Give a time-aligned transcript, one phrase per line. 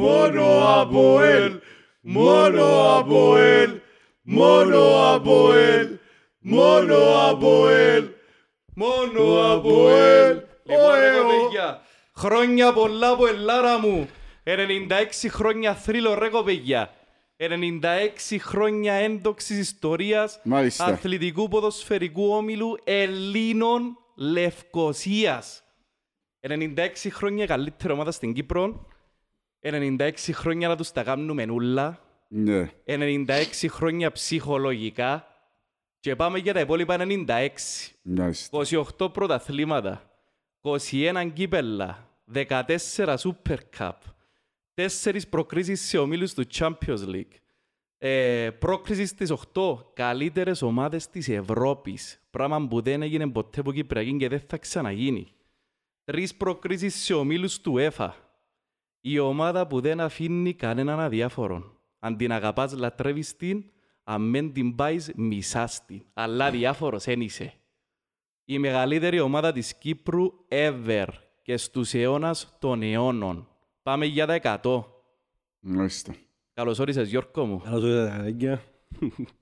[0.00, 1.52] Μόνο από ελ.
[2.00, 3.70] Μόνο από ελ.
[4.22, 5.88] Μόνο από ελ.
[6.40, 6.96] Μόνο
[7.28, 8.08] από ελ.
[8.74, 10.40] Μόνο από ελ.
[10.64, 11.22] Λοιπόν, ρε Ωε, ω.
[11.22, 11.80] κοπέγια,
[12.16, 14.08] χρόνια πολλά από ελάρα μου.
[14.44, 16.90] 96 χρόνια θρύλο ρε κοπέγια.
[17.36, 20.84] 96 χρόνια έντοξης ιστορίας Μάλιστα.
[20.84, 25.62] αθλητικού ποδοσφαιρικού όμιλου Ελλήνων Λευκοσίας.
[26.48, 28.86] 96 χρόνια η καλύτερη ομάδα στην Κύπρο.
[29.62, 32.00] 96 χρόνια να τους τα κάνουμε νουλά.
[32.28, 32.70] Ναι.
[32.84, 33.26] 96
[33.68, 35.24] χρόνια ψυχολογικά.
[36.00, 37.48] Και πάμε για τα υπόλοιπα 96.
[38.02, 38.58] Μάλιστα.
[38.98, 40.10] 28 πρωταθλήματα,
[40.60, 43.92] 21 κύπελα, 14 Super Cup,
[44.74, 47.34] 4 προκρίσεις σε ομίλους του Champions League,
[47.98, 54.16] ε, πρόκριση στις 8 καλύτερες ομάδες της Ευρώπης, πράγμα που δεν έγινε ποτέ από Κυπριακή
[54.16, 55.26] και δεν θα ξαναγίνει.
[56.04, 58.29] Τρεις προκρίσεις σε ομίλους του ΕΦΑ.
[59.00, 61.78] Η ομάδα που δεν αφήνει κανέναν αδιάφορον.
[61.98, 63.64] Αν την αγαπάς λατρεύεις την,
[64.04, 66.02] αν μεν την πάεις μισάς την.
[66.12, 67.54] Αλλά διάφορος εν είσαι
[68.52, 71.06] η μεγαλύτερη ομάδα της Κύπρου ever
[71.42, 73.48] και στους αιώνας των αιώνων.
[73.82, 74.84] Πάμε για τα 100.
[75.60, 76.14] Μάλιστα.
[76.54, 77.60] Καλώς όρισες Γιώργο μου.
[77.64, 78.62] Καλώς ήρθατε, αγγέλια.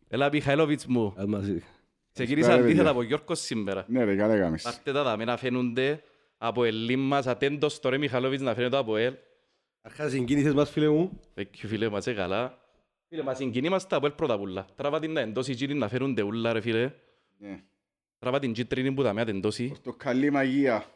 [0.08, 1.14] Έλα Μιχαήλοβιτς μου.
[1.16, 1.62] Ας μαζί.
[2.12, 2.90] Ξεκίνησα Καλησπέρα, αντίθετα παιδιά.
[2.90, 3.84] από Γιώργο σήμερα.
[3.88, 4.62] Ναι ρε, καλά έκαμες.
[4.62, 6.02] Πάρτε τα δαμένα φαίνονται
[6.38, 7.26] από ελίν μας.
[7.26, 9.14] Ατέντος τώρα Μιχαήλοβιτς να φαίνεται από ελ.
[9.80, 11.20] Αρχάς συγκίνησες μας, φίλε μου.
[11.34, 12.62] Εκεί φίλε μας, ε, καλά.
[13.08, 14.64] Φίλε μας, συγκινήμαστε από ελ πρώτα πουλά.
[14.74, 16.94] Τράβα την να εντός η τζίρι να φαίνονται ούλα ρε φίλε.
[17.38, 17.64] Ναι.
[18.18, 19.56] Τράβα την τζίτρινη που τα μέα εντός.
[19.68, 20.92] Πορτοκαλί μαγεία.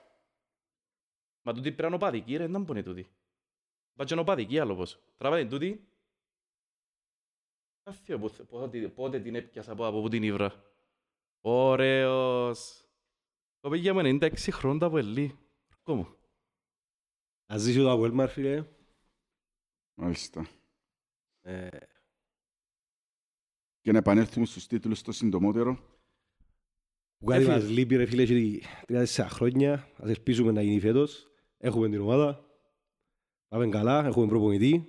[1.43, 3.07] Μα τούτη πρέπει να είναι οπαδική ρε, δεν μπορεί τούτη.
[3.95, 4.99] Βάτσε οπαδική άλλο πως.
[5.17, 5.87] Τράβα την τούτη.
[7.83, 10.65] Άθιο που- πότε, πότε την έπιασα από, από πού την ήβρα.
[11.41, 12.85] Ωραίος.
[13.61, 15.39] Κοπήγια μου 96 χρόνια από ελί.
[15.71, 16.17] Ορκό μου.
[17.47, 18.65] Ας ζήσει το Αποέλμαρ, φίλε.
[19.95, 20.47] Μάλιστα.
[21.41, 21.69] Ε,
[23.81, 25.75] Και να επανέλθουμε στους τίτλους το συντομότερο.
[27.19, 27.57] Που κάτι Έφυγε.
[27.59, 29.89] μας λείπει, ρε φίλε, και τρία-τέσσερα χρόνια.
[29.97, 31.31] Ας ελπίζουμε να γίνει φέτος.
[31.59, 32.45] Έχουμε την ομάδα.
[33.49, 34.87] Πάμε καλά, έχουμε προπονητή.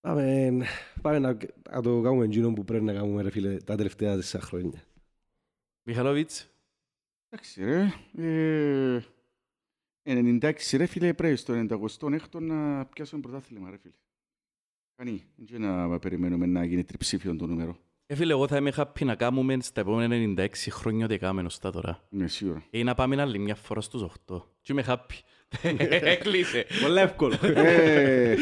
[0.00, 0.50] Πάμε,
[1.02, 1.32] πάμε να,
[1.70, 4.84] να το κάνουμε εκείνο που πρέπει να κάνουμε, ρε φίλε, τα τελευταία τέσσερα χρόνια.
[5.86, 6.48] Μιχαλόβιτς.
[7.28, 7.88] Εντάξει ρε.
[8.16, 9.02] Ε,
[10.04, 13.94] 96 ρε φίλε πρέπει στο 96ο να πιάσουμε πρωτάθλημα ρε φίλε.
[14.96, 15.24] Κανεί.
[15.36, 17.76] Δεν να περιμένουμε να γίνει τριψήφιο το νούμερο.
[18.06, 21.58] Ε, φίλε, εγώ θα είμαι happy να κάνουμε στα επόμενα 96 χρόνια ό,τι έκαμε ως
[21.58, 22.06] τα τώρα.
[22.08, 22.64] Ναι, σίγουρα.
[22.70, 24.42] Ή να πάμε άλλη μια φορά στους 8.
[24.60, 25.20] Και είμαι happy.
[26.14, 26.66] Έκλεισε.
[26.82, 27.38] Πολύ εύκολο.
[27.42, 28.36] Ε,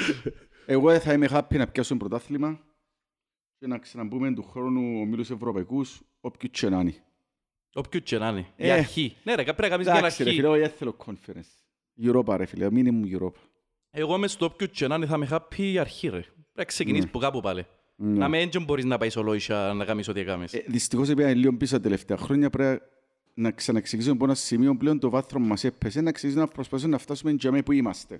[0.67, 2.61] εγώ θα είμαι happy να πιάσουμε πρωτάθλημα
[3.59, 6.95] και να ξαναμπούμε του χρόνου ομίλους ευρωπαϊκούς όποιου και να είναι.
[7.79, 8.47] Όποιο και να είναι.
[8.57, 8.73] Η Ε.
[8.73, 9.17] αρχή.
[9.23, 10.41] Ναι ρε, πρέπει να κάνεις μια Εντάξει ρε αρχή.
[10.41, 11.53] φίλε, εγώ δεν θέλω conference.
[12.07, 13.33] Europa ρε φίλε, minimum Europa.
[13.91, 16.19] Εγώ μες στο όποιο και να είναι θα είμαι happy η αρχή ρε.
[16.21, 17.11] Πρέπει να ξεκινήσεις Ναι.
[17.11, 17.67] που κάπου πάλι.
[17.97, 18.19] Ναι.
[18.19, 20.53] Να με έντια μπορείς να πάεις ολόισα να κάνεις ό,τι έκαμες.
[20.55, 22.83] Ε, δυστυχώς επειδή λίγο πίσω τα τελευταία χρόνια πρέπει
[23.35, 26.99] να ξαναξεκινήσουμε από ένα σημείο πλέον το βάθρο μας έπεσε να ξεκινήσουμε να προσπαθήσουμε να
[26.99, 28.19] φτάσουμε για μέ που είμαστε.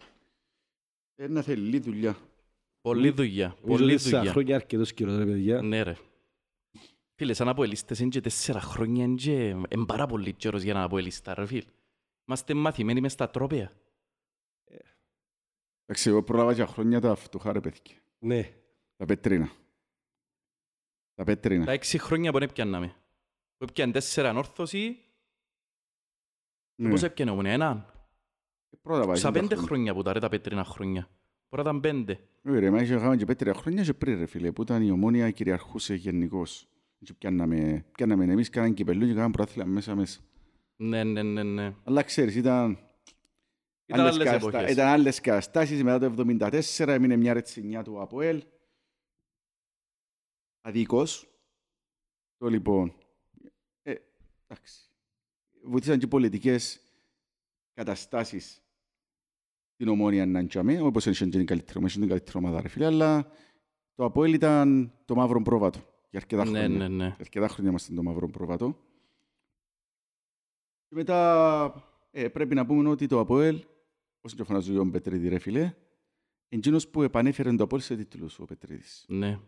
[1.17, 2.17] Ε, να θέλει λίγη δουλειά.
[2.81, 3.47] Πολλή δουλειά.
[3.61, 4.33] Νομίζω Πολλή τέσσερα δουλειά.
[4.33, 5.63] χρόνια αρκετός καιρός, ρε παιδιά.
[5.63, 5.97] Ναι ρε.
[7.19, 10.83] Φίλε, σαν αποελίστες είναι και τέσσερα χρόνια είναι και είναι πάρα πολύ καιρός για να
[10.83, 11.71] αποελίστα ρε φίλε.
[12.25, 13.73] Είμαστε μαθημένοι μες στα τρόπια.
[15.85, 17.97] Εντάξει, εγώ πρόλαβα για χρόνια τα φτωχά ρε παιδιά.
[18.19, 18.55] Ναι.
[18.97, 19.51] Τα πετρίνα.
[21.15, 21.65] Τα πετρίνα.
[21.65, 22.95] Τα έξι χρόνια που έπιαναμε.
[23.57, 24.99] Που έπιαν τέσσερα ανόρθωση,
[26.75, 26.91] Ναι.
[26.91, 27.93] πώς έπιανε όμως έναν.
[28.83, 29.17] Πρώτα πάει.
[29.17, 29.67] Στα τα πέντε χρόνια.
[29.69, 31.09] χρόνια που τα ρε τα πέτρινα χρόνια.
[31.49, 32.21] Τώρα ήταν πέντε.
[32.43, 35.31] Ε, ρε, μα είχαμε και πέτρια χρόνια και πριν ρε φίλε, που ήταν η ομόνια
[35.31, 36.69] κυριαρχούσε γενικώς.
[37.05, 40.21] Και πιάνναμε, πιάνναμε εμείς κάναν κυπελού και κάναν πρωτάθλημα μέσα μέσα.
[40.77, 41.75] Ναι, ναι, ναι, ναι.
[41.85, 42.79] Αλλά ξέρεις, ήταν,
[43.87, 44.73] Ήταν άλλες άλλες καταστα- εποχές.
[44.73, 45.83] ήταν άλλες καταστάσεις.
[45.83, 48.43] Μετά το 1974 έμεινε μια ρετσινιά του ΑΠΟΕΛ.
[50.61, 51.29] Αδίκως.
[52.37, 52.95] Το λοιπόν,
[53.83, 53.95] ε,
[54.47, 54.91] εντάξει.
[55.63, 56.81] Βοηθήσαν και πολιτικές
[57.75, 58.63] καταστάσεις
[59.77, 62.69] την ομόνια να ντιαμε, όπως είναι και την καλύτερη, όμως είναι την καλύτερη ομάδα ρε
[62.69, 63.31] φίλε, αλλά
[63.95, 66.69] το ΑΠΟΕΛ ήταν το μαύρο πρόβατο για αρκετά Ναι, χρόνια.
[66.69, 67.05] ναι, ναι.
[67.05, 68.77] Για αρκετά χρόνια είμαστε το μαύρο πρόβατο.
[70.89, 71.73] Και μετά
[72.11, 73.65] ε, πρέπει να πούμε ότι το ΑΠΟΕΛ,
[74.21, 75.75] όσο και φωνάζει ο Γιώργο Πετρίδη ρε φίλε,
[76.49, 79.05] εκείνος που επανέφερε το ΑΠΟΕΛ σε τίτλους ο Πετρίδης.
[79.09, 79.39] Ναι.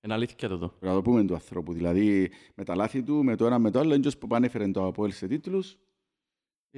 [0.00, 0.58] Είναι αλήθεια το.
[0.58, 1.72] Πρέπει να το πούμε του ανθρώπου.
[1.72, 4.86] Δηλαδή με τα λάθη του, με το ένα με το άλλο, εκείνος που επανέφερε το
[4.86, 5.78] ΑΠΟΕΛ σε τίτλους.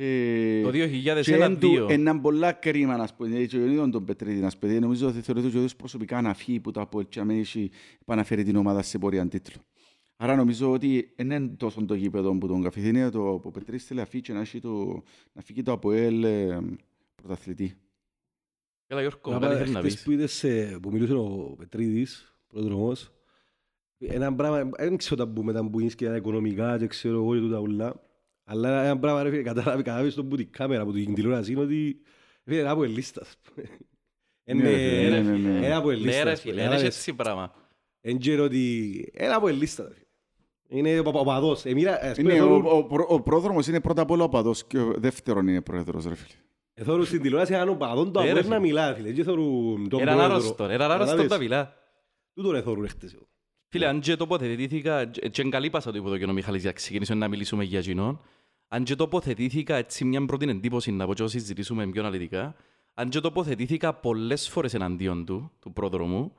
[0.01, 1.87] Ε, Το και εν του 2001-2002.
[1.91, 5.49] έναν πολλά κρίμα, να πούμε, γιατί ο ίδιος τον Πετρίδη, να πούμε, νομίζω ότι θεωρείται
[5.49, 7.71] και ο ίδιος προσωπικά να φύγει που το ΑΠΟΕΛ και να μην έχει
[8.03, 9.61] επαναφέρει την ομάδα σε πορεία τίτλου.
[10.17, 13.85] Άρα νομίζω ότι δεν είναι τόσο το γήπεδο που τον καθηθήνει, το που ο Πετρίδης
[13.85, 15.03] θέλει να φύγει και να, έχει το,
[15.33, 16.59] να φύγει το ΑΠΟΕΛ ε,
[17.15, 17.75] πρωταθλητή.
[18.87, 21.55] Έλα Γιώργο, Να κάτι πάμε θέλεις να χτες πεις; που είδες σε- που μιλούσε ο
[21.59, 23.13] Πετρίδης, πρόδρομος,
[23.99, 27.35] ένα πράγμα, δεν ξέρω τα που μετά που είναι και τα οικονομικά και ξέρω εγώ
[27.35, 28.08] και τούτα ούλα,
[28.51, 31.61] αλλά ένα πράγμα ρε φίλε, κατάλαβε κατάλαβε στον που την κάμερα από την τηλεόραση είναι
[31.61, 32.01] ότι
[32.45, 33.37] ρε φίλε, είναι από ελίστας.
[34.45, 35.57] Ναι, ρε φίλε, ναι, ναι, ναι.
[35.67, 36.41] Είναι από Ναι ρε ελίστας.
[36.41, 37.53] φίλε, είναι έτσι πράγμα.
[38.01, 38.85] Εν ξέρω ότι
[39.21, 39.87] είναι από ελίστας.
[39.89, 40.07] ρε φίλε.
[40.81, 41.65] Είναι ο πα- ο παδός.
[41.65, 44.29] Εμείρα, ας πούμε, Είναι, ο, θωρούν- ο, προ- ο πρόδρομος είναι πρώτα απ' όλα ο
[44.29, 46.85] παδός και ο δεύτερον είναι πρόεδρος, ρε φίλε.
[46.85, 48.55] θωρούν στην τηλεόραση έναν οπαδόν το Ναι, ρε Αποέλ φίλε.
[48.55, 49.13] να μιλά, φίλε.
[49.13, 50.35] Και θωρούν τον Έναν πρόεδρο.
[50.37, 51.29] άρρωστο, έναν άρρωστο Καταλάβες.
[51.29, 51.75] τα μιλά.
[52.35, 53.17] Τούτον εθώρουν χτες.
[53.69, 56.77] Φίλε, αν και τοποθετήθηκα, και είναι καλή πάσα το είπε και ο Μιχάλης για να
[56.77, 58.21] ξεκινήσουμε να μιλήσουμε για κοινόν,
[58.69, 62.55] αν και τοποθετήθηκα έτσι μια πρώτη εντύπωση να πω και όσοι συζητήσουμε πιο αναλυτικά,
[62.95, 66.33] αν και τοποθετήθηκα πολλές φορές εναντίον του, του πρόδρομου,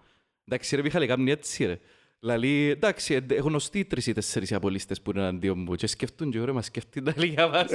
[0.45, 1.79] εντάξει ρε Μιχάλη, κάνει έτσι ρε.
[2.21, 6.31] Λαλή, εντάξει, ε, γνωστοί τρεις ή τέσσερις οι απολύστες που είναι εναντίον μου και σκεφτούν
[6.31, 7.71] και ωραία, μας σκεφτεί τα λίγα μας.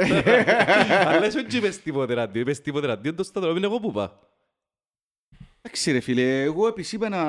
[1.10, 4.10] Αλλά εσύ όχι είπες τίποτε εναντίον, είπες τίποτε εναντίον, το σταδρόμι είναι εγώ που πάω.
[5.62, 7.20] Εντάξει ρε φίλε, εγώ επισήμανα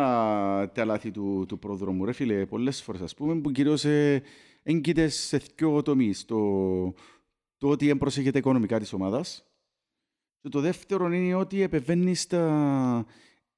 [0.73, 4.23] τα λάθη του, του πρόδρομου, ρε φίλε, πολλές φορές ας πούμε, που κυρίως ε,
[4.63, 6.25] έγκυται σε δυο τομείς.
[6.25, 6.37] Το,
[7.65, 9.43] το ότι εμπροσέχεται οικονομικά της ομάδας
[10.41, 13.05] και το δεύτερο είναι ότι επεβαίνει, στα,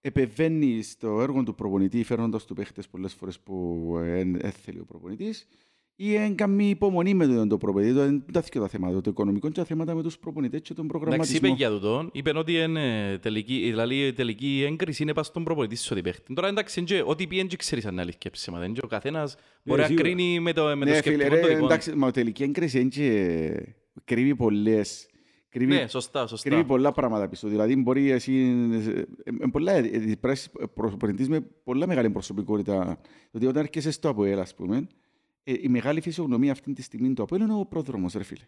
[0.01, 5.47] επεβαίνει στο έργο του προπονητή φέρνοντας του παίχτες πολλές φορές που δεν έθελε ο προπονητής
[5.95, 7.93] ή εν καμία υπομονή με τον το προπονητή.
[7.93, 10.73] Το- Δεν τα θυκιο τα θέματα, το οικονομικό και τα θέματα με τους προπονητές και
[10.73, 11.47] τον Εντάξει, προγραμματισμό.
[11.47, 15.75] είπε για τούτον, είπε ότι είναι τελική, δηλαδή η τελική έγκριση είναι πας στον προπονητή
[15.75, 16.33] σου ότι παίχτη.
[16.33, 18.65] Τώρα εντάξει, είναι και ό,τι πει δεν ξέρεις αν είναι αλήθεια και ψέματα.
[18.65, 20.03] Είναι και Ο καθένας μπορεί να σίγουρα.
[20.03, 21.65] κρίνει με το, με το Ναι, φίλε, σκεπτικό ρε, το δικό του.
[21.65, 25.09] εντάξει, μα τελική έγκριση είναι και κρύβει πολλές,
[25.49, 26.49] κρύβει, Ναι, σωστά, σωστά.
[26.49, 27.47] κρύβει πολλά πράγματα πίσω.
[27.47, 28.33] Δηλαδή, μπορεί εσύ,
[28.85, 32.99] ε, ε, πολλά, ε, ε, πράσι- προπονητής με πολλά μεγάλη προσωπικότητα.
[33.31, 34.87] Δηλαδή, όταν έρχεσαι στο ΑΠΟΕΛ, ας πούμε,
[35.43, 38.45] ε, η μεγάλη φυσιογνωμία αυτή τη στιγμή του ΑΠΟΕΛ είναι ο πρόδρομος, ρε φίλε.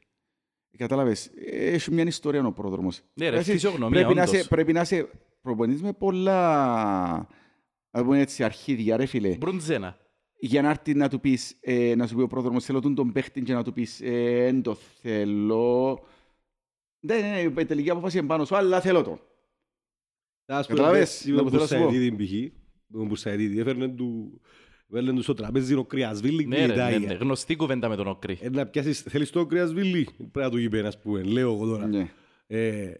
[0.77, 3.01] Κατάλαβες, Ε, έχει μια ιστορία ο πρόδρομος.
[3.13, 4.35] Ναι, ρε, Εσύ φυσιογνωμία, πρέπει, να όντως.
[4.35, 5.09] είσαι, πρέπει να είσαι
[5.41, 7.27] προπονητής με πολλά,
[7.91, 9.97] να πούμε έτσι, αρχίδια, ρε φίλε Μπρουντζένα.
[10.39, 13.11] Για να έρθει να του πεις, ε, να σου πει ο πρόδρομος, θέλω τον τον
[13.11, 15.99] παίχτη και να του πεις, ε, εν το θέλω.
[16.99, 19.19] Ναι, ναι, ναι, η τελική απόφαση είναι πάνω σου, αλλά θέλω το.
[20.45, 21.81] Ας πούμε, Καταλάβες, με να τον που θέλω να σου πω.
[21.83, 22.31] Μπουρσαετίδη π.χ.
[22.87, 24.41] Με τον Μπουρσαετίδη έφερνε του...
[24.91, 26.99] Έφερνε του στο τραπέζι ο Κρυασβίλη Ναι, και ρε, ναι, κοιτάει.
[26.99, 28.37] ναι, γνωστή κουβέντα με τον Όκρη.
[28.41, 31.87] Ε, να πιάσεις, θέλεις το Κρυασβίλη, πρέπει να του είπε, ας πούμε, λέω εγώ τώρα.
[31.87, 32.09] Ναι.
[32.47, 32.93] Ε,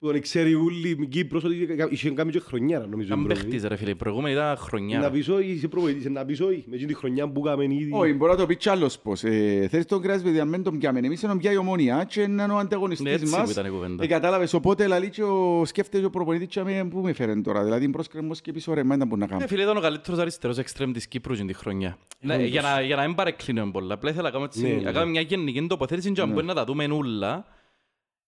[0.00, 3.12] Που τον ξέρει ούλη η Κύπρος ότι είχε κάνει και χρονιά, νομίζω.
[3.14, 3.40] Αν η προηγούμενη.
[3.50, 5.10] παίχτης ρε φίλε, η προηγούμενη ήταν Να χρονιά.
[5.10, 7.90] πεις όχι, είσαι προπονητής, να πεις όχι, με εκείνη τη χρονιά που έκαμε ήδη.
[7.92, 9.24] Όχι, μπορεί να το πει κι άλλος πώς.
[9.24, 10.98] Ε, θέλεις τον κράτης παιδιά, μην τον πιάμε.
[10.98, 13.50] Εμείς είναι πια η ομόνια και είναι ο Ναι, ανταγωνιστής έτσι που μας.
[13.50, 14.04] ήταν η κουβέντα.
[14.04, 17.64] Ε, κατάλαβες, οπότε λαλεί και ο σκέφτεται ο προπονητής και αμέ, πού με φέρνει τώρα.
[17.64, 19.46] Δηλαδή, πρόσκρεμος και πίσω ρε, μα ήταν που να Ναι, κάνω.
[19.46, 21.98] φίλε, ήταν ο καλύτερος αριστερός εξτρέμ της Κύπρου την τη χρονιά.
[22.20, 23.94] Ναι, για να- Για να μην παρεκκλίνουμε πολλά.
[23.94, 24.80] Απλά ήθελα να κάνω έτσι- Ναι, ναι.
[24.80, 26.34] να κάνω μια γενική τοποθέτηση και αν Ναι.
[26.34, 27.44] μπορεί να τα δούμε όλα.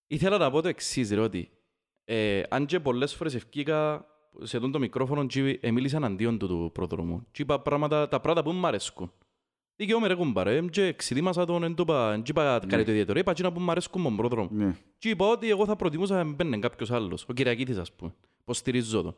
[0.07, 1.49] Ήθελα να πω το εξής, ρε, ότι
[2.05, 4.07] ε, αν και πολλές φορές ευκήκα
[4.41, 7.27] σε τον το μικρόφωνο και ε, μίλησα αντίον του του πρόδρομου.
[7.31, 9.13] Και είπα πράγματα, τα πράγματα που μου αρέσκουν.
[9.77, 12.91] Δικαιώμαι ρε κουμπάρε, εμ και εξειδήμασα τον, εν το είπα, εν και είπα κάτι το
[12.91, 13.19] ιδιαίτερο.
[13.19, 14.49] Είπα εκείνα που μου αρέσκουν με τον πρόδρομο.
[14.53, 14.77] Ναι.
[14.99, 18.57] Και είπα ότι εγώ θα προτιμούσα να μπαίνει κάποιος άλλος, ο Κυριακίτης ας πούμε, πως
[18.57, 19.17] στηρίζω το.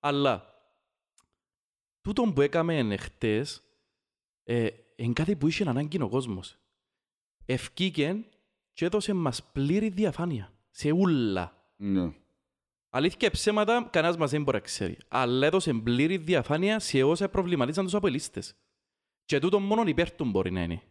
[0.00, 0.54] Αλλά,
[2.00, 3.62] τούτο που έκαμε χτες,
[4.44, 6.58] ε, είναι κάτι που είχε ανάγκη ο κόσμος.
[7.44, 8.24] Ευκήκεν
[8.72, 11.52] και έδωσε μας πλήρη διαφάνεια, σε ούλα.
[11.76, 12.12] Ναι.
[12.96, 14.96] Αλήθεια και ψέματα, κανένας μας δεν μπορεί να ξέρει.
[15.08, 18.54] Αλλά έδωσε πλήρη διαφάνεια σε όσα προβληματίζαν τους απολύστες.
[19.24, 20.82] Και τούτο μόνο υπέρ του μπορεί να είναι.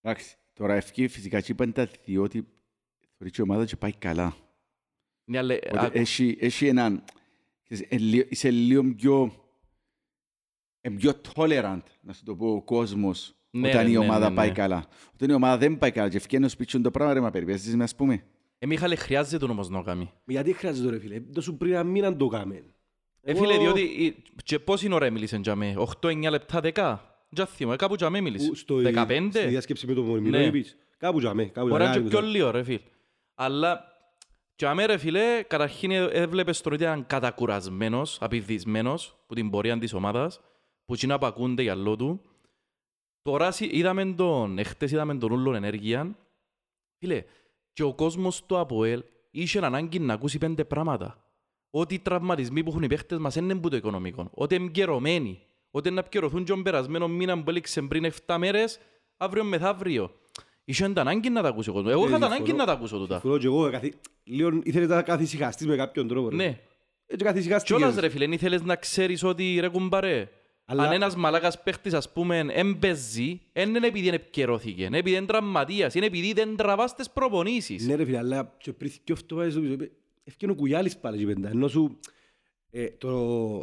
[0.00, 2.46] Εντάξει, τώρα ευκεί φυσικά και είπαν τα διότι
[3.16, 4.36] θεωρεί και η ομάδα και πάει καλά.
[5.24, 7.04] Ναι, αλλά, Ότι α, έχει, έχει έναν...
[7.64, 9.32] ξέρεις, ε, λι- Είσαι λίγο πιο...
[10.80, 14.28] ε, πιο tolerant, να σου το πω, ο κόσμος Ναι, όταν ρε, η ναι, ομάδα
[14.28, 14.54] ναι, πάει ναι.
[14.54, 14.86] καλά.
[15.14, 17.76] Όταν η ομάδα δεν πάει καλά και ευκαιρνεί ο σπίτι το πράγμα, ρε, μα περιπέζεις
[17.76, 18.24] με, ας πούμε.
[18.58, 20.10] Ε, Μιχάλη, χρειάζεται όμως να το κάνει.
[20.24, 22.64] Γιατί χρειάζεται ρε φίλε, το σου πριν ένα μήνα το κάμε.
[23.22, 26.98] Ε, φίλε, διότι η- και πόση ώρα μίλησες για με, 8-9 λεπτά, 10.
[27.30, 28.58] Για θυμώ, ε, κάπου για με μίλησες.
[28.58, 29.38] Στο, 15.
[29.38, 30.44] Στη διάσκεψη με τον Μωρμινό Ναι.
[30.44, 32.80] είπες; Κάπου για με, κάπου Μπορεί να για είναι και πιο λίγο, ρε φίλε.
[33.34, 33.84] Αλλά,
[34.56, 39.78] για με, ρε φίλε, καταρχήν ε- έβλεπες τον ότι ήταν κατακουρασμένος, απειδισμένος, που την πορεία
[39.78, 40.40] της ομάδας,
[40.84, 42.20] που εκείνα που ακούνται για λόγω του.
[43.22, 46.16] Τώρα σι- είδαμε τον, εχθές είδαμε τον ούλον ενέργεια.
[46.98, 47.24] Φίλε,
[47.78, 51.24] και ο κόσμος του ΑΠΟΕΛ είχε ανάγκη να ακούσει πέντε πράγματα.
[51.70, 54.30] Ότι οι τραυματισμοί που έχουν οι παίχτες μας είναι που το οικονομικό.
[54.34, 55.40] Ότι είναι καιρωμένοι.
[55.70, 58.78] Ότι να επικαιρωθούν και τον περασμένο μήνα που έλειξε πριν 7 μέρες,
[59.16, 60.10] αύριο μεθαύριο.
[60.64, 61.92] Είχε την ανάγκη να τα ακούσει ο κόσμος.
[61.92, 62.42] Εγώ Ε, είχα την συμφωνώ.
[62.44, 63.12] ανάγκη να τα ακούσω τούτα.
[63.20, 63.94] Συμφωνώ και εγώ, καθι-
[64.24, 66.28] λίγο ήθελες να καθησυχαστείς με κάποιον τρόπο.
[66.28, 66.36] ρε.
[66.36, 66.60] Ναι.
[67.06, 67.78] Έτσι καθησυχαστήκες.
[67.78, 70.28] Κιόλας ρε φίλε, ήθελες να ξέρεις ότι ρε κουμπάρε,
[70.70, 75.26] Αλλά- αν ένας μαλάκας παίχτης ας πούμε εμπεζεί, δεν είναι επειδή επικαιρώθηκε, είναι επειδή είναι
[75.26, 77.86] τραυματίας, είναι επειδή δεν τραβάς τις προπονήσεις.
[77.86, 79.90] Ναι ρε φίλε, αλλά και πριν και αυτό πάει στο πίσω, είπε,
[80.24, 81.98] ευκαινε ο Κουγιάλης πάλι και πέντα, ενώ σου
[82.70, 83.08] Ε, το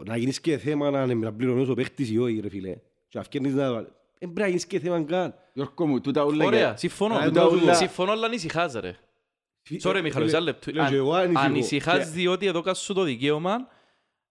[0.05, 2.75] να γίνεις και θέμα να να πληρώνεις ο παίχτης ή όχι ρε φίλε.
[3.07, 3.71] Και να φκέρνεις να...
[3.71, 3.83] Δεν
[4.19, 5.33] πρέπει να γίνεις και θέμα καν.
[5.53, 7.15] Γιώργο μου, τούτα όλα Ωραία, για- συμφωνώ.
[7.15, 8.95] Α, τούτα όλα- Συμφωνώ, αλλά ανησυχάς ρε.
[9.83, 10.71] Sorry, Μιχαλό, Φίλε, ένα λεπτό.
[10.71, 11.45] λέω και εγώ Αν- ανησυχώ.
[11.45, 13.67] Ανησυχάς Και- διότι εδώ κάτω σου το δικαίωμα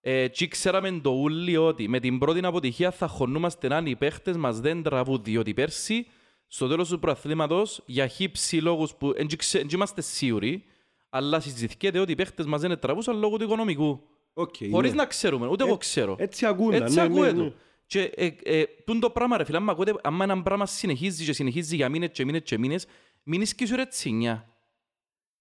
[0.06, 4.36] ε, και ξέραμε το ούλι ότι με την πρώτη αποτυχία θα χωνούμαστε αν οι παίχτες
[4.36, 6.06] μας δεν τραβούν διότι πέρσι
[6.46, 10.64] στο τέλος του προαθλήματος για χύψη λόγους που δεν είμαστε σίγουροι
[11.10, 14.00] αλλά συζητηθήκεται ότι οι παίχτες μας δεν τραβούσαν λόγω του οικονομικού.
[14.32, 14.96] Οκ, Χωρίς ναι.
[14.96, 16.16] να ξέρουμε, ούτε εγώ ξέρω.
[16.18, 17.42] Έτσι ακούνταν, Έτσι ναι, ακούω ναι, το.
[17.42, 17.52] ναι.
[17.86, 21.32] Και ε, ε, τούν το πράγμα ρε φίλε, άμα ακούτε, άμα ένα πράγμα συνεχίζει και
[21.32, 22.86] συνεχίζει για μήνες και μήνες και μήνες,
[23.22, 24.48] μην ίσκει σου ρε τσινιά.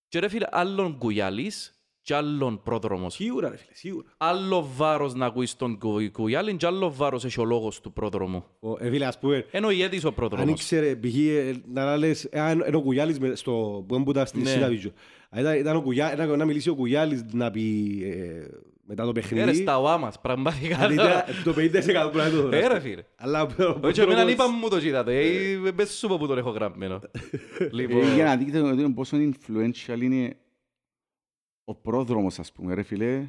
[0.08, 3.14] Και ρε φίλε, άλλον κουγιάλης και άλλον πρόδρομος.
[3.14, 4.08] Σίγουρα ρε φίλε, σίγουρα.
[4.18, 8.44] Άλλο βάρος να ακούεις τον κου- κουγιάλη και άλλο βάρος έχει ο λόγος του πρόδρομου.
[8.60, 10.50] Ο- ε, Φίλε, ας πούμε, Ενώ ηγέτης ο αν πρόδρομος.
[10.50, 11.16] ήξερε, π.χ.
[11.18, 14.50] ε, να λες, ε, αν είναι ο Κουγιάλης με- στο που έμπουτα στη Ναι.
[14.50, 14.92] Σίδαβιτζο.
[15.30, 17.62] Αν ήταν- ήταν ο Κουγιά- ήταν να μιλήσει ο Κουγιάλης να πει
[18.04, 18.48] ε,
[18.88, 19.54] μετά το Ε, ρε, παιχνίδι.
[19.62, 20.78] στα ΟΑΜΑς, πραγματικά.
[20.78, 21.12] αν ήταν
[21.44, 22.80] Το 50% πρέπει να το Ε, ρε δώσει.
[22.82, 23.04] φίλε.
[23.18, 25.20] Αλλά ο Όχι, εμένα πρόδρομος- είπα μου το κοίτατε.
[25.20, 27.00] Ε, πες σου πω που τον έχω γραμμένο.
[27.60, 30.36] Ε, Λοιπόν, Για να δείτε ότι πόσο influential είναι
[31.64, 33.28] ο πρόδρομος, ας πούμε, ρε φίλε,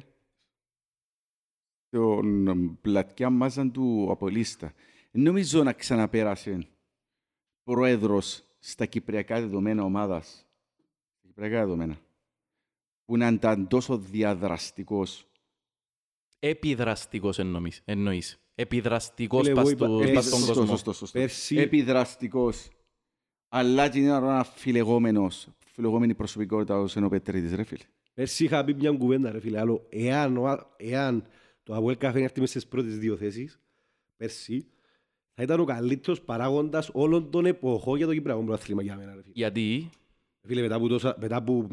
[1.89, 4.73] τον πλατιά μάζαν του Απολίστα.
[5.11, 6.67] Δεν Νομίζω να ξαναπέρασε
[7.63, 10.45] πρόεδρος στα κυπριακά δεδομένα ομάδας.
[11.17, 11.97] Στα κυπριακά δεδομένα.
[13.05, 15.27] Που να ήταν τόσο διαδραστικός.
[16.39, 17.81] επιδραστικός εννοείς.
[17.85, 18.39] εννοείς.
[18.55, 20.75] Επιδραστικός Φίλε, πας εγώ είπα- του- ε, πας σωστό, στον Σωστό, κόσμο.
[20.75, 21.19] σωστό, σωστό.
[21.19, 22.69] Πέρσι- Επιδραστικός.
[23.49, 27.83] Αλλά και είναι ένα φιλεγόμενος, φιλεγόμενη προσωπικότητα ως είναι ο Πετρίτης, ρε φίλε.
[28.15, 31.23] Πέρσι είχα πει μια κουβέντα ρε φίλε, άλλο εάν, ο Α- εάν
[31.63, 33.59] το Αβουέλ Καφέ έρθει μες στις πρώτες δύο θέσεις,
[34.17, 34.67] πέρσι,
[35.33, 39.21] θα ήταν ο καλύτερος παράγοντας όλων των εποχών για το Κυπριακό πρωτάθλημα για μένα ρε
[39.21, 39.33] φίλε.
[39.33, 39.89] Γιατί,
[40.47, 41.67] Φίλε, μετά από, τόσα, μετά από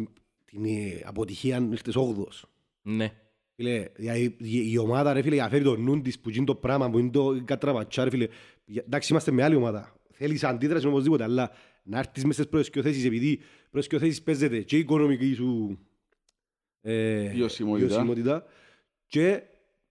[0.45, 2.47] την ε, αποτυχία ήρθες όγδος.
[2.83, 3.13] ναι.
[3.55, 6.47] Φίλε, δηλαδή, η, η ομάδα ρε φίλε, για να φέρει το νου της που γίνει
[6.47, 8.27] το πράγμα, που είναι το κατραματσά ρε φίλε.
[8.65, 9.97] Για- Εντάξει, είμαστε με άλλη ομάδα.
[10.13, 11.51] Θέλεις αντίδραση οπωσδήποτε, αλλά
[11.83, 15.35] να έρθεις μες στις πρώτες δυο θέσεις, επειδή πρώτες δυο θέσεις παίζεται και η οικονομική
[15.35, 15.92] σου ε,
[17.33, 17.87] Βιωσιμότητα.
[17.87, 18.45] βιωσιμότητα
[19.07, 19.43] και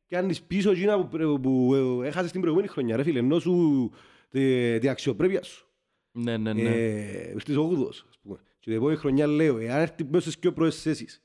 [0.08, 3.92] κάνεις πίσω εκείνα που, πρέ- που ε, έχασες την προηγούμενη χρονιά ρε φίλε, ενώ σου
[4.30, 5.66] τη, τη αξιοπρέπεια σου.
[6.12, 6.62] Ναι, ναι, ναι.
[6.62, 8.38] Ε, στις 8 ας πούμε.
[8.60, 11.24] Και την επόμενη χρονιά λέω, εάν έρθει μέσα στις πιο πρώτες θέσεις,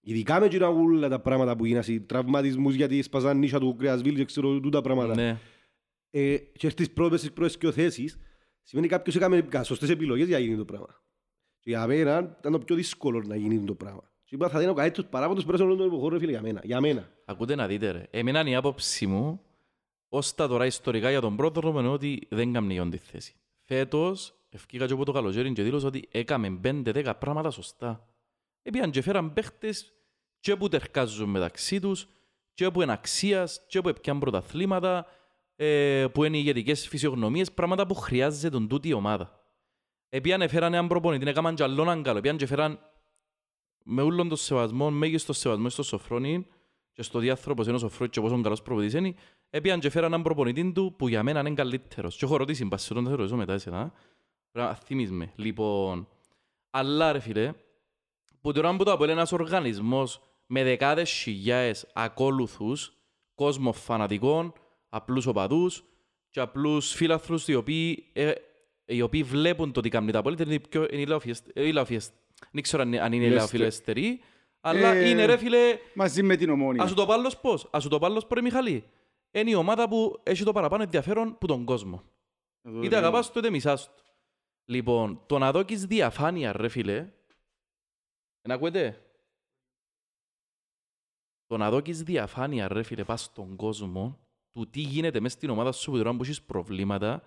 [0.00, 4.24] ειδικά με εκείνα όλα τα πράγματα που γίνασαι, τραυματισμούς γιατί σπασαν νύσια του Κρεασβίλ και
[4.24, 5.38] ξέρω τούτα πράγματα, Ναι.
[6.10, 8.18] ε, και έρθεις πρώτες στις πρώτες πιο θέσεις,
[8.62, 11.02] σημαίνει κάποιος έκαμε κα- σωστές επιλογές για να γίνει το πράγμα.
[11.60, 14.10] Και για μένα ήταν το πιο δύσκολο να γίνει το πράγμα.
[14.28, 16.42] Και είπα θα είναι ο καλύτερος παράγοντος που πέρασε όλο τον εποχό, ρε φίλε, για
[16.42, 16.60] μένα.
[16.64, 17.08] Για μένα.
[17.24, 18.06] Ακούτε να δείτε ρε.
[18.10, 19.40] Εμένα η άποψη μου,
[20.08, 23.34] ως τα τώρα ιστορικά για τον πρόδρομο, είναι ότι δεν κάνει ιόν τη θέση.
[23.64, 28.08] Φέτος, ευκήκα και από το καλοκαίρι και δήλωσα ότι έκαμε 5-10 πράγματα σωστά.
[28.62, 29.92] Επίαν και φέραν παίχτες
[30.40, 32.08] και που τερκάζουν μεταξύ τους,
[32.54, 35.06] και που είναι αξίας, και που έπιαν πρωταθλήματα,
[35.56, 39.40] ε, που είναι ηγετικές φυσιογνωμίες, πράγματα που χρειάζεται τον τούτη η ομάδα.
[40.08, 42.18] Επίαν έφεραν έναν προπονητή, έκαναν και άλλον έναν καλό.
[42.18, 42.78] Επίαν και φέραν
[43.90, 46.46] με όλον τον σεβασμό, μέγιστο σεβασμό στο Σοφρόνι
[46.92, 49.14] και στο διάθροπος ενός Σοφρόνι και πόσο καλός προπονητής είναι,
[49.50, 52.16] έπιαν και φέραν έναν προπονητή του που για μένα είναι καλύτερος.
[52.16, 53.92] Και έχω ρωτήσει, μπας σε τον θα ρωτήσω μετά εσένα,
[54.50, 55.32] πρέπει να θυμείς με.
[55.36, 56.08] Λοιπόν,
[56.70, 57.52] αλλά ρε φίλε,
[58.40, 62.92] που τώρα που το από ένας οργανισμός με δεκάδες χιλιάες ακόλουθους,
[63.34, 64.52] κόσμος φανατικών,
[64.88, 65.84] απλούς οπαδούς
[66.30, 68.32] και απλούς φίλαθρους οι οποίοι, ε,
[68.84, 71.72] οι οποίοι βλέπουν το τι κάνει τα απόλυτα, είναι, πιο, είναι οι λαοφιεσ- ε, οι
[71.72, 72.14] λαοφιεσ-
[72.50, 74.20] δεν ξέρω αν είναι- αν είναι Λεστε- λαοφιλεστεροί,
[74.60, 76.82] αλλά Ε, είναι ρε φίλε, Μαζί με την ομόνια.
[76.82, 78.84] ας σου το πω άλλος πώς, ας σου το πω άλλος ρε Μιχαλή,
[79.30, 82.02] είναι η ομάδα που έχει το παραπάνω ενδιαφέρον που τον κόσμο.
[82.62, 82.98] Εδώ Είτε λέω.
[82.98, 84.02] αγαπάς του είτε μισάς του.
[84.64, 87.12] Λοιπόν, το να δώκεις διαφάνεια ρε φίλε,
[88.48, 89.02] να ακούετε;
[91.46, 94.18] Το να δώκεις διαφάνεια ρε φίλε πας στον κόσμο
[94.52, 97.22] του τι γίνεται μέσα στην ομάδα σου που τώρα που έχεις προβλήματα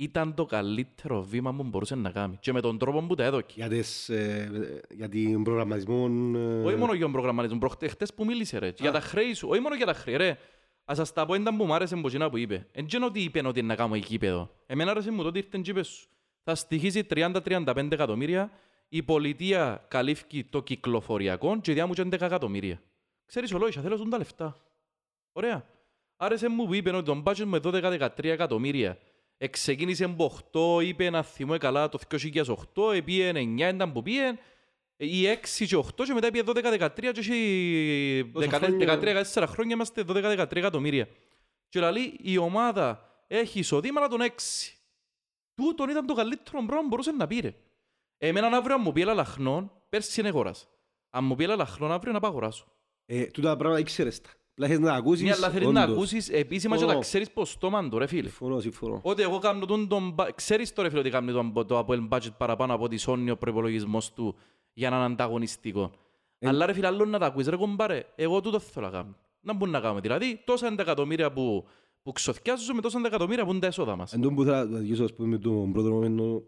[0.00, 2.36] ήταν το καλύτερο βήμα που μπορούσε να κάνει.
[2.40, 3.52] Και με τον τρόπο που τα έδωκε.
[3.56, 4.50] Για, τις, ε,
[4.90, 6.06] για την προγραμματισμό...
[6.34, 8.72] ε, Όχι μόνο για τον προγραμματισμό, προχτέ- χτες που μίλησε ρε.
[8.78, 10.38] Για τα χρέη σου, όχι μόνο για τα χρέη ρε.
[10.84, 12.66] Ας σας τα πω ήταν που μου άρεσε από εκείνα που είπε.
[12.72, 14.50] Εν και είναι ότι είπε ότι είναι να κάνω γήπεδο.
[14.66, 16.08] Εμένα άρεσε μου το ότι ήρθε και είπε σου.
[16.42, 18.50] Θα στοιχίζει 30-35 εκατομμύρια,
[18.88, 22.80] η πολιτεία καλύφει το κυκλοφοριακό και διάμου και 11 εκατομμύρια.
[23.26, 24.56] Ξέρεις ολόγησα, θέλω ζουν τα λεφτά.
[25.32, 25.64] Ωραία.
[26.16, 28.98] Άρεσε μου που είπε ότι τον budget με 12-13 εκατομμύρια
[29.38, 30.38] εξεκίνησε από
[30.78, 31.98] 8, είπε να θυμώ καλά το
[32.74, 34.38] 2008, επίε 9 ήταν που πήγε,
[34.96, 39.24] ή 6 και 8 και μετά επίε 12-13 και έχει Τόσα 13 χρόνια.
[39.32, 41.08] 13-14 χρόνια είμαστε 12-13 εκατομμύρια.
[41.68, 44.24] Και λέει η ομάδα έχει εισοδήματα των 6.
[45.54, 47.54] Τούτον ήταν το καλύτερο πράγμα που μπορούσε να πει ρε.
[48.18, 50.68] Εμένα αύριο αν μου πει έλα λαχνόν, πέρσι είναι αγοράς.
[51.10, 52.66] Αν μου πει έλα λαχνόν αύριο να πάω αγοράσω.
[53.04, 54.30] Ε, τούτα τα πράγματα ήξερες τα.
[54.58, 55.96] Απλά έχεις να τα ακούσεις, Ναι, αλλά θέλεις να όντως.
[55.96, 56.98] ακούσεις επίσημα και να Συμφωνώ.
[57.00, 58.22] ξέρεις πως το μάντο ρε φίλε.
[58.28, 59.00] Συμφωνώ, συμφωνώ.
[59.02, 62.30] Ότι εγώ κάνω τον, τον, μπα- ξέρεις τώρα φίλε ότι κάνει τον, το Apple budget
[62.38, 64.34] παραπάνω από τη Sony ο προϋπολογισμός του
[64.72, 65.90] για να είναι ανταγωνιστικό.
[66.38, 66.48] Ε.
[66.48, 69.14] Αλλά ρε φίλε άλλο να τα ακούεις ρε κομπάρε, εγώ τούτο θέλω να κάνω.
[69.40, 70.00] Να μπορούμε να κάνουμε.
[70.00, 71.66] Δηλαδή τόσα εκατομμύρια που,
[72.02, 74.12] που ξοθιάζουμε, τόσα εκατομμύρια που είναι τα έσοδα μας.
[74.12, 76.42] Εν τω που θα θα δικαιώσω ας πούμε με τον πρώτο moment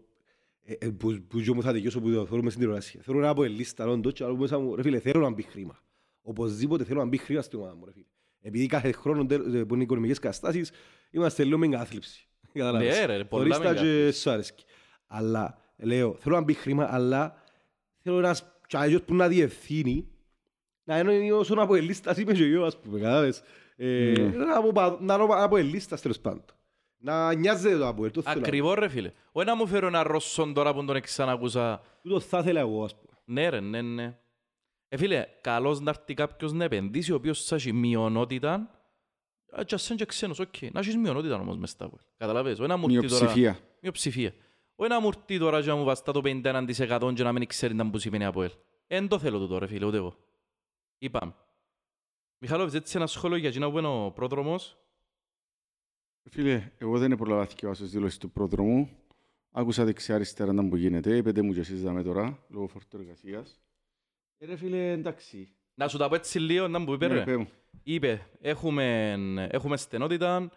[0.63, 2.99] ε, ε, που που και μου θα δικαιώσω που το θεωρούμε στην τηλεόραση.
[3.01, 5.79] Θέλω να πω ελίστα όντως και άλλο μέσα μου, ρε φίλε, θέλω να μπει χρήμα.
[6.21, 8.05] Οπωσδήποτε θέλω να μπει χρήμα στην ομάδα μου, ρε φίλε.
[8.41, 10.71] Επειδή κάθε χρόνο τέλ- ε, που είναι οικονομικές καταστάσεις,
[11.11, 12.27] είμαστε λίγο με εγκάθλιψη.
[12.53, 12.97] Καταλάβες.
[12.99, 14.19] Ναι, ρε, πολλά Θωρείς με τα και εγκάθλιψη.
[14.19, 14.63] σου αρέσκει.
[15.07, 17.35] Αλλά, λέω, θέλω να μπει χρήμα, αλλά
[18.03, 20.07] θέλω ένας τσάγιος που να διευθύνει
[20.83, 23.41] να είναι όσον αποελίστας είμαι και εγώ, ας πούμε, κατάλαβες.
[23.75, 24.27] Ε, Ναι.
[24.27, 26.43] να από πα- Να είναι αποελίστας, τέλος πάντων.
[27.03, 28.39] Να νοιάζεται το από το θέλω.
[28.39, 29.11] Ακριβώς ρε φίλε.
[29.31, 31.81] Όχι να μου φέρω έναν Ρώσον τώρα που τον ξανακούσα.
[32.03, 33.17] Τούτο θα ήθελα εγώ, ας πούμε.
[33.25, 34.17] Ναι ρε, ναι, ναι.
[34.93, 38.53] Ε, φίλε, καλώς να έρθει κάποιος να επενδύσει, ο οποίος θα έχει μειονότητα.
[39.59, 40.61] Α, Και ας είναι και ξένος, οκ.
[40.71, 41.99] Να έχεις μειονότητα όμως μες στο ΑΠΟΕΛ.
[42.17, 43.21] Καταλαβες, όχι να μου έρθει τώρα...
[43.21, 43.59] Μειοψηφία.
[43.81, 44.33] Μειοψηφία.
[44.75, 47.73] Όχι να μου έρθει τώρα και να μου βαστά το 51% και να μην ξέρει
[47.73, 48.51] ίντα μου σημαίνει ΑΠΟΕΛ.
[48.87, 50.15] Εν το θέλω το τώρα, φίλε, ούτε εγώ.
[50.97, 51.33] Είπαμε.
[52.37, 54.77] Μιχαλόβιτς, έτσι ένα σχόλιο για εκείνο που είναι ο πρόδρομος.
[56.29, 58.89] Φίλε, εγώ δεν προλάβα να διαβάσω τις δηλώσεις του πρόδρομου.
[59.51, 61.15] Άκουσα δεξιά-αριστερά να που γίνεται.
[61.15, 63.49] Είπετε μου και εσείς δάμε τώρα, λόγω φορτού εργασίας.
[63.51, 63.70] Ε,
[64.45, 65.49] ρε φίλε, εντάξει.
[65.73, 67.23] Να σου τα πω έτσι λίγο, να μου είπε Ναι, ρε.
[67.23, 67.47] πέ μου.
[67.83, 69.13] Είπε, έχουμε,
[69.51, 70.49] έχουμε στενότητα,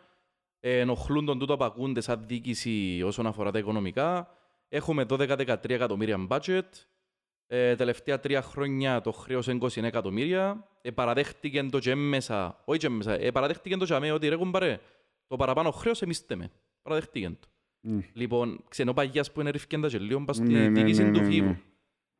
[0.61, 4.29] ε, ενοχλούν τον τούτο που ακούνται σαν διοίκηση όσον αφορά τα οικονομικά.
[4.69, 6.63] Έχουμε 12-13 εκατομμύρια budget.
[7.47, 10.69] Ε, τελευταία τρία χρόνια το χρέος είναι 20 εκατομμύρια.
[10.83, 14.37] Ε, παραδέχτηκε το και έμμεσα, όχι και έμμεσα, ε, παραδέχτηκε το και αμέ ότι ρε
[14.37, 14.81] κουμπάρε,
[15.27, 16.51] το παραπάνω χρέος εμείς τέμε.
[16.83, 17.49] Παραδέχτηκε το.
[17.81, 17.99] Μμ.
[18.13, 21.27] Λοιπόν, ξενοπαγιάς που είναι ριφκέντα και λίγο πας στη Ναι, ναι, διοίκηση ναι, του ναι,
[21.27, 21.57] φίβου.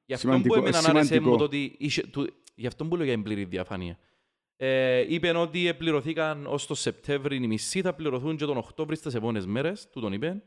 [0.07, 0.15] Ναι.
[0.15, 1.31] Γι' αυτό που Σημαντικό, εμένα άρεσε σημαντικό.
[1.31, 3.99] μου το ότι είχε, του, γι' αυτό που λέω για την πλήρη διαφάνεια.
[4.57, 9.15] Ε, είπε ότι πληρωθήκαν ως το Σεπτέμβρη οι μισοί, θα πληρωθούν και τον Οκτώβρη στις
[9.15, 10.43] επόμενες μέρες, του τον είπε.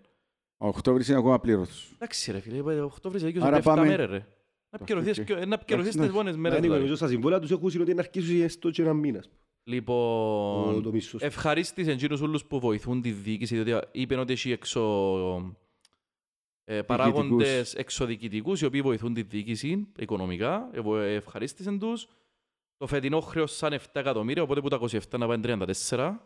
[0.58, 1.92] Ο Οκτώβρης είναι ακόμα απλήρωτος.
[1.94, 3.88] Εντάξει ρε φίλε, είπε, Οκτώβρης είναι Άρα 7 πάμε.
[3.88, 4.26] μέρες ρε.
[4.70, 5.26] Να πληρωθείς οκ.
[5.26, 6.58] πιο- να πληρωθείς τις Εντάξει, επόμενες μέρες.
[6.58, 6.80] Αν δηλαδή.
[6.80, 9.20] νομίζω στα συμβόλαια τους έχουν ότι να αρχίσουν έστω και ένα μήνα.
[9.20, 9.38] ας πούμε.
[9.64, 11.18] Το- Λοιπόν, Το μισθό.
[11.22, 15.56] ευχαρίστησε εκείνους όλους που βοηθούν τη διοίκηση, διότι είπε ότι έχει εξω...
[16.70, 20.70] ε, παράγοντες εξωδιοικητικούς οι οποίοι βοηθούν τη διοίκηση οικονομικά.
[20.74, 22.08] Ε, βο- ευχαρίστησαν τους.
[22.78, 25.42] Το φετινό χρέος σαν 7 εκατομμύρια, οπότε που τα 27 να πάνε
[25.90, 26.20] 34.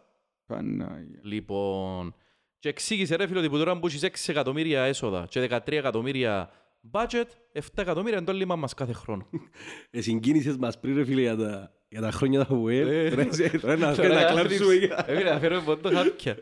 [0.46, 1.20] Πανάγια.
[1.24, 2.16] Λοιπόν,
[2.60, 6.50] και εξήγησε ρε φίλε ότι που τώρα που έχεις 6 εκατομμύρια έσοδα και 13 εκατομμύρια
[6.92, 9.28] budget, 7 εκατομμύρια είναι το έλλειμμα μας κάθε χρόνο.
[9.92, 12.88] Ε, συγκίνησες μας πριν ρε φίλε για τα, για τα χρόνια τα ΟΕΛ.
[12.88, 14.76] Ε, Ρε, σε- Τώρα να Τώρα να να κλάψουμε.
[14.76, 14.90] κλείψεις.
[15.08, 16.38] Ε, φίλε, να φέρουμε πόντο χάπια.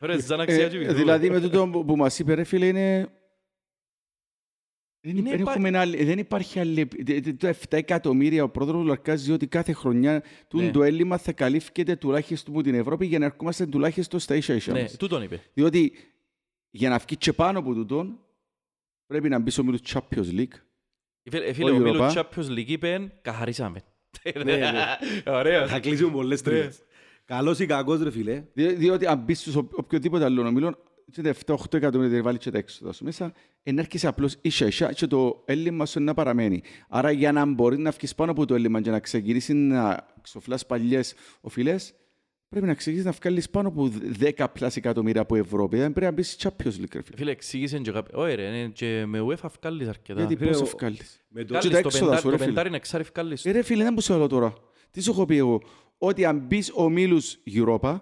[0.00, 0.94] Ρε, σαν αξία Ε, και μητρού.
[0.94, 3.08] δηλαδή με τούτο που που μας είπε ρε φίλε είναι...
[5.06, 6.88] Δεν, Είναι δεν υπά- έχουμε άλλη- δεν υπάρχει άλλη...
[7.02, 10.70] δε- δε- Το 7 εκατομμύρια ο πρόεδρος λαρκάζει ότι κάθε χρονιά τούν Ναι.
[10.70, 14.72] το έλλειμμα θα καλύφθηκε τουλάχιστον από την Ευρώπη για να ερχόμαστε τουλάχιστον στα ίσα ίσα
[14.72, 14.96] Ναι, μας.
[14.96, 15.42] τούτον είπε.
[15.54, 15.92] Διότι
[16.70, 18.18] για να βγει και πάνω από τούτον
[19.06, 20.52] πρέπει να μπει στο μήλος Champions League.
[21.22, 22.20] Ε, Φίλε, ε, φίλε, Ο ο Μίλος Europa.
[22.20, 23.82] Champions League είπε, καθαρίσαμε.
[24.44, 24.72] Ναι, ναι.
[25.26, 25.70] Ωραίος.
[25.70, 26.78] Θα κλείσουν πολλές τρύπες.
[27.24, 28.44] Καλός ή κακός ρε φίλε.
[28.52, 30.74] Δι- Διότι αν μπεις στους ο- οποιοδήποτε άλλο ομίλο,
[31.10, 34.66] και τα 7-8 εκατομμύρια δεν βάλεις και τα έξοδα σου μέσα, εν έρχεσαι απλώς ίσα
[34.66, 36.62] ίσα και το έλλειμμα σου να παραμένει.
[36.88, 40.66] Άρα για να μπορεί να βγεις πάνω από το έλλειμμα και να ξεκινήσεις να ξοφλάς
[40.66, 41.94] παλιές οφειλές,
[42.48, 45.76] πρέπει να ξεκινήσεις να βγάλεις πάνω από 10 plus εκατομμύρια από Ευρώπη.
[45.76, 47.16] Δεν πρέπει να μπεις στη Champions League, ρε φίλε.
[47.16, 48.12] Φίλε, εξήγησαν και κάποιοι.
[48.24, 50.18] Όχι ρε, ναι, και με UEFA βγάλεις αρκετά.
[50.20, 51.20] Γιατί φίλε, πώς ο- εφκάλλεις.
[51.28, 52.48] Με το- και Βγάλεις τα το έξοδα πεντάρι- σου, ρε Το φίλε.
[52.48, 53.44] πεντάρι είναι εξάρι βγάλεις.
[53.46, 54.52] Ε, ρε φίλε, δεν μπορούσα να λέω τώρα.
[54.90, 55.62] Τι σου έχω πει εγώ;
[55.98, 58.00] Ότι αν μπεις ομίλους Europa,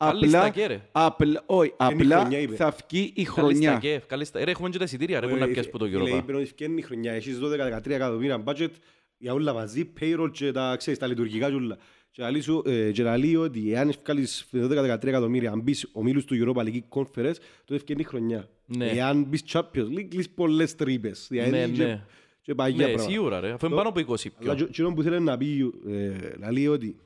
[0.00, 0.80] Βγάλεις τα απλά, και, ρε.
[0.92, 2.54] απλά, όχι, απλά χρονιά, είπε.
[2.54, 3.78] θα βγει η Βγάλεις τα χρονιά.
[3.80, 5.78] και, βγάλεις τα- Ρε, έχουμε και τα εισιτήρια, ρε, που Ε, να ε, πιάσεις που
[5.78, 6.22] το φίλε, Europa.
[6.22, 7.12] είπε ότι φτιάχνει η χρονιά.
[7.12, 8.70] Έχεις 12-13 εκατομμύρια budget
[9.18, 11.76] για όλα μαζί, payroll και τα, ξέρεις, τα λειτουργικά και όλα.
[12.18, 16.24] Και να λύσω- ε, Και να λέω ότι εάν βγάλεις 12-13 εκατομμύρια, αν μπεις ομίλους
[16.24, 18.48] του Europa League Conference, τότε φτιάχνει η χρονιά.
[18.66, 18.86] Ναι.
[18.90, 21.26] Εάν μπεις Champions League, κλείς πολλές τρύπες.
[21.30, 22.04] Δηλαδή, Ναι, και- ναι.
[22.42, 23.10] Και παγιά Ναι, πράγματα.
[23.10, 24.64] σίγουρα ρε, αφού είναι Το- πάνω από 20 Αλλά πιο.
[24.64, 26.96] και- εκείνο που θέλει να πει, ε, να λέει ότι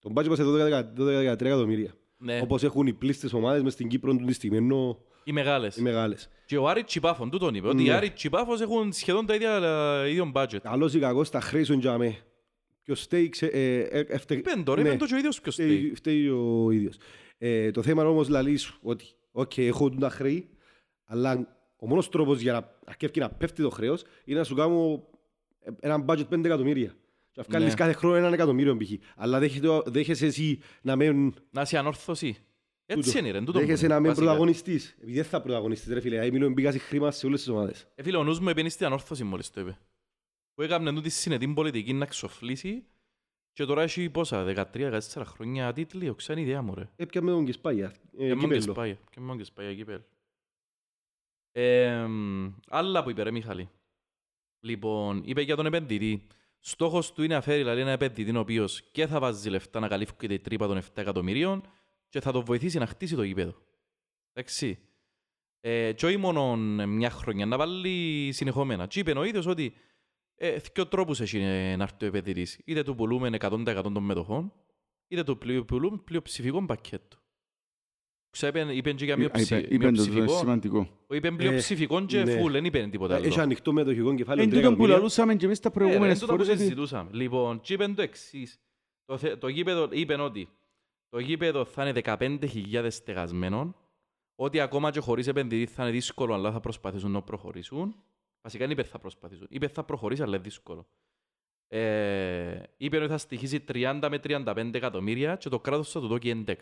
[0.00, 1.92] τον budget μας σε 12-13 εκατομμύρια.
[2.18, 5.76] Ναι, Όπως έχουν οι πλείστες ομάδες μες στην Κύπρο του τη στιγμή, ενώ οι μεγάλες.
[5.76, 6.28] οι μεγάλες.
[6.46, 7.92] Και ο Άρης τζιαι Πάφος, τούτον είπε, ότι οι Ναι.
[7.92, 9.56] Άρης τζιαι Πάφος έχουν σχεδόν τα ίδια
[10.04, 10.58] ε, ίδιο budget.
[10.62, 12.16] Καλός ή κακός, τα χρέη σου για με.
[12.84, 15.16] Και ο Στέι ξε- ε, ε, ευτε- Είπεν το ρε, ναι, είπεν το και ο
[15.16, 15.76] ίδιος ποιος θέλει.
[15.76, 16.96] φταίει- φταίει ο ίδιος.
[17.38, 20.48] Ε, Το θέμα όμως λαλείς σου ότι οκ, έχω τα χρέη,
[21.04, 25.08] αλλά ο μόνος τρόπος για να αρκεύει να πέφτει το χρέος είναι να σου κάνω
[25.60, 26.88] ε, ένα budget 5 εκατομμύρια.
[27.30, 27.74] Και να βγάλεις Ναι.
[27.74, 28.90] κάθε χρόνο έναν εκατομμύριο π.χ.
[29.16, 32.36] Αλλά δέχεται- δέχεσαι εσύ να μην Να είσαι ανόρθωση.
[32.86, 33.18] Έτσι Τούτο.
[33.18, 34.24] είναι ρε, τούτο Δέχεσαι που- να μην βασικά.
[34.24, 34.94] πρωταγωνιστείς.
[34.98, 36.30] Επειδή δεν θα πρωταγωνιστείς ρε φίλε.
[36.30, 37.86] Μιλούμε μπήκας χρήμα σε όλες τις ομάδες.
[37.94, 39.78] Ε, φίλε, ο νους μου επένει στην ανόρθωση μόλις το είπε.
[40.54, 42.84] Που έκαμε τούτη συνετή πολιτική να ξοφλήσει
[43.52, 46.88] Και τώρα έχει πόσα, 13-14 χρόνια τίτλοι, ο ξένη ιδέα μου ρε.
[46.96, 47.94] Έπιαμε τον Κεσπάγια.
[48.18, 48.72] ε, Και μόνο και κύπελλο.
[48.72, 50.00] σπάει, και μόνο και σπάει κύπελ.
[51.52, 52.06] Ε,
[52.68, 53.68] άλλα που είπε ρε Μιχάλη.
[54.60, 56.26] Λοιπόν, είπε για τον επενδυτή.
[56.58, 59.88] Στόχος του είναι να φέρει δηλαδή, ένα επενδυτή ο οποίος και θα βάζει λεφτά να
[59.88, 61.62] καλύφει τη τρύπα των 7 εκατομμυρίων
[62.08, 63.54] και θα τον βοηθήσει να χτίσει το γήπεδο.
[64.32, 64.78] Εντάξει.
[65.60, 68.86] Ε, και όχι μόνο μια χρονιά, να βάλει συνεχόμενα.
[68.86, 69.74] Και είπε ο ίδιος ότι
[70.36, 72.60] ε, δύο τρόπους έχει ε, να έρθει ο επενδυτής.
[72.64, 74.52] Είτε του πουλούμε 100% των μετοχών,
[75.08, 77.16] είτε του πλου- πουλούμε πλειοψηφικό πακέτο.
[78.30, 80.38] Ξέπεν, είπεν και για μειοψη- Είπε- Είπε το το είναι μειοψηφικό.
[80.38, 80.88] σημαντικό.
[81.10, 82.38] Είπε πλειοψηφικό και ναι.
[82.38, 83.42] φουλ, δεν είπε τίποτα Έχει άλλο.
[83.42, 84.96] ανοιχτό μετοχικό κεφάλαιο Εν τρία τούτον που εκατομμύρια.
[84.96, 87.10] λαλούσαμε και εμείς τα Ε, ρε, προηγούμενες τούτο που φορές ότι συζητούσαμε.
[87.12, 88.60] Λοιπόν, και είπεν το εξής.
[89.04, 90.48] Το, θε- το γήπεδο είπεν ότι
[91.08, 93.76] το γήπεδο θα είναι 15.000 στεγασμένων,
[94.34, 97.94] ότι ακόμα και χωρίς επενδυτή θα είναι δύσκολο, αλλά θα προσπαθήσουν να προχωρήσουν.
[98.44, 99.46] Βασικά δεν είπε θα προσπαθήσουν.
[99.50, 100.86] Είπε θα προχωρήσει, αλλά είναι δύσκολο.
[101.68, 106.44] Ε, είπε ότι θα στοιχήσει 30 με 35 εκατομμύρια και το κράτος θα του δώσει
[106.46, 106.54] 11.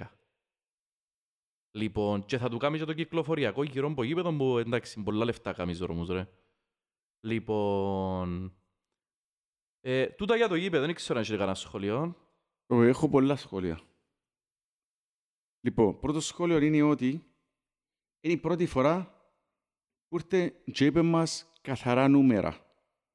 [1.75, 5.53] Λοιπόν, και θα του κάνει και το κυκλοφοριακό γύρω από γήπεδο που εντάξει, πολλά λεφτά
[5.53, 6.29] κάνεις δρόμους ρε.
[7.21, 8.57] Λοιπόν,
[9.81, 12.17] ε, τούτα για το γήπεδο, δεν ξέρω αν έχετε κανένα σχολείο.
[12.67, 13.81] Ω, Έχω πολλά σχόλια.
[15.61, 17.09] Λοιπόν, πρώτο σχόλιο είναι ότι
[18.21, 19.23] είναι η πρώτη φορά
[20.09, 22.67] που ήρθε και είπε μας καθαρά νούμερα.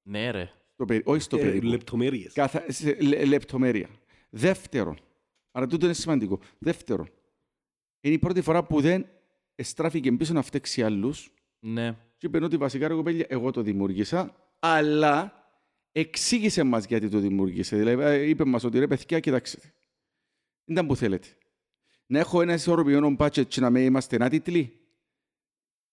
[0.02, 0.52] Ναι ρε.
[0.74, 1.02] Στο περι...
[1.06, 1.66] Όχι στο Ε, περίπου.
[1.66, 2.34] Λεπτομέρειες.
[2.34, 2.64] Καθα...
[2.68, 3.90] σε λε- λεπτομέρεια.
[4.30, 4.98] Δεύτερον,
[5.52, 6.40] άρα τούτο είναι σημαντικό.
[6.60, 7.10] Δεύτερον,
[8.02, 9.08] είναι η πρώτη φορά που δεν
[9.56, 11.92] εστράφηκε πίσω να φταίξει άλλους Ναι.
[12.18, 15.34] και είπε ότι βασικά ρε κοπέλια, εγώ το δημιούργησα, αλλά
[15.92, 17.78] εξήγησε μας γιατί το δημιούργησε.
[17.78, 19.60] Δηλαδή, ε, είπε μας ότι ρε παιδιά, κοιτάξτε,
[20.66, 21.28] ήταν που θέλετε.
[22.06, 24.80] Να έχω ένα ισορροπημένο budget και να μην είμαστε άτιτλοι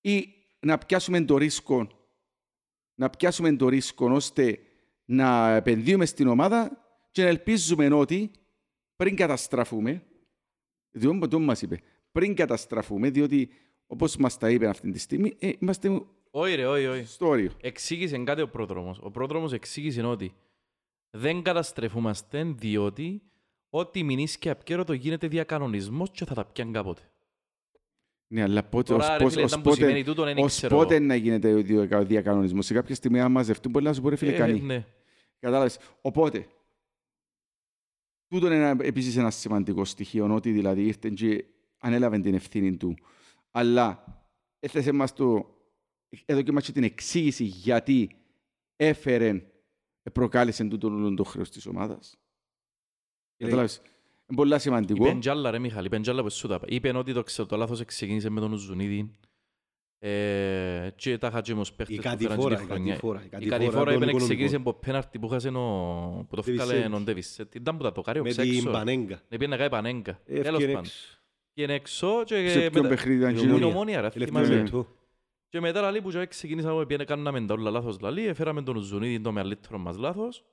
[0.00, 0.28] ή
[0.60, 1.88] να πιάσουμε το ρίσκο
[2.94, 4.58] να πιάσουμε το ρίσκο ώστε
[5.04, 8.30] να επενδύουμε στην ομάδα και να ελπίζουμε ότι
[8.96, 10.02] πριν καταστραφούμε,
[10.90, 11.80] διότι το μας είπε,
[12.12, 13.50] πριν καταστραφούμε, διότι
[13.86, 17.04] όπως μας τα είπε αυτή τη στιγμή, ε, είμαστε Όχι ρε, όχι, όχι.
[17.04, 17.50] στο όριο.
[17.60, 18.98] Εξήγησε κάτι ο πρόδρομος.
[19.02, 20.34] Ο πρόδρομος εξήγησε ότι
[21.10, 23.22] δεν καταστρεφούμαστε διότι
[23.68, 27.02] ό,τι μηνύσει και απκέρωτο γίνεται διακανονισμός και θα τα πιάνει κάποτε.
[28.32, 30.38] Ναι, αλλά πότε, Τώρα, ως, ρε πώς, φίλε, ως, ήταν που σημαίνει πότε, τούτο, δεν
[30.38, 31.04] ως ξέρω πότε εγώ.
[31.04, 32.66] να γίνεται ο δια- διακανονισμός.
[32.66, 34.60] Σε κάποια στιγμή, αν μαζευτούν, μπορεί να σου πω, ρε φίλε, Ε, κανεί.
[34.60, 34.86] ναι.
[35.38, 35.78] Κατάλαβες.
[36.00, 36.46] Οπότε,
[38.28, 41.44] τούτο είναι ένα, επίσης ένας σημαντικός στοιχείο, ότι δηλαδή ήρθε και
[41.78, 42.94] ανέλαβε την ευθύνη του.
[43.50, 44.04] Αλλά
[44.58, 45.56] έθεσε μας το,
[46.24, 48.10] εδώ και μας και την εξήγηση γιατί
[48.76, 49.42] έφερε,
[50.12, 52.18] προκάλεσε τούτο όλο το χρέος της ομάδας.
[53.36, 53.80] Ε, Κατάλαβες.
[54.28, 55.04] Είναι πολύ σημαντικό.
[55.04, 56.66] Είπεν κι άλλα ρε Μιχάλη, είπεν κι άλλα που σου τα είπα.
[56.68, 59.10] Είπεν ότι το, ξέρω, το λάθος ξεκίνησε με τον Ουζουνίδη
[59.98, 62.88] ε, και τα είχα ως παίχτες Η που φέραν κατηφόρα, και η τη χρονιά.
[62.92, 64.26] κατηφόρα, η Η κατηφόρα κατηφόρα των είπεν οικονομικών.
[64.28, 66.94] ξεκίνησε από πέναρτι που χάσε ο- που το Ντέβις βγάλε Σέντ.
[66.94, 67.38] ο Ντέβις.
[67.38, 68.52] Ε, Ήταν που τα το κάνει ο Με Ξέξο.
[68.62, 69.14] την Πανέγκα.
[69.14, 70.20] Ναι, πήγαινε να κάνει πανέγκα.
[70.24, 70.84] Ε, Τέλος ευκαιρία πάντων.
[70.90, 71.18] έξω.
[71.54, 73.74] Πήγαινε έξω και Σε ποιον μετά- παιχνίδι ήταν η εκείνο; την Ομόνια.
[73.76, 74.62] ομόνια ρε, Τελευταίο θυμάσαι.
[74.62, 74.86] λεπτό.
[75.48, 79.20] Και μετά λαλή που και ξεκινήσαμε πήγαινε κάναμε τα όλα λάθος λαλή, έφεραμε τον Ζουνίδη
[79.20, 80.44] το μεγαλύτερο μας λάθος.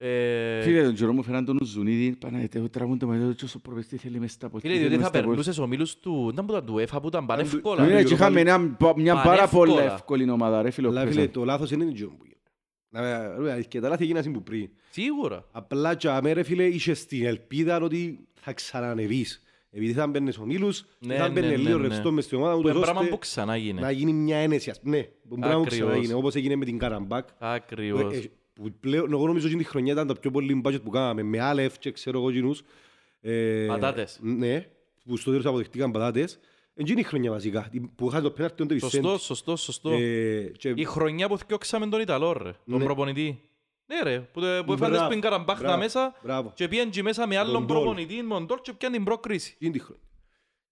[0.00, 3.96] Ε, Φίλε, τον Τζερόμου φέραν τον Ζουνίδη, Παναγιώτη, εγώ τραβούν το μεγάλο και όσο προβεστή
[3.96, 4.76] θέλει μες στα ποτήρια.
[4.76, 5.28] Φίλε, διότι μες θα στα πόλη.
[5.36, 7.76] περνούσες ομίλους του, ήταν που ήταν του ΕΦΑ που ήταν πανεύκολα.
[7.76, 9.94] του- Ναι, λίγο και είχαμε πάλι- ένα- μια πάρα πολύ Πανεύκολα.
[9.94, 10.88] εύκολη ομάδα, ρε φίλο.
[10.88, 11.30] Αλλά πες φίλε, να.
[11.30, 12.50] το λάθος είναι το που γίνεται.
[12.88, 14.68] Να- ρε, αλήθεια, τα λάθη έγιναν που πριν.
[14.90, 15.44] Σίγουρα.
[15.52, 19.42] Απλά και αμέ, ρε φίλε, είχες την ελπίδα ότι θα ξανανεβείς.
[19.70, 21.86] Επειδή θα μπαίνεις ομίλους, Ναι, θα ναι, μπαίνεις ναι, λίγο ναι.
[21.88, 23.92] ρευστό μες στην ομάδα, Που ούτως είναι πράγμα ώστε που ξανά να γίνει.
[23.92, 24.70] γίνει μια ένεση.
[24.70, 25.88] ας- Ναι, που πράγμα που Ακριβώς.
[25.88, 27.28] ξαναγίνει, όπως έγινε με την Καραμπάκ.
[27.38, 28.28] Ακριβώς.
[28.58, 31.22] Ε, που πλέον, εγώ νομίζω ότι την χρονιά ήταν το πιο πολύ budget που κάναμε,
[31.22, 32.62] με Άλεφ και ξέρω εγώ κοινούς.
[33.20, 34.18] Ε, Πατάτες.
[34.22, 34.66] Ναι,
[35.04, 36.38] που στο τέλος αποδεχτήκαν πατάτες.
[36.74, 38.90] Εκείνη η χρονιά βασικά, την- που είχαν το πέναρτι τον Τεβισέντ.
[39.04, 39.90] Σωστό, σωστό, σωστό.
[39.90, 42.84] Ε, και- Η χρονιά που θκιόξαμε τον Ιταλό ρε, τον Ναι.
[42.84, 43.40] προπονητή.
[43.86, 46.52] Ναι ρε, που, το- που Μπράβο, έφαλες πριν Καραμπάχ τα μπράβο, μέσα Μπράβο.
[46.54, 47.76] και πήγαν και μέσα με άλλον Μοντόλ.
[47.76, 49.52] προπονητή, Μοντόλ και πιάνε την πρόκριση.
[49.54, 50.02] Εκείνη τη χρονιά.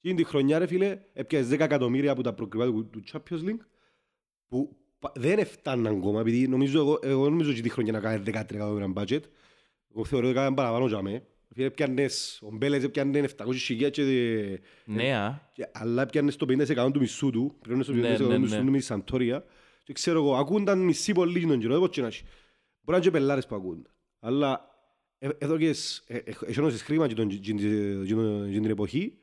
[0.01, 3.65] Εκείνη τη χρονιά, ρε φίλε, έπιασες 10 εκατομμύρια από τα προκριβά του, του Champions League
[4.49, 8.23] που πα- δεν έφταναν ακόμα, επειδή νομίζω, εγώ, εγώ νομίζω ότι τη χρονιά να κάνει
[8.27, 9.21] 13 εκατομμύρια budget.
[9.95, 11.27] Εγώ θεωρώ ότι έκαναν παραπάνω για μέ.
[11.53, 15.51] Φίλε, έπιανες, ο Μπέλες έπιανε 700 χιλιάδες και, Ναι, α.
[15.53, 18.41] και, αλλά έπιανες το 50% του μισθού του, πρέπει να στο 50% Ναι, ναι, του
[18.41, 18.65] μισθού ναι.
[18.65, 19.45] του με τη Σαντόρια.
[19.85, 22.23] Και ξέρω εγώ, ακούνταν μισή πολύ τον καιρό, έπω και να έχει.
[22.25, 22.33] Μπορεί
[22.85, 23.93] να είναι και πελάρες που ακούνταν.
[24.21, 24.61] Αλλά
[25.19, 27.57] ε- εδώ και σ- ε- ε- έχονωσες χρήμα και τον- και την-
[28.07, 29.19] και τον- και την εποχή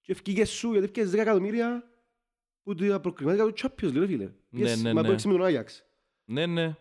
[0.00, 1.90] και ευκήγες σου γιατί έφυγες 10 εκατομμύρια
[2.74, 4.28] που τα προκριματικά του Champions League, ρε φίλε.
[4.50, 5.06] Πήγες ναι, μα ναι.
[5.06, 5.84] το έξι με τον Άγιαξ.
[6.24, 6.74] Ναι, ναι.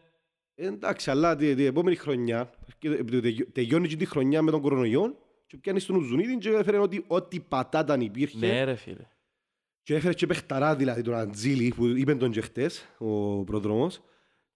[0.56, 4.52] Ε, Εντάξει, αλλά την την επόμενη χρονιά, και τε- τε- τελειώνει και τη χρονιά με
[4.52, 9.08] τον κορονοϊό και πιάνεις τον Ουζουνίδη και έφερε ότι ό,τι πατάταν υπήρχε Ναι ρε φίλε.
[9.84, 14.02] και έφερε και παιχταρά δηλαδή τον Αντζήλη που είπε τον και χτες, ο προδρόμος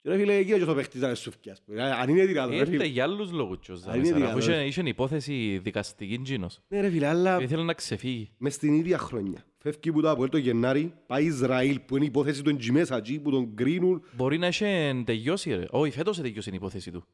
[0.01, 1.63] Και ρε φίλε, εκεί και ο παίχτης να σου φτιάς.
[2.01, 2.85] Αν είναι δυνατόν, ρε Ήρθε φίλε.
[2.85, 4.53] για άλλους λόγους και ο είναι Ζαμής, άρα, αφού δυνατόν.
[4.63, 6.61] είχε- είχε υπόθεση δικαστική τζίνος.
[6.67, 8.29] Ναι ρε φίλε, αλλά Και ήθελε να ξεφύγει.
[8.37, 9.45] μες στην ίδια χρόνια.
[9.63, 13.19] Φεύγει που το Αποέλ το Γενάρη, πάει Ισραήλ που είναι η υπόθεση των Τζιμές εκεί,
[13.19, 14.03] που τον κρίνουν.
[14.15, 15.65] Μπορεί να είχε τελειώσει ρε.
[15.69, 17.05] Όχι, φέτος τελειώσει η υπόθεση του.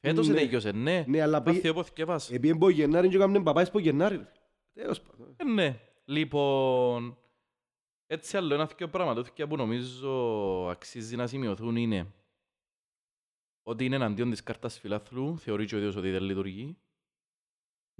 [0.00, 0.34] Φέτος Ναι.
[0.34, 1.04] τελειώσε, ναι.
[1.08, 2.30] Ναι, αλλά Μάθει πήγε- όπως θκευάς.
[2.30, 4.16] Επίεν πως Γενάρη και έκαμε παπάες πως Γενάρη.
[4.16, 4.28] ρε.
[4.72, 5.34] Τέλος πάντων.
[5.36, 5.80] Ε, Ναι.
[6.04, 7.18] Λοιπόν,
[8.06, 10.10] έτσι άλλο ένα δύο πραγματούθηκια που νομίζω
[10.70, 12.06] αξίζει να σημειωθούν είναι
[13.62, 16.76] ότι είναι εναντίον της κάρτας φιλάθλου, θεωρεί και ο ίδιος ότι δεν λειτουργεί.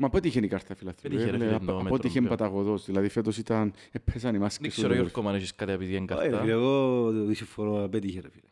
[0.03, 1.11] Μα πότε είχε η κάρτα φιλαθλού.
[1.11, 2.29] Πέτυχε, ρε, φίλε, το Από μέτρο ό,τι είχε πιο.
[2.29, 2.85] παταγωδός.
[2.85, 3.73] Δηλαδή φέτος ήταν...
[3.91, 4.73] Έπαιζαν οι Δεν μάσκες.
[4.73, 6.51] ξέρω Γιώργο αν έχεις κάτι επειδή είναι Όχι, ρε φίλε, κάρτα.
[6.53, 8.49] εγώ δεν συμφωνώ, πέτυχε ρε φίλε.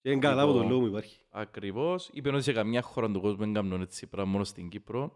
[0.00, 1.18] Και είναι καλά από τον Λοιπόν, λόγο μου υπάρχει.
[1.30, 2.10] Ακριβώς.
[2.12, 5.14] Είπε ότι σε καμιά χώρα του κόσμου δεν κάνουν έτσι πράγμα μόνο στην Κύπρο.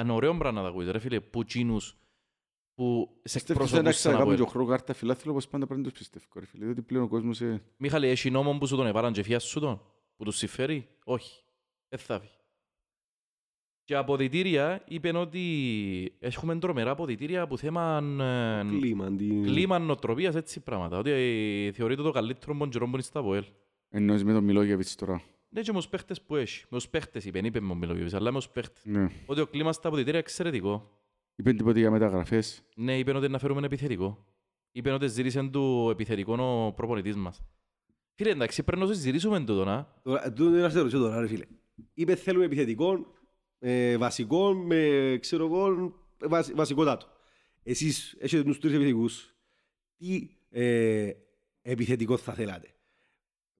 [0.00, 1.96] Είναι ωραίο πράγμα να τα ακούεις, ρε φίλε, που τσίνους
[2.74, 4.48] που σε Πιστεύω ότι εντάξει θα εκπροσωπούσαν από κάνουμε και ελ.
[4.48, 6.24] χρόνο κάρτα φιλάθλου όπως πάντα πρέπει να τους πιστεύω.
[6.34, 7.40] Ρε φίλε, διότι πλέον ο κόσμος...
[7.40, 9.82] ε, Μιχάλη, έχει νόμο που σου τον εβάραν και φιάς σου τον,
[10.16, 11.42] που τους συμφέρει; Όχι.
[11.88, 12.30] Δεν θα βγει.
[13.84, 15.42] Και αποδητήρια είπαν ότι
[16.18, 20.98] έχουμε τρομερά αποδητήρια που θέμα ε, Κλίμα, αντί- κλίμα νοοτροπίας, έτσι πράγματα.
[20.98, 23.44] Ότι ε, θεωρείται το καλύτερο μποντζερό που είναι στα ΒΟΕΛ.
[23.88, 25.22] Εννοείς με τον Μιλόγεβιτς τώρα.
[25.48, 26.64] Ναι, και με τους παίχτες που έχει.
[26.68, 28.82] Με τους παίχτες είπεν, είπε με ο Μιλόγεβιτς, αλλά με τους παίχτες.
[28.84, 29.10] Ναι.
[29.26, 30.90] Ότι ο κλίμας στα αποδητήρια είναι εξαιρετικό.
[31.36, 32.62] Είπεν τίποτε για μεταγραφές.
[32.76, 34.24] Ναι, είπεν ότι να φέρουμε επιθετικό.
[34.72, 37.42] Είπεν ότι ζήτησαν του επιθετικό ο προπονητής μας.
[38.14, 39.92] Φίλε, εντάξει, πρέπει να το συζητήσουμε τούτο, να.
[40.02, 41.44] Τώρα, τούτο είναι να σε ρωτήσω τώρα, ρε φίλε.
[41.94, 43.06] Είπε θέλουμε επιθετικό,
[43.64, 47.06] ε, βασικό, με, ξέρω εγώ, βασ, βασικότατο.
[47.62, 49.34] Εσείς έχετε τους τρεις επιθετικούς.
[49.96, 51.10] Τι ε,
[51.62, 52.74] επιθετικό θα θέλατε;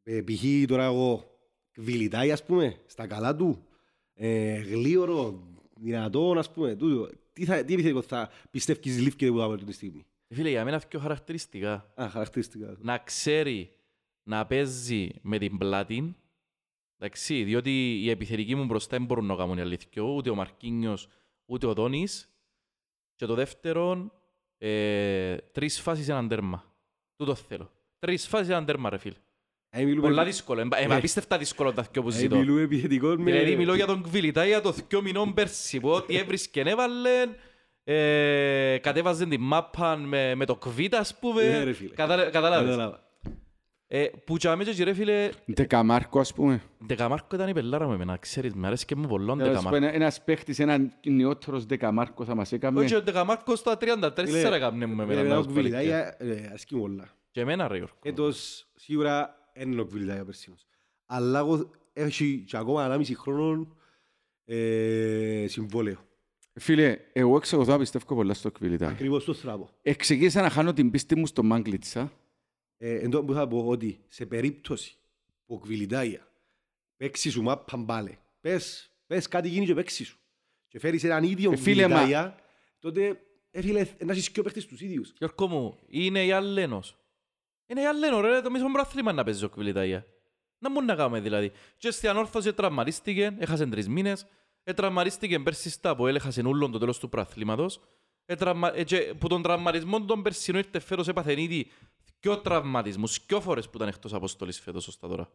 [0.03, 0.67] Ε, π.χ.
[0.67, 1.39] τώρα εγώ,
[1.73, 3.67] κβιλιτάει, ας πούμε, στα καλά του,
[4.15, 5.43] ε, γλίωρο,
[5.81, 7.11] δυνατόν, ας πούμε, τούτο.
[7.33, 10.79] Τι, θα, τι επιθετικό θα πιστεύεις λήφκεται που θα βάλει τη στιγμή; Φίλε, για μένα
[10.89, 11.93] πιο χαρακτηριστικά.
[12.03, 12.77] Α, χαρακτηριστικά.
[12.81, 13.71] Να ξέρει
[14.23, 16.17] να παίζει με την πλάτη.
[17.05, 20.03] Εντάξει, διότι οι επιθετικοί μου μπροστά δεν μπορούν να κάνουν η αλήθεια.
[20.03, 21.09] Ούτε ο Μαρκίνιος,
[21.47, 22.29] ούτε ο Δόνης.
[23.17, 24.13] Και το δεύτερο,
[24.59, 26.65] ε, τρεις φάσεις έναν τέρμα.
[27.17, 27.71] Τούτο θέλω.
[27.99, 29.15] Τρεις φάσεις έναν τέρμα, ρε φίλε.
[29.71, 30.61] Ε, μιλούμε- Πολλά δύσκολο.
[30.61, 30.95] Ε, Ναι.
[30.95, 32.37] απίστευτα δύσκολο τα δυο που ε, ζητώ.
[32.37, 33.31] μιλούμε επιθετικό με...
[33.31, 37.11] Δηλαδή μιλώ για τον Κβιλιτά για το δυο μηνών πέρσι που ό,τι έβρισκε έβαλε
[37.85, 41.95] ε, κατέβαζε την μάπα με, με το κβίτα ας Ναι, πούμε ρε φίλε.
[41.95, 43.11] Κατάλα- Καταλάβες Κατάλαβα.
[43.95, 46.63] Ε, Που τσάμε και ρε φίλε Ντεκαμάρκο ας πούμε.
[46.87, 49.87] Ντεκαμάρκο ήταν η πελάρα με εμένα ξέρεις με αρέσει και μου πολλόν Τέλος πάντων, Ντεκαμάρκο
[49.87, 52.81] ένα- Ένας παίχτης, έναν νεότερος Ντεκαμάρκο θα μας έκαμε.
[52.81, 55.49] Όχι ο Ντεκαμάρκος στα 34 Φίλε, έκαμε μου με Φίλε, εμένα εμένα να ο σου
[55.53, 55.79] πω αλήθεια.
[55.79, 57.09] Κβιλιτάια, ε, αρέσκει μου πολλά.
[57.31, 60.67] Και εμένα ρε Γιώργο Έτος σίγουρα είναι ο Κβιλιτάια περσίνος.
[61.07, 63.77] Αλλά εγώ έχει και ακόμα 1,5 χρόνων
[64.45, 65.97] ε, συμβόλαιο.
[66.55, 68.87] Φίλε, εγώ εξακολουθώ να πιστεύω πολλά στο Κβιλιτά.
[68.87, 69.69] Ακριβώς το στραβό.
[69.83, 72.13] Εξεκίνησα να χάνω την πίστη μου στο Μάγκλιτσα.
[72.79, 74.95] Ε, εν τω που θα πω ότι σε περίπτωση
[75.47, 76.29] που ο Κβιλιτάια
[76.97, 80.17] παίξει σου μάπα μπάλε, πες, πες κάτι γίνει και παίξει σου.
[80.69, 82.39] Και φέρεις έναν ίδιο Ε, φίλε, μα- Κβιλιτάια,
[82.79, 85.13] τότε ε, φίλε, να έχεις και ο παίχτες τους ίδιους.
[85.19, 86.97] Γιώργο μου είναι η Αλένος.
[87.67, 90.07] Είναι η Αλένος ρε το μισό μπράθλημα να παίζει ο Κβιλιτάγια
[90.59, 91.53] Να μου να κάνουμε δηλαδή.
[91.77, 94.27] Και στην ανόρθωση τραυματίστηκε, έχασε τρεις μήνες.
[94.63, 97.81] Ε, Τραυματίστηκε πέρσι στα από έχασε ούλον το τέλος του πραθλήματος
[98.25, 98.77] ε, τραυμα...
[98.77, 101.71] ε, και που τον τραυματισμό των περσινών ήρθε φέτος έπαθε ήδη
[102.23, 105.31] δυο τραυματισμούς, δυο φορές που ήταν εκτός αποστολής φέτος ως τα τώρα.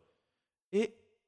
[0.70, 0.84] Ε,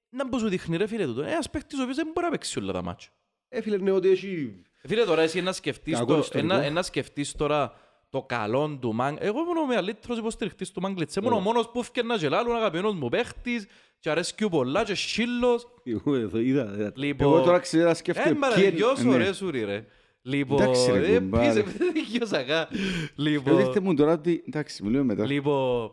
[0.09, 2.31] να μπω σου δείχνει ρε φίλε τούτο, ε, ένας παίκτης ο οποίος δεν μπορεί να
[2.31, 3.07] παίξει όλα τα μάτια.
[3.49, 4.61] Ε, φίλε, ναι, ότι έχει...
[4.81, 6.53] Ε, Φίλε, τώρα εσύ να σκεφτείς, Κακό το, ιστορικό.
[6.53, 7.73] ένα, ένα σκεφτείς τώρα
[8.09, 9.15] το καλό του Μάγ...
[9.19, 11.15] Εγώ ήμουν ο μεγαλύτερος υποστηριχτής του Μάγκλητς.
[11.15, 11.47] Ήμουν ο Ωραία.
[11.47, 13.67] μόνος που έφτιανα και λάλλον αγαπημένος μου παίχτης
[13.99, 15.67] και αρέσκει πολλά και σύλλος.
[15.83, 16.91] Εγώ εδώ είδα, είδα.
[16.95, 19.13] Λοιπόν, Εγώ τώρα ξέρω να σκέφτομαι Ε, μα ρε, ποιοι- δυο ναι.
[19.13, 19.85] ωραίες ουρί, ρε.
[20.21, 21.63] Λοιπόν, Εντάξει, ρε, ε, κουμπάρε.
[21.63, 22.67] πείσαι, δεν δικαιώσα καν.
[22.69, 22.77] Και
[23.15, 24.43] Λοιπόν, δείχτε μου τώρα ότι...
[24.47, 25.25] Εντάξει, μιλούμε μετά.
[25.25, 25.91] Λοιπόν,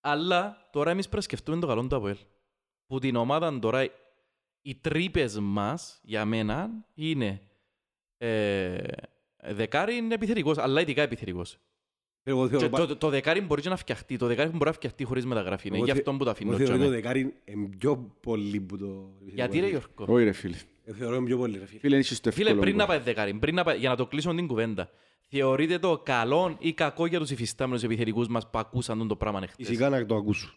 [0.00, 2.16] αλλά τώρα εμείς πρέπει να σκεφτούμε το καλό του ΑΠΟΕΛ.
[2.86, 3.86] Που την ομάδα τώρα,
[4.62, 7.40] οι τρύπες μας, για μένα, είναι
[8.18, 8.86] ε,
[9.42, 11.58] δεκάρι είναι επιθετικός, αλλά ειδικά επιθετικός.
[12.26, 14.72] Εγώ Και θεωρώ πα- το, το δεκάρι μπορεί και να φτιαχτεί, το δεκάρι μπορεί να
[14.72, 15.66] φτιαχτεί χωρίς μεταγραφή.
[15.68, 16.48] Είναι εγώ γι' θε- αυτό που τα αφήνω.
[16.50, 16.94] εγώ θεωρώ το τζάμε.
[16.96, 19.10] δεκάρι είναι πιο πολύ που το...
[19.24, 20.56] Γιατί ρε Γιώργο; Όχι ρε φίλε.
[20.84, 21.80] Εγώ θεωρώ είναι πιο πολύ, ρε φίλε.
[21.80, 22.64] Φίλε, είσαι στο Φίλε, εύκολο.
[22.64, 22.94] πριν να γκολ.
[22.96, 24.90] πάει δεκάρι, πριν να πάει, για να το κλείσουμε την κουβέντα,
[25.28, 29.40] θεωρείτε το καλό ή κακό για τους υφιστάμενους επιθετικούς μας που ακούσαν τον το πράγμα
[29.42, 29.66] εχθές.
[29.66, 30.50] Φυσικά να το ακούσουν.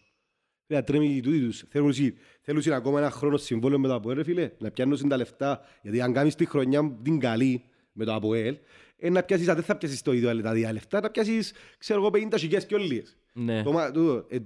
[0.66, 1.64] Φίλε, τρέμει τούτοι τους.
[1.68, 4.50] Θέλουν συ- Θέλουν συ ακόμα ένα χρόνο συμβόλαιο με το ΑΠΟΕΛ, ρε φίλε.
[4.58, 5.60] Να πιάνουν τα λεφτά.
[5.82, 8.56] Γιατί αν κάνεις τη χρονιά την καλή με το ΑΠΟΕΛ,
[8.98, 12.00] ε, να πιάσεις, α, δεν θα πιάσεις το ίδιο τα δύο λεφτά, να πιάσεις, ξέρω
[12.00, 13.16] εγώ, 50 χιλιάδες και όλες.
[13.32, 14.38] Ναι, Το μα- τούτο, ε,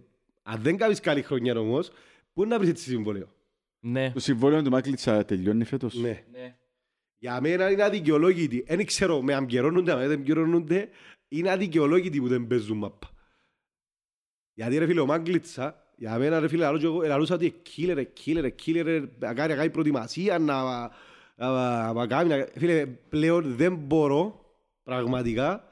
[0.43, 1.91] Αν δεν κάνεις καλή χρονιά όμως,
[2.33, 3.27] πού να βρεις έτσι συμβόλαιο;
[3.81, 4.11] ναι.
[4.15, 5.95] Το συμβόλαιο του Μάκλιτσα τελειώνει φέτος.
[5.95, 6.25] Ναι.
[6.33, 6.57] ναι.
[7.19, 8.65] Για μένα είναι αδικαιολόγητη.
[8.69, 10.89] Δεν ξέρω με αν καιρώνονται, αν δεν καιρώνονται,
[11.29, 13.11] είναι αδικαιολόγητη που δεν παίζουν μάπα.
[14.55, 18.05] Γιατί ρε φίλε, ο Μάγκλητσα, Για μένα ρε φίλε, λαλώ και εγώ, λαλούσα ότι killer,
[18.25, 20.63] killer, killer, να κάνει, να κάνει προετοιμασία, να,
[21.37, 24.42] να, να κάνει, να- φίλε, πλέον δεν μπορώ,
[24.83, 25.65] πραγματικά,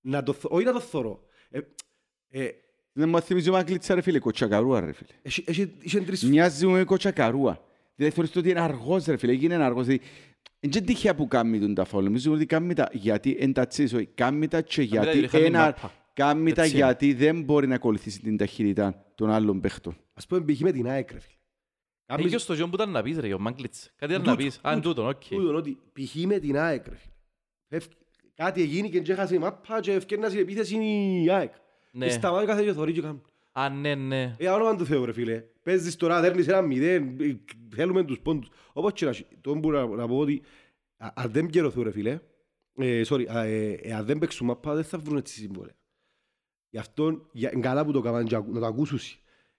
[0.00, 1.22] να το, θω- όχι να το θωρώ.
[1.50, 1.60] Ε,
[2.28, 2.48] ε,
[2.92, 5.10] Δεν μου θυμίζει ο Μαγκλίτσα ρε φίλε, κοτσακαρούα ρε φίλε.
[5.22, 7.64] έχει- έχει- είχε τρεις Μοιάζει μου με κοτσακαρούα.
[7.94, 9.86] Δηλαδή θεωρείς το ότι είναι αργός ρε φίλε, έγινε αργός.
[9.86, 10.04] Δηλαδή,
[10.60, 12.04] Είναι και τυχαία που κάνει τον τα φάουλ.
[12.04, 14.06] Νομίζω ότι κάνει τα γιατί εν τα τσίς, όχι.
[14.06, 15.76] Κάνει τα και τα γιατί direct hand ένα...
[15.76, 15.88] mappa.
[16.14, 16.84] Κάνει τα Έτσι είναι.
[16.84, 19.96] γιατί δεν μπορεί να ακολουθήσει την ταχύτητα των άλλων παίχτων.
[20.14, 20.60] Ας πούμε, π.χ.
[20.60, 21.34] με την ΑΕΚ, ρε φίλε.
[22.06, 23.90] Κάμεις- Έγινε στο γιο που ήταν να πεις ρε, ο Μάγκλητς.
[23.96, 24.58] Κάτι ήταν Τούτο, να πεις.
[24.62, 25.22] Αν τούτο, τούτον, οκ.
[25.28, 26.14] τούτον, ότι π.χ.
[26.14, 27.80] με την ΑΕΚ, ρε φίλε.
[28.44, 30.76] Φεύγει- Κάτι έγινε και έχασε η μάπα και ευκαιρνά στην επίθεση
[31.24, 31.52] η ΑΕΚ.
[31.92, 32.06] Ναι.
[32.06, 33.20] Και σταματάει κάθε και θωρεί και κάνει.
[33.52, 34.34] Α, ναι, ναι.
[34.38, 35.44] Ε, όνομα του Θεού ρε φίλε.
[35.62, 37.36] Παίζεις τώρα, δέρνεις ένα μηδέν, ε,
[37.74, 38.48] θέλουμε τους πόντους.
[38.72, 39.26] Όπως και να έχει.
[39.40, 40.42] Το που να, να πω ότι
[40.96, 42.18] α- αν δεν πληρωθούν ρε φίλε,
[42.76, 45.74] ε, sorry, α, ε, ε, αν δεν παίξουν μάπα δεν θα βρουν έτσι συμβόλαια.
[46.70, 48.98] Γι' αυτό για, είναι καλά που το κάνουν και ακού- να το ακούσουν.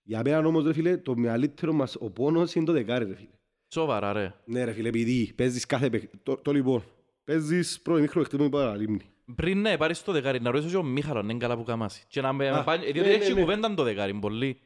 [0.03, 3.29] Για μένα όμως ρε φίλε, το μεγαλύτερο μας ο πόνος είναι το δεκάρι ρε φίλε.
[3.67, 4.33] Σοβαρά ρε.
[4.45, 6.17] Ναι ρε φίλε, επειδή παίζεις κάθε παιχνίδι.
[6.23, 6.83] Το, το λοιπόν,
[7.23, 9.01] παίζεις πρώτη μήχρο χτύπημα παραλίμνη.
[9.35, 12.03] Πριν να πάρεις το δεκάρι, να ρωτήσω και ο Μίχαλο, είναι καλά που κάμασαι.
[12.07, 13.39] Και να με Α, πάνε- ναι, διότι ναι, έχει ναι.
[13.39, 14.59] κουβέντα το δεκάρι, πολύ.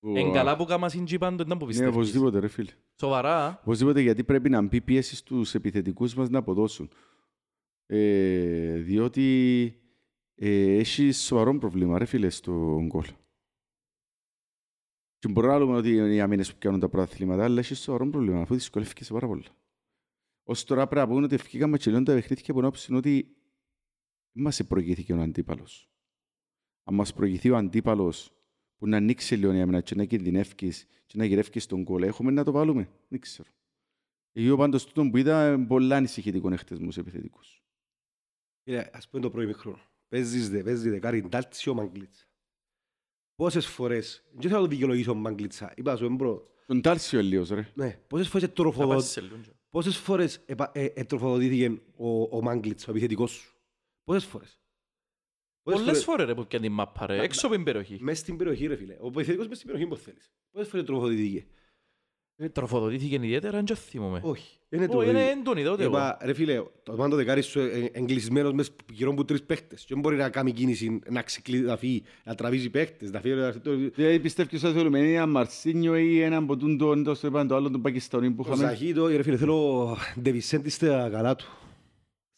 [0.00, 1.94] Είναι καλά που κάμασαι και πάντο, ήταν που Ναι, πιστεύεις.
[1.94, 2.70] οπωσδήποτε ρε φίλε.
[3.00, 3.44] Σοβαρά.
[3.46, 3.58] α.
[3.60, 6.90] Οπωσδήποτε γιατί πρέπει να μπει πίεση στους επιθετικούς μας να αποδώσουν.
[7.86, 9.74] Ε, διότι
[10.34, 13.04] ε, έχει σοβαρό πρόβλημα ρε φίλε στο γκολ.
[15.18, 18.08] Και μπορούμε να λέμε ότι είναι οι αμήνες που κάνουν τα πρωταθλήματα, αλλά έχει σοβαρό
[18.10, 19.44] πρόβλημα, αφού δυσκολεύκεσαι πάρα πολύ.
[20.50, 23.36] Ως τώρα πρέπει να πούμε ότι ευκήκαμε και λίγο τα παιχνίδια που όψιν ότι
[24.32, 25.90] μας σε προηγήθηκε ο αντίπαλος.
[26.84, 28.32] Αν μας προηγηθεί ο αντίπαλος
[28.78, 32.30] που να ανοίξει λίγο η άμυνα και να κινδυνεύκεις και να γυρεύκεις τον κόλλο, έχουμε
[32.30, 33.48] να το βάλουμε; Δεν ξέρω.
[34.32, 37.64] Εγώ πάντως τούτο που είδα είναι πολλά ανησυχητικό εχθές μου σε επιθετικούς.
[38.64, 39.80] Κύριε, ας πούμε το πρώτο χρόνο.
[40.08, 42.24] Παίζεις δε, παίζεις δεκάρι Ντάλτσιο Μαγκλίτσα.
[43.34, 47.72] Πόσες φορές, δεν θέλω να το δικαιολογήσω Μαγκλίτσα, είπα σου εμπρό, Τον Τάλσιο λίγος ρε.
[47.74, 49.94] ναι, πόσες φορές Θα τροφοδο...
[49.94, 49.96] πάσεις σε λίγο.
[49.96, 50.70] πόσες φορές επα...
[50.74, 53.56] ε, ε, τροφοδοτήθηκε ο, ο Μαγκλίτσα, ο επιθετικός σου;
[54.04, 54.60] Πόσες φορές;
[55.62, 57.98] Πόσες Πολλές φορές ρε που πιάνει την μάπα ρε, Να- έξω από την περιοχή.
[58.00, 58.96] Μες στην περιοχή ρε φίλε.
[59.00, 60.32] Ο επιθετικός μες στην περιοχή που θέλεις.
[60.50, 61.46] Πόσες φορές τροφοδοτήθηκε.
[62.36, 64.20] Ε, Τροφοδοτήθηκε ιδιαίτερα, δεν θυμούμαι.
[64.24, 64.57] Όχι.
[64.70, 65.92] Είναι Ω, Είναι έντονη τότε εγώ.
[65.92, 69.80] Είπα, ρε φίλε, το μάντο δεκάρι σου ε, εγκλεισμένος μες γύρω από τρεις παίχτες.
[69.80, 73.34] Και δεν μπορεί να κάνει κίνηση, να ξεκλεί, να φύγει, να τραβήσει παίχτες, να φύγει...
[73.34, 77.46] να- το- Δηλαδή πιστεύεις ότι θέλουμε ένα Μαρσίνιο ή έναν από τον τον τόσο είπαν
[77.48, 78.68] το άλλο τον Πακιστανί που Ο είχαμε.
[78.68, 81.44] Ζαχίτο, ρε φίλε, θέλω Ντεβισέντη στα καλά του.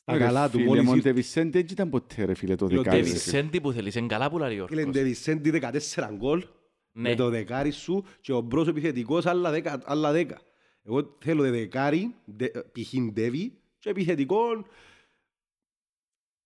[0.03, 1.09] Στα Ρε καλά του, φίλε, μόλις Μον ήρθε.
[1.09, 3.01] Τεβισέντε έτσι ήταν ποτέ ρε φίλε το Φίλε, ο δεκάρι.
[3.03, 3.31] ρε Ντεβισέντε.
[3.31, 3.41] φίλε.
[3.43, 5.03] Ντεβισέντη που θέλεις, είναι καλά που λέει ο Φίλε, Γιώργος.
[5.03, 6.45] Ντεβισέντη 14 γκολ,
[6.93, 7.09] Ναι.
[7.09, 10.25] με το δεκάρι σου και ο μπρος επιθετικός άλλα 10.
[10.85, 11.03] Άλλα 10.
[11.03, 12.95] Εγώ θέλω δεκάρι, ντε- π.χ.
[13.13, 14.39] Ντεβι και επιθετικό.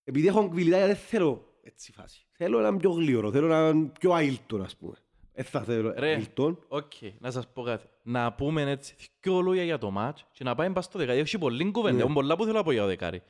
[0.03, 2.25] Επειδή έχω κβιλιτάρια δεν θέλω έτσι φάση.
[2.31, 4.95] Θέλω έναν πιο γλύωρο, θέλω έναν πιο αίλτον ας πούμε.
[5.33, 6.11] Δεν θα θέλω Ρε.
[6.13, 6.59] αίλτον.
[6.67, 7.85] Οκ, να σας πω κάτι.
[8.03, 11.19] Να πούμε έτσι δυο λόγια για το μάτς και να πάμε πας στο δεκάρι.
[11.19, 12.01] Έχει πολλή κουβέντα, Ναι.
[12.01, 13.21] έχουν πολλά που θέλω να πω για το δεκάρι.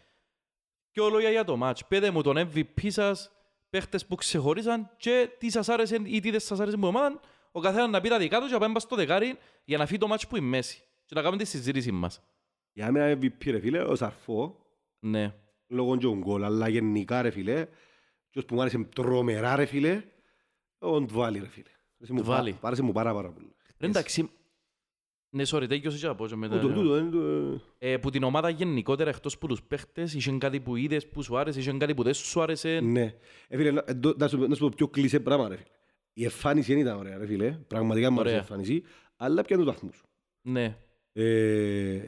[0.91, 1.85] Δυο λόγια για το μάτς.
[1.87, 3.31] Πέτε μου τον MVP σας,
[3.69, 7.19] παίχτες που ξεχωρίσαν και τι σας άρεσε ή τι δεν σας άρεσε που ομάδα.
[7.51, 9.85] Ο καθένας να πει τα δικά του και να πάμε πας στο δεκάρι για να
[9.85, 10.83] φύγει το μάτς που είναι μέση.
[11.05, 12.21] Και να κάνουμε τη συζήτηση μας.
[12.73, 14.65] Για μένα MVP ρε φίλε, ο Σαρφό,
[14.99, 15.33] Ναι.
[15.67, 17.67] λόγω του γκολ, αλλά γενικά ρε φίλε,
[18.29, 20.03] και που μου άρεσε τρομερά ρε φίλε,
[20.77, 21.69] ο Ντβάλι ρε φίλε.
[21.97, 22.51] Άρεσε μου Ντβάλι.
[22.51, 23.55] πα- Άρεσε μου πάρα πάρα πολύ.
[23.79, 24.29] Ρε εντάξει,
[25.29, 26.59] ναι, sorry, τέγιος και από και μετά.
[26.59, 30.59] Τούτο, τούτο, είναι το- Ε, που την ομάδα γενικότερα εκτός που τους παίχτες, είχε κάτι
[30.59, 32.79] που είδες που σου άρεσε, είχε κάτι που δεν σου άρεσε.
[32.79, 33.13] Ναι.
[33.47, 35.69] Ε, φίλε, να- εντό- να σου να σου πω πιο κλεισέ πράγμα ρε φίλε.
[36.13, 38.47] Η εμφάνιση δεν ήταν ωραία ρε φίλε, πραγματικά μου άρεσε η Ωραία.
[38.57, 38.83] εμφάνιση,
[39.15, 40.03] αλλά πιάνε τους βαθμούς.
[40.41, 40.77] Ναι.
[41.17, 41.99] Ε,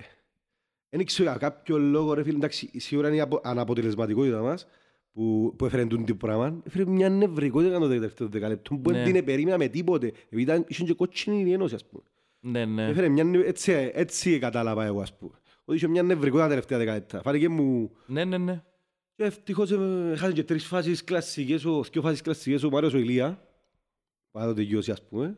[0.89, 4.67] Δεν ξέρω για κάποιο λόγο ρε φίλε, εντάξει, σίγουρα είναι η απο- αναποτελεσματικότητα μας
[5.13, 6.61] που, που έφερε τούτο το πράγμα.
[6.65, 9.03] Έφερε μια νευρικότητα το τελευταίο δεκαλεπτό που Ναι.
[9.03, 10.07] δεν την περίμενα με τίποτε.
[10.07, 12.03] Επειδή ήταν, είχε και κότσινη η ένωση ας πούμε.
[12.39, 12.87] Ναι, ναι.
[12.87, 15.31] Έφερε μια, νε- έτσι, έτσι κατάλαβα εγώ ας πούμε.
[15.65, 17.21] Ότι είχε μια νευρικότητα τα τελευταία δεκαλεπτά.
[17.21, 17.91] Φάνηκε μου...
[18.05, 18.63] Ναι, ναι, ναι.
[19.15, 22.97] Και ευτυχώς ε, χάσε και τρεις φάσεις κλασσικές, ο, δύο φάσεις κλασσικές ο Μάριος ο
[22.97, 23.47] Ηλία.
[24.31, 25.37] Πάρα το τελειώσει ας πούμε.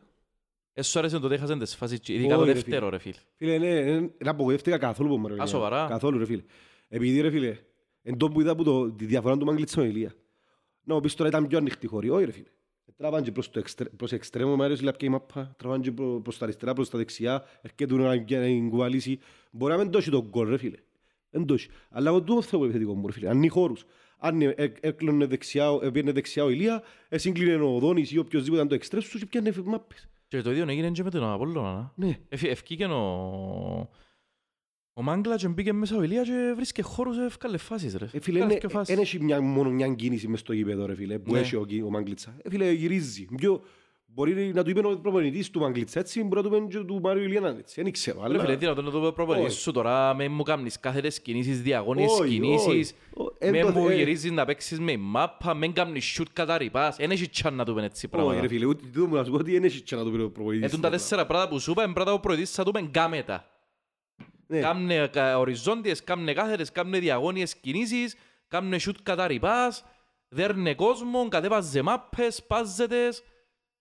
[0.73, 3.13] Ε, σου άρεσε το έχασαν τις φάσεις, ειδικά το Όχι, ρε, δεύτερο ρε φίλ.
[3.35, 3.83] Φίλε, ναι, ναι,
[4.17, 5.51] δεν απογοητεύτηκα καθόλου από Μάριο Α, Ηλία.
[5.51, 6.43] σοβαρά; Καθόλου ρε φίλε.
[6.87, 7.57] Επειδή ρε φίλε,
[8.01, 10.13] εν τω που είδα που το, τη διαφορά του Μάγκλητσα ο Ηλία.
[10.83, 12.09] Να μου πεις τώρα ήταν πιο ανοιχτή χώρη.
[12.09, 12.47] Όχι ρε φίλε.
[12.97, 15.55] Τραβάν και προς το εξτρέ- προς εξτρέμο ο Μάριος Ηλία η μάπα.
[15.57, 17.43] Τραβάν και προ- προς τα αριστερά, προς τα δεξιά.
[17.61, 18.15] Έρχεται να
[18.61, 19.19] να κουβαλήσει.
[19.51, 20.77] Μπορεί να μην δώσει τον γκολ ρε φίλε.
[21.29, 21.67] Δεν το έχει.
[21.89, 23.29] Αλλά εγώ τούτο θέλω επιθετικό μου ρε φίλε.
[23.29, 23.85] Ανοίγει χώρους.
[24.17, 28.17] Αν ε- ε- έκλωνε δεξιά, ο- έπαιρνε δεξιά ο Ηλία, ε, σύγκλινε ο Δόνης ή
[28.17, 30.08] οποιοσδήποτε ήταν το εξτρέμ σου και πιάνε μάπες.
[30.29, 31.93] Και το ίδιο έγινε και με τον Απόλλωνα.
[31.95, 32.17] Ναι.
[32.29, 33.89] Εφ- Ευκήκεν ο...
[34.93, 38.05] Ο Μάγκλα και μπήκε μέσα ο Ηλία και βρίσκε χώρους και έφκαλε φάσεις ρε.
[38.05, 38.95] Ε, φίλε, Έφκαλε είναι- και φάσεις.
[38.95, 41.39] δεν έχει μια, μόνο μια κίνηση μες στο γήπεδο, ρε φίλε, που Ναι.
[41.39, 42.35] έχει ο, Κι- ο Μάγκλητσα.
[42.41, 43.25] Ε, φίλε, γυρίζει.
[43.35, 43.61] Πιο,
[44.11, 46.99] Μπορεί να του είπε ο προπονητής του Μαγκλίτσα έτσι, μπορεί να του είπε και του
[47.01, 47.81] Μάριου Ηλιανάν έτσι.
[47.81, 48.55] Δεν ξέρω, Ρε φίλε, αλλά...
[48.57, 49.61] δυνατόν να το πω προπονητής Όχι.
[49.61, 52.93] σου τώρα, με μου κάνεις κάθετες κινήσεις, διαγώνιες Όχι, κινήσεις,
[53.41, 53.51] όχι.
[53.51, 56.57] Ο- ε, με το- μου ε, γυρίζεις να παίξεις με μάπα, με κάνεις σιούτ κατά
[56.57, 58.47] ρηπάς, δεν έχεις τσάν να του πούν έτσι Όχι ρε πράγματα.
[58.47, 60.29] φίλε, ούτε τούτο μου να σου πω ότι δεν έχεις και να του πει ο
[60.31, 60.65] προπονητής.
[60.67, 63.23] Ετούν τα τέσσερα πράγματα που σου είπα, είναι πράγματα που προηγείς θα του πούν κάμε
[63.23, 63.45] τα.
[64.47, 64.59] Ναι.
[64.59, 68.15] Κάμνε κα- οριζόντιες, κάμνε κάθετες, κάμνε διαγώνιες κινήσεις,
[68.47, 69.85] κάμνε σιούτ κατά ρηπάς,
[70.29, 73.23] δέρνε κόσμο, κατέβαζε μάπες, πάζετες.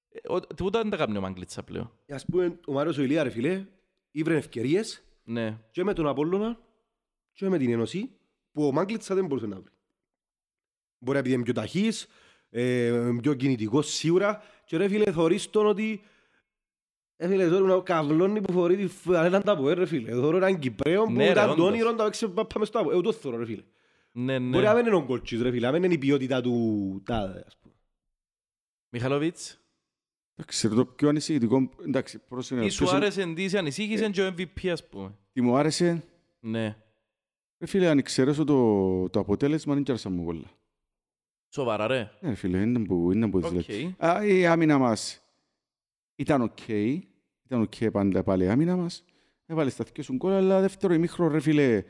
[0.09, 1.93] Ε, ο- Τούτα δεν τα κάνει ο Μαγκλίτσα πλέον.
[2.09, 3.65] Ας πούμε, ο Μάριος ο Ηλία ρε φίλε,
[4.11, 5.59] ήβρε ευκαιρίες Ναι.
[5.71, 6.59] και με τον Απόλλωνα
[7.33, 8.11] και με την Ένωση
[8.53, 9.73] που ο Μάγκλητσα δεν μπορούσε να βρει.
[10.99, 12.07] Μπορεί να επειδή είναι πιο ταχύς,
[12.51, 16.01] ε, πιο κινητικός σίγουρα και ρε φίλε θωρείς τον ότι
[17.17, 20.11] ε, φίλε, τώρα ο καβλώνει που φορεί τη φανέλα τα από ρε φίλε.
[20.13, 21.67] Θωρώ έναν Κυπρέο που Ναι, ρε, ήταν το όντως.
[21.67, 22.91] όνειρο να τα παίξει πάμε στο από.
[22.91, 23.63] Εγώ το θωρώ ρε φίλε.
[24.13, 24.51] Ναι, ναι.
[24.51, 27.45] Μπορεί να μην είναι ο κολτσής ρε φίλε, να μην είναι η ποιότητα του τάδε
[27.47, 27.75] ας πούμε.
[28.89, 29.61] Μιχαλοβίτς,
[30.37, 34.23] Εντάξει, το πιο ανησυχητικό, εντάξει, πρόσεχε, τι σου ποιος είναι- άρεσε, τι σε ανησύχησε και
[34.23, 35.15] ο MVP ας πούμε.
[35.33, 36.05] τι μου άρεσε,
[36.41, 36.77] Ναι.
[37.59, 40.51] Ρε φίλε, αν εξαιρέσω το, το αποτέλεσμα, δεν κέρδισα μου πολλά.
[41.49, 42.11] Σοβαρά ρε.
[42.21, 43.55] Ναι, ρε φίλε, είναι που, είναι που τις Οκ.
[43.55, 43.95] λέξεις.
[43.99, 45.23] Α, η άμυνα μας
[46.15, 49.05] ήταν οκ, ήταν οκ πάντα πάλι η άμυνα μας.
[49.47, 51.83] Έβαλε στα δυο σου γκολ, αλλά δεύτερο ημίχρονο, ρε φίλε,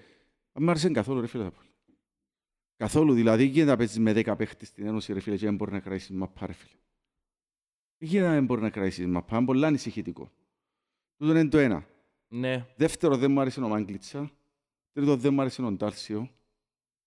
[0.53, 1.45] δεν μ' άρεσε καθόλου, ρε φίλε.
[1.45, 1.69] τα πολλά.
[2.77, 5.73] Καθόλου, δηλαδή, γίνεται να παίζεις με 10 παίχτες στην Ένωση, ρε φίλε, και δεν μπορεί
[5.73, 6.81] να κρατήσεις μαπά, ρε φίλε.
[7.99, 10.31] Γίνεται να δεν μπορεί να κρατήσεις μαπά, είναι πολύ ανησυχητικό.
[11.17, 11.87] Τούτο είναι το ένα.
[12.29, 12.67] Ναι.
[12.77, 14.31] Δεύτερο, δεν μου άρεσε ο Μάγκλητσα.
[14.93, 16.31] Τρίτο, δεν μου άρεσε ο Ντάλσιο.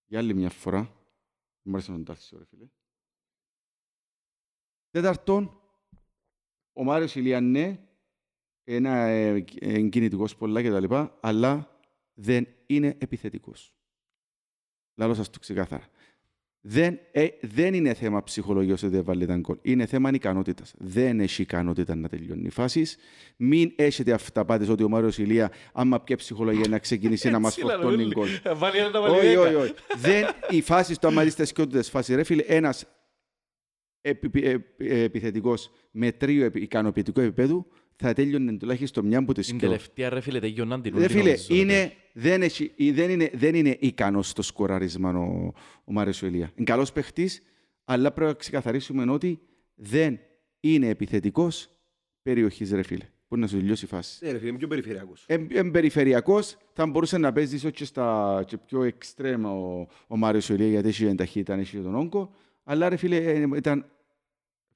[0.06, 0.80] Για άλλη μια φορά.
[0.82, 0.92] Δεν
[1.62, 2.68] μου άρεσε ο Ντάλσιο, ρε φίλε.
[4.90, 5.60] Τέταρτον,
[6.72, 7.86] ο Μάριος Ηλιάν, ναι,
[8.64, 11.80] ένα ε, εγκινητικός πολλά και τα λοιπά, αλλά
[12.14, 13.74] δεν είναι επιθετικός.
[14.94, 15.88] Λάλο σας το ξεκάθαρα.
[16.64, 19.56] Δεν, ε, δεν είναι θέμα ψυχολογίας ότι δεν βάλει τα γκολ.
[19.62, 20.74] Είναι θέμα ικανότητας.
[20.78, 22.96] Δεν έχει ικανότητα να τελειώνει οι φάσεις.
[23.36, 28.06] Μην έχετε αυταπάτες ότι ο Μάριος Ηλία, άμα πια ψυχολογία να ξεκινήσει να μας φορτώνει
[28.06, 28.28] γκολ.
[28.54, 29.74] Βάλει ένα τα Όχι, όχι, όχι.
[29.96, 32.86] Δεν, οι φάσεις του, άμα δεις τις σκιότητες φάσεις, ρε φίλε, ένας
[34.00, 37.66] επι, επι, ε, επιθετικός με τρίο επι, ικανοποιητικό επίπεδο
[37.96, 39.68] θα τέλειωνε τουλάχιστον μια από τις Την σκιό.
[39.68, 41.56] τελευταία ρε φίλε τελειώναν την Ρε ούλη, φίλε, νομίζω, ρε.
[41.58, 45.52] είναι, δεν, έχει, ε, δεν, είναι, δεν είναι ικανός στο σκοράρισμα ο,
[45.84, 46.50] ο Μάριος Ηλία.
[46.54, 47.42] Είναι καλός παίχτης,
[47.84, 49.40] αλλά πρέπει να ξεκαθαρίσουμε ότι
[49.74, 50.18] δεν
[50.60, 51.68] είναι επιθετικός
[52.22, 53.04] περιοχής, ρε φίλε.
[53.28, 54.24] Μπορεί να σου τελειώσει η φάση.
[54.24, 55.24] Ναι ρε φίλε, είμαι πιο περιφερειακός.
[55.26, 60.48] Εν περιφερειακός θα μπορούσε να παίζει ίσως και στα και πιο εξτρέμα ο, ο Μάριος
[60.48, 62.30] Ηλία γιατί έχει την ταχύτητα, έχει τον όγκο.
[62.64, 63.86] Αλλά ρε φίλε, ε, ήταν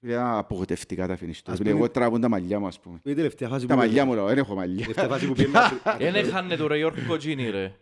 [0.07, 1.51] φίλε, απογοητευτικά τα φινίς του.
[1.53, 3.01] Ας Φίλε, πούμε- Εγώ τραβούν τα μαλλιά μου, ας πούμε.
[3.05, 4.75] Η τελευταία φάση Τα που- μαλλιά μου, λέω, δεν έχω μαλλιά.
[4.75, 5.59] η τελευταία φάση που πήγαινε
[6.09, 7.73] Εν έχανε το ρε Γιώργο Τζίνι ρε.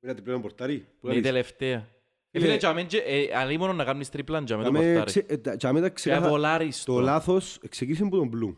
[0.00, 0.74] ένα τριπλέον πορτάρι.
[1.00, 1.22] Που Είναι η λαλείς.
[1.30, 1.76] τελευταία.
[1.76, 5.06] Ε, Φίλε- Φίλε, τζαμέ, τζε- ε, αλλή μόνο να κάνεις τρίπλαν τζαμέ το Τζαμέ πορτάρι.
[5.06, 7.00] ξε- ε, τα- τζαμέ τα Για ξεκάθα- βολάρεις Το το.
[7.00, 8.56] λάθος ξεκίνησε από τον Μπλου.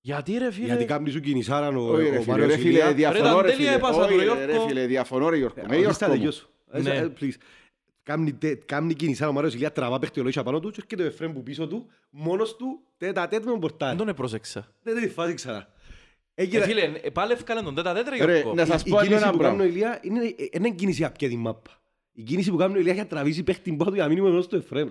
[0.00, 2.68] Γιατί ρε φίλε; Γιατί κάμνη σου κινησάραν ο Όχι, ρε ο φίλε, Μάριος ρε φίλε,
[2.68, 2.92] Ηλία.
[2.92, 3.74] διαφωνώ ήταν ρε τέλεια φίλε.
[3.76, 4.68] έπασα του, Όχι, ρε ρε, ρε Γιώργο.
[4.68, 5.54] φίλε, διαφωνώ ρε Γιώργο.
[5.56, 7.32] Με Ε, Γιώργο αφήστε τα μου.
[8.08, 8.22] Τελειώσω.
[8.22, 8.28] Ε, Ναι.
[8.28, 8.32] ε, please.
[8.32, 11.02] Κάμνη τε- Κάμνη κινησάραν ο Μάριος Ηλία, τραβά παίχτη ο Λόισα πάνω του και έρχεται
[11.02, 13.96] ο Εφραίμ που πίσω του, μόνος του, τέτα τέτ με τον Δεν πορτάρι.
[13.96, 14.72] τον επρόσεξα.
[14.82, 15.68] Δεν τη φάση ξανά.
[16.34, 18.54] Ε, Έγινε- Φίλε, ε, πάλι ευκάλεν τον τέτα τέτρα Ρε, Γιώργο.
[18.54, 19.74] να η- σας η πω άλλο κίνηση ένα που κάνει ο πράγμα.
[19.74, 21.70] Ηλία είναι ε, δεν είναι κίνηση απ' την μάπα.
[22.12, 24.20] Η κίνηση που κάνει ο Ηλία για να τραβήσει παίχτη πάνω του για να μείνει
[24.20, 24.88] μόνος του Εφραίμ.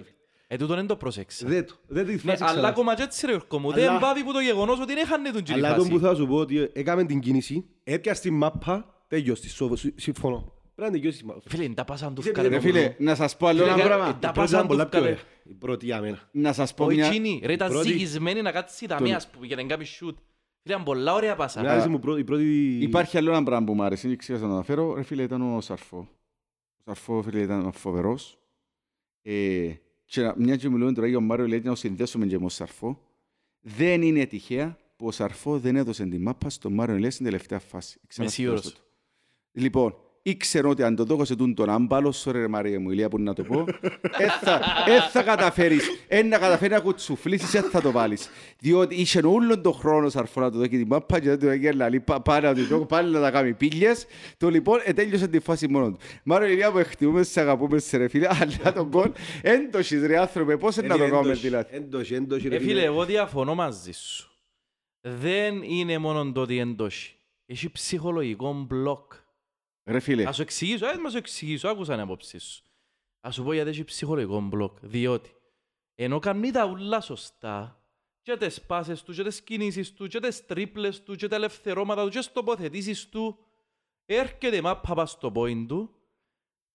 [0.48, 1.48] Ε, τούτον δεν το πρόσεξα.
[1.48, 2.68] Δεν το- δεν τη Ναι, φάση αλλά ξανά.
[2.68, 3.72] ακόμα και έτσι ρε Γιώργο μου.
[3.72, 6.06] Αλλά- Δεν πάβει που το γεγονός ότι δεν έχανε τον τζινι Αλλά τον που φάση.
[6.06, 10.54] θα σου πω ότι έκαμε την κίνηση, έπιασε την μάπα, τέλειωσε, σο- σο- συμφωνώ.
[10.78, 11.42] Πρέπει να τελειώσει τη μάπα.
[11.48, 13.06] Φίλε, δεν τα πάσαν τους Είσαι φκάλε Ρε το φίλε, μπλου.
[13.06, 14.06] να σας πω άλλο Φίλε, ένα κα- πράγμα.
[14.06, 15.14] τα Η πρώτη πάσαν ήταν πολλά τους πιο φκάλε.
[15.16, 15.26] ωραία.
[15.44, 16.30] Η πρώτη για μένα.
[16.32, 17.10] Να σας πω Όχι μια...
[17.10, 20.18] τσίνη, ρε ήταν πρώτη- ζυγισμένη να κάτσει τα μία, ας πούμε, για να κάνει σιούτ.
[20.62, 21.60] Φίλε, ήταν πολλά ωραία πάσα.
[21.60, 22.78] Εμένα άρεσε μου πρώτη- η πρώτη...
[22.82, 24.94] Υπάρχει άλλο ένα πράγμα που μου άρεσε, δεν ξέρω να το αναφέρω.
[24.94, 25.98] Ρε φίλε, ήταν ο Σαρφό.
[26.78, 28.38] Ο Σαρφό, φίλε, ήταν φοβερός.
[29.22, 29.72] Ε,
[30.06, 32.40] και να- μια και μιλούμε τώρα για τον Μάριο, λέει να το συνδέσουμε και με
[32.40, 33.02] τον Σαρφό.
[33.62, 37.60] Δεν είναι τυχαία που ο Σαρφό δεν έδωσε την μάπα στον Μάριο Ηλία στην τελευταία
[37.60, 38.00] φάση.
[38.08, 38.74] Ξαναθυμάσαι σίγουρος.
[38.74, 38.80] το.
[39.52, 39.96] Λοιπόν,
[40.30, 43.34] ήξερα ότι αν το δώκωσε τούν τον άμπαλο, sorry ρε Μαρία μου, Ηλία που να
[43.34, 43.66] το πω,
[44.18, 48.30] ε θα, ε θα καταφέρεις, ε να καταφέρεις να κουτσουφλήσεις, ε θα το βάλεις.
[48.60, 51.72] Διότι είχε όλον τον χρόνο σαρφό να του δώσει την μάπα και δεν του έγινε
[51.72, 54.06] λαλή, πά- πάνε να του δω, πάλι να τα κάνει πίλιες.
[54.38, 55.98] Το λοιπόν, ε, τέλειωσε τη φάση μόνο του.
[56.24, 59.12] Μάρο Ηλία που εκτιμούμε, σε αγαπούμε σε ρε φίλε, αλλά τον κόλ,
[59.42, 62.84] έντοχης ρε άνθρωπε, πώς είναι να το κάνουμε Έντοχη, δηλαδή; έντοχη, έντοχη, ρε Ε, φίλε,
[62.84, 64.32] εγώ διαφωνώ μαζί σου.
[65.02, 67.18] Δεν είναι μόνο το ότι εντός.
[67.46, 69.14] Έχει ψυχολογικό μπλοκ.
[69.88, 72.64] Ρε φίλε, Ας σου εξηγήσω, ας μας σου εξηγήσω, άκουσα την απόψη σου.
[73.20, 74.78] Ας σου πω γιατί έχει ψυχολογικό μπλοκ.
[74.82, 75.36] Διότι,
[75.96, 77.82] ενώ κάνει τα ούλα σωστά,
[78.22, 82.04] και τις πάσες του, και τις κινήσεις του, και τις τρίπλες του, και τα ελευθερώματα
[82.04, 83.38] του, και τις τοποθετήσεις του,
[84.06, 85.96] έρχεται η μάπα πας στο point του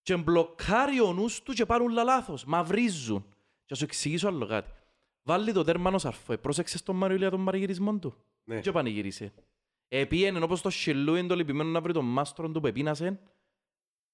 [0.03, 3.25] και μπλοκάρει ο νους του και πάρουν όλα λάθος, μαυρίζουν.
[3.65, 4.71] Και ας σου εξηγήσω άλλο κάτι.
[5.23, 6.37] Βάλει το τέρμα ως αρφό.
[6.37, 8.15] Πρόσεξες τον Μάριο Ηλία τον παρηγυρισμό του.
[8.45, 8.61] Ναι.
[8.61, 9.33] Και πανηγύρισε.
[9.95, 13.21] Επίενε όπως το σιλούιν το λυπημένο να βρει τον μάστρον του που επίνασε.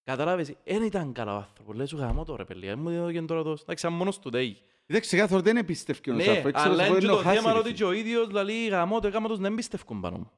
[0.05, 1.77] Κατάλαβες, δεν ήταν καλά ο άνθρωπος.
[1.77, 3.57] Λέει σου γαμώ το ρε παιδιά, μου δίνω τώρα το...
[3.63, 4.63] Εντάξει, αν μόνος του τέγει.
[4.87, 6.51] Δεν ξεκάθαρο, δεν εμπιστεύει ο Ναι, Σάρφο.
[6.51, 7.79] Ξέρω αλλά ότι είναι μπορεί και να το χάσει, θέμα ρε ότι φίλε.
[7.79, 10.31] και ο ίδιος δηλαδή γαμώ το έκαμα τους να εμπιστεύκουν πάνω μου.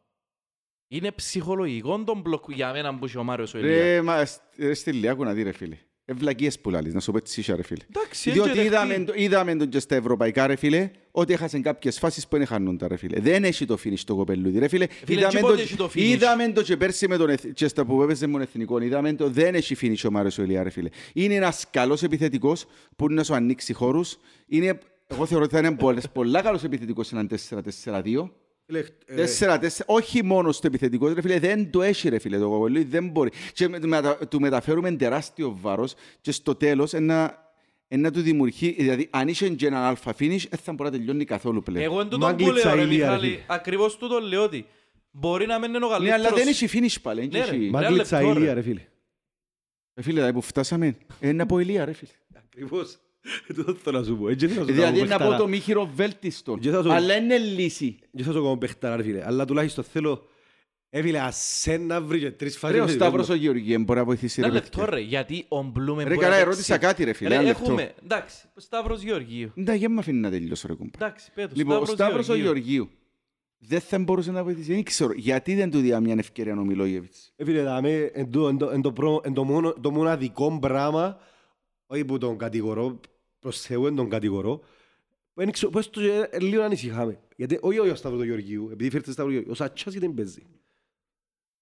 [0.88, 3.78] Είναι ψυχολογικό τον μπλοκ για μένα που είχε ο Μάριος ο Ηλίας.
[3.78, 4.26] Ρε, μα,
[4.56, 5.78] ρε στη Λιάκου να δει ρε φίλε.
[6.12, 7.82] Ευλακίες που λαλείς, να σου πω έτσι ίσια, ρε φίλε.
[7.94, 9.04] Εντάξει, Διότι έτσι είδαμε, δεχτεί.
[9.04, 12.88] το- είδαμε τον και στα ευρωπαϊκά ρε φίλε, ότι έχασαν κάποιες φάσεις που δεν χάνονταν
[12.88, 13.20] ρε φίλε.
[13.20, 14.86] Δεν έχει το finish το κοπελούδι ρε φίλε.
[15.04, 15.98] Φίλε, Είδαμε και το- πότε έχει το finish.
[16.00, 18.80] Είδαμε το και πέρσι με τον εθ- και στα που έπαιζε με τον εθνικό.
[18.80, 20.88] Είδαμε το δεν έχει finish ο Μάριος ο Ηλία ρε φίλε.
[21.12, 24.18] Είναι ένας καλός επιθετικός που να σου ανοίξει χώρους.
[24.46, 28.30] Είναι, εγώ θεωρώ ότι θα είναι πολλές- πολλά καλός επιθετικός σε έναν 4-4-2.
[28.70, 32.38] Φίλε, ε, Τέσσερα, τέσσερα, όχι μόνο στο επιθετικό, ρε φίλε, δεν το έχει ρε φίλε
[32.38, 33.30] το κοπολί, δεν μπορεί.
[33.52, 37.48] Και με- μετα, του μεταφέρουμε τεράστιο βάρος και στο τέλος ένα,
[37.88, 41.24] ένα του δημιουργεί, δηλαδή αν είσαι και έναν αλφα finish, δεν θα μπορεί να τελειώνει
[41.24, 41.84] καθόλου πλέον.
[41.84, 43.44] Εγώ εν τούτο που Μάγκλητσα λέω ρε ηλία, ρε Μιχάλη, φίλε.
[43.46, 44.66] ακριβώς τούτο λέω ότι
[45.10, 46.38] μπορεί να μην είναι ο ναι, αλλά καλύτερος.
[46.38, 47.26] δεν έχει finish πάλι.
[47.32, 47.44] Ναι, ρε.
[47.56, 48.38] έχει- Μα- Μάγκλητσα λεπτό, ρε.
[48.40, 48.80] ηλία ρε φίλε.
[49.94, 52.10] Ρε φίλε, δηλαδή που φτάσαμε, είναι από ηλία ρε φίλε.
[52.44, 52.98] Ακριβώς.
[53.46, 54.28] Τούτο θέλω να σου πω.
[54.28, 55.36] Έτσι θέλω να σου Δηλαδή κάνω είναι από παιχτάρα.
[55.42, 57.98] το μη χειροβέλτιστο, Και θα σου- αλλά είναι λύση.
[58.16, 59.26] Και θα σου κάνω παιχτάρα ρε φίλε.
[59.26, 60.24] Αλλά τουλάχιστον θέλω...
[60.92, 62.76] Ε, φίλε, ας ένα βρει και τρεις φάσεις.
[62.76, 64.94] Ρε ο με Σταύρος ο τον- Γεωργιέμ μπορεί να βοηθήσει ρε Ένα λεπτό παιδιά.
[64.94, 66.86] ρε, γιατί ο Μπλούμε Ρε μπορεί καλά, να ερώτησα παίξει.
[66.86, 67.62] κάτι ρε φίλε, Ρε, ένα λεπτό.
[67.62, 69.50] έχουμε, εντάξει, ο Σταύρος Γεωργίου.
[69.54, 70.90] Ναι, για με αφήνει να τελειώσω ρε κουμπά.
[71.04, 72.44] Εντάξει, πέτω, Λοιπόν, ο Σταύρος ο Γεωργίου.
[72.62, 72.90] Γεωργίου
[73.58, 74.72] δεν θα μπορούσε να βοηθήσει.
[74.72, 75.12] Δεν ξέρω.
[75.16, 77.32] Γιατί δεν του διά μια ευκαιρία ο Μιλόγεβιτς.
[77.36, 80.58] Ε, φίλε, δάμε, εν το- εν το- εν το προ- εν το μόνο- το μοναδικό
[80.60, 81.16] πράγμα,
[81.92, 83.00] όχι που τον κατηγορώ,
[83.40, 84.60] προς Θεού εν τον κατηγορώ,
[85.34, 87.18] δεν ξέρω, πώς το ε, λίγο ανησυχάμε.
[87.36, 90.14] Γιατί όχι ο Σταύρος του Γεωργίου, επειδή φέρετε Σταύρος του Γεωργίου, ο Σατσάς γιατί δεν
[90.16, 90.42] παίζει.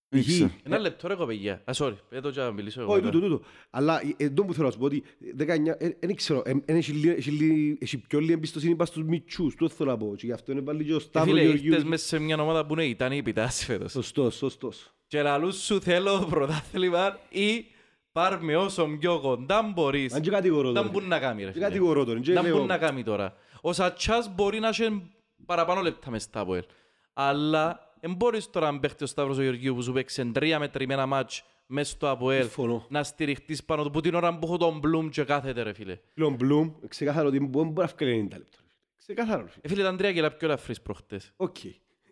[0.08, 0.26] Δεν Π.χ.
[0.28, 0.50] ξέρω.
[0.62, 1.52] Ένα λεπτό ρε κοπεγιά.
[1.64, 2.92] Α, sorry, πέτω και να μιλήσω εγώ.
[2.92, 3.12] Όχι, μετά.
[3.12, 3.44] τούτο, τούτο.
[3.70, 5.02] Αλλά ε, εντό που θέλω να σου πω ότι
[5.38, 5.46] 19,
[5.78, 9.02] ε, δεν ξέρω, ε, ε, έχει λίγη- έχει λίγη- έχει πιο λίγη εμπιστοσύνη πας στους
[9.04, 10.14] μητσούς, τούτο θέλω να πω.
[10.16, 11.70] Και γι' αυτό είναι πάλι και ο Ε, Σταύρος Φίλε, Γεωργίου.
[11.72, 13.90] ήρθες μέσα σε μια ομάδα που είναι ήταν η πιτάση φέτος.
[13.92, 14.92] Σωστός, σωστός.
[15.06, 17.64] Και λαλούς σου θέλω πρωτάθλημα ή
[18.12, 20.12] πάρ' με όσο πιο κοντά μπορείς.
[20.14, 20.88] Αν και κατηγορώ Να τώρα.
[20.88, 21.64] μπουν να κάνει ρε Και φίλε.
[21.64, 22.20] κατηγορώ τον.
[22.20, 23.34] και Να λέω- μπουν να κάνει τώρα.
[23.60, 25.10] Ο Σατσάς μπορεί να έχει
[25.46, 26.64] παραπάνω λεπτά μες στα ΑΠΟΕΛ.
[27.12, 31.06] Αλλά δεν μπορείς τώρα να παίχτει ο Σταύρος ο Γεωργίου που σου παίξει τρία μετρημένα
[31.06, 32.86] ματς μες στο ΑΠΟΕΛ Συμφωνώ.
[32.88, 35.98] να στηριχτείς πάνω του που την ώρα που έχω τον Μπλουμ και κάθεται ρε φίλε.
[36.14, 38.58] Φίλον Μπλουμ, ξεκάθαρο ότι μπορεί να βγάλει 90 λεπτά.
[38.96, 39.40] Ξεκάθαρο.
[39.46, 39.60] φίλε.
[39.62, 41.32] Ε, φίλε ήταν τρία κιλά πιο ελαφρύς προχτές.
[41.36, 41.56] Οκ.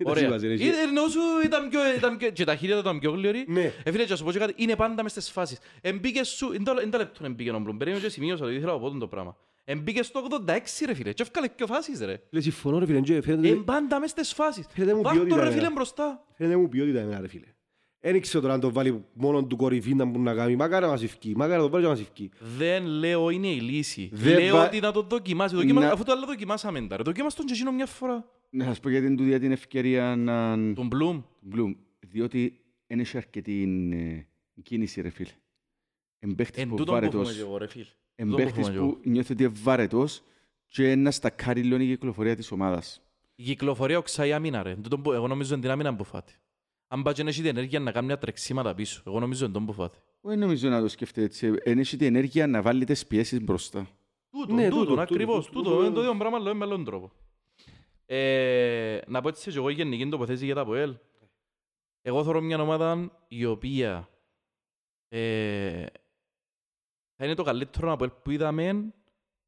[0.05, 0.25] Ωραία.
[0.25, 2.99] Εντάξει, είπα, ρε, Ε, Ενώ σου ήταν πιο, ήταν πιο, και τα χέρια του ήταν
[2.99, 3.45] πιο γλήορη.
[3.49, 3.73] Ναι.
[3.85, 5.59] Ε, φίλε, και να σου πω και κάτι, είναι πάντα μες στις φάσεις.
[5.81, 8.73] Εμπήκε σου, εν τα- εν τα λεπτό εμπήκε ο Μπλουμ, περίμενε και σημείωσα, ότι ήθελα
[8.73, 9.37] να πω το πράγμα.
[9.65, 12.21] Εμπήκε στο 86 ρε φίλε, και έφκαλες πιο φάσεις ρε.
[12.29, 14.67] Φίλε, συμφωνώ ρε φίλε, και φαίνεται- Εν πάντα μες στις φάσεις.
[14.71, 15.57] Φαίνεται μου Βάρ' το ποιότητα, ρε ρε.
[15.57, 16.25] φίλε μπροστά.
[16.37, 17.47] φαίνεται μου ποιότητα εμένα ρε φίλε.
[18.13, 20.57] Δεν ξέρω τώρα αν το βάλει μόνο του κορυφή να μπορεί να κάνει.
[20.57, 21.33] Μακάρι να μας ευκεί.
[21.37, 22.31] Μακάρι να το βάλει και να μας ευκεί.
[22.57, 24.11] Δεν λέω είναι η λύση.
[24.13, 25.55] Δεν λέω βα- ότι να το δοκιμάσει.
[25.55, 25.81] Δοκιμα...
[25.81, 27.03] Να- Αφού το άλλο δοκιμάσαμε τα ρε.
[27.03, 28.25] Δοκιμάσαι τον και εκείνο μια φορά.
[28.51, 30.57] Να σας πω γιατί δεν του διά την ευκαιρία να...
[30.75, 31.23] Τον Μπλουμ.
[31.41, 31.75] Μπλουμ.
[32.01, 33.63] Διότι δεν έχει αρκετή
[34.57, 35.31] ε, κίνηση ρε φίλε.
[36.19, 37.37] Εμπαίχτης Εν που τούτον που έχουμε βάρετος.
[37.37, 37.85] και εγώ ρε φίλε.
[38.15, 40.23] Εμπαίχτης έχουμε που νιώθει ότι είναι βάρετος
[40.67, 43.03] και να στακάρει λίγο η κυκλοφορία της ομάδας.
[43.35, 44.75] Η κυκλοφορία οξάει άμυνα ρε.
[44.83, 46.33] Τούτον που- Εγώ νομίζω είναι την άμυνα που φάτε.
[46.89, 49.03] Αν πάει και να έχει την ενέργεια να κάνει μια τρεξίματα πίσω.
[49.07, 49.99] Εγώ νομίζω είναι τον που φάτε.
[50.21, 51.51] Δεν νομίζω να το σκεφτεί έτσι.
[51.51, 53.89] Δεν έχει την ενέργεια να βάλει τις πιέσεις μπροστά.
[54.31, 55.47] Τούτον, Ναι, τούτον, τούτο, ακριβώς.
[55.47, 55.85] τούτο, Τούτο, τούτο.
[55.85, 57.11] είναι το ίδιο πράγμα, λέω με άλλον τρόπο.
[58.07, 60.97] Ε, να πω έτσι και εγώ η γενική τοποθέτηση για τα ΑΠΟΕΛ.
[62.03, 64.09] Εγώ θέλω μια ομάδα η οποία
[65.09, 65.87] ε,
[67.17, 68.93] θα είναι το καλύτερο ΑΠΟΕΛ που είδαμε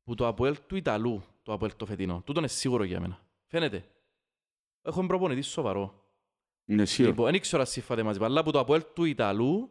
[0.04, 2.22] που το ΑΠΟΕΛ του Ιταλού, το ΑΠΟΕΛ το φετινό.
[2.26, 3.20] Τούτο είναι σίγουρο για μένα.
[3.46, 3.84] Φαίνεται.
[4.82, 6.07] Έχω προπονητή σοβαρό.
[6.68, 7.10] Είναι σίγουρο.
[7.14, 9.70] Λοιπόν, δεν ξέρω αν συμφάτε μαζί, αλλά που το ΑΠΟΕΛ του Ιταλού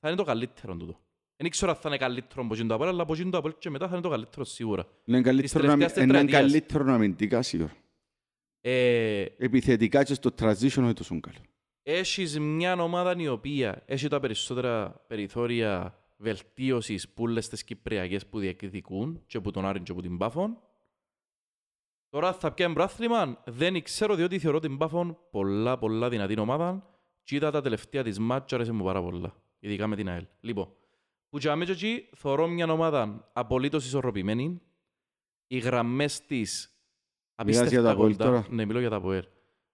[0.00, 0.98] θα είναι το καλύτερο τούτο.
[1.36, 3.54] Δεν ξέρω αν θα είναι καλύτερο από εκείνο το ΑΠΟΕΛ, αλλά από εκείνο το ΑΠΟΕΛ
[3.58, 4.86] και μετά θα είναι το καλύτερο σίγουρα.
[5.04, 6.40] Είναι καλύτερο να- τελευταίας είναι τετραετίας.
[6.40, 7.72] καλύτερο αμυντικά σίγουρα.
[8.60, 11.36] Ε, Επιθετικά και στο transition όχι τόσο καλό.
[11.82, 18.38] έχεις μια ομάδα η οποία έχει τα περισσότερα περιθώρια βελτίωσης που όλες τις Κυπριακές που
[18.38, 20.58] διεκδικούν και που τον Άρην και που την Πάφον.
[22.08, 26.86] Τώρα θα πιάνει πρόθλημα, δεν ξέρω διότι θεωρώ την Πάφον πολλά πολλά δυνατή ομάδα
[27.22, 30.26] και είδα τα τελευταία της μάτσα άρεσε μου πάρα πολλά, ειδικά με την ΑΕΛ.
[30.40, 30.68] Λοιπόν,
[31.28, 34.60] που και αμέσως εκεί θεωρώ μια ομάδα απολύτως ισορροπημένη,
[35.46, 36.70] οι γραμμές της
[37.44, 38.24] Μιλάς για απίστευτα τα ΑΠΟΕΛ κοντά.
[38.24, 39.24] τώρα; Ναι, μιλώ για τα ΑΠΟΕΛ.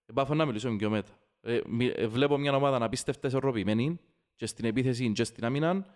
[0.07, 1.13] Ε, Πάφω να μιλήσω πιο μετά.
[1.41, 4.01] Ε, μι- ε, βλέπω μια ομάδα απίστευτα ισορροπημένη
[4.35, 5.87] και στην επίθεση και στην άμυνα.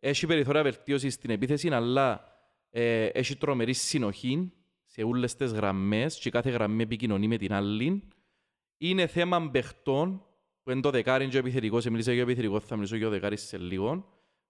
[0.00, 2.24] Έχει περιθώρια βελτίωσης στην επίθεση, αλλά
[2.70, 4.52] ε, έχει τρομερή συνοχή
[4.98, 8.08] σε όλες τις γραμμές και κάθε γραμμή επικοινωνεί με την άλλη.
[8.78, 10.26] Είναι θέμα παιχτών,
[10.62, 13.42] που είναι το δεκάρι και ο επιθετικός, μίλησα για επιθετικός, θα μιλήσω για ο δεκάρις
[13.42, 14.08] σε λίγο.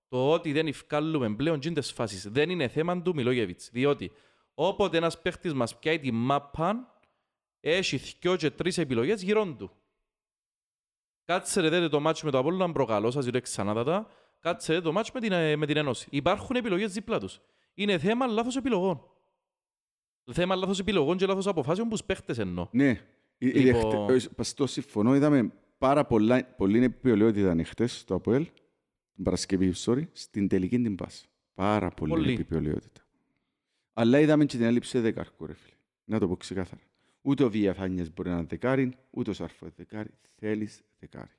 [0.09, 4.13] Το ότι δεν ευκάλλουμε πλέον και τις φάσεις δεν είναι θέμα του Μιλόγεβιτς, διότι
[4.55, 7.01] όποτε ένας παίχτης μας πιάει τη μάπα,
[7.61, 9.71] έχει δυο και τρεις επιλογές γύρω του.
[11.25, 14.07] Κάτσε ρε δείτε το μάτσο με το Απόλλωνα προκαλώ, σας λέω ξανά
[14.41, 16.07] Κάτσε ρε το μάτσο με την, ε, με την Ένωση.
[16.11, 17.41] Υπάρχουν επιλογές δίπλα τους.
[17.75, 19.18] Είναι θέμα λάθος επιλογών.
[20.33, 22.69] Θέμα λάθος επιλογών και λάθος αποφάσεων που τους παίχτες εννοώ.
[22.73, 22.89] Ναι.
[23.39, 28.15] Η- η Λοιπόν- δεχτε- ε, Στο συμφωνώ, είδαμε πάρα πολλά, πολλή επιπολαιότητα ήταν χτες στο
[28.15, 28.47] ΑΠΟΕΛ,
[29.15, 31.29] την Παρασκευή, sorry, στην τελική την πάση.
[31.55, 32.33] Πάρα πολύ, Πολύ.
[32.33, 33.01] επιπολαιότητα.
[33.93, 35.75] Αλλά είδαμε και την έλλειψη δεκάρκου, ρε φίλε.
[36.05, 36.83] Να το πω ξεκάθαρα.
[37.23, 40.11] Ούτε ο Βιαφάνιας μπορεί να είναι δεκάρι, ούτε ο Σαρφό δεκάρι.
[40.39, 41.31] Θέλεις δεκάρι.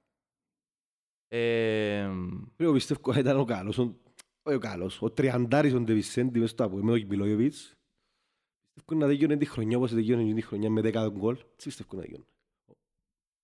[1.27, 2.09] Ε,
[2.57, 3.95] Εγώ πιστεύω ήταν ο καλός, ο,
[4.43, 7.73] όχι ο καλός, ο τριαντάρης ο Ντεβισέντη μες στο Αποέλ με τον Κιμπιλόγεβιτς.
[8.85, 11.35] Πιστεύω να τελειώνει τη χρονιά όπως τελειώνει τη χρονιά με 10 γκολ.
[11.35, 12.25] Τι πιστεύω να τελειώνει.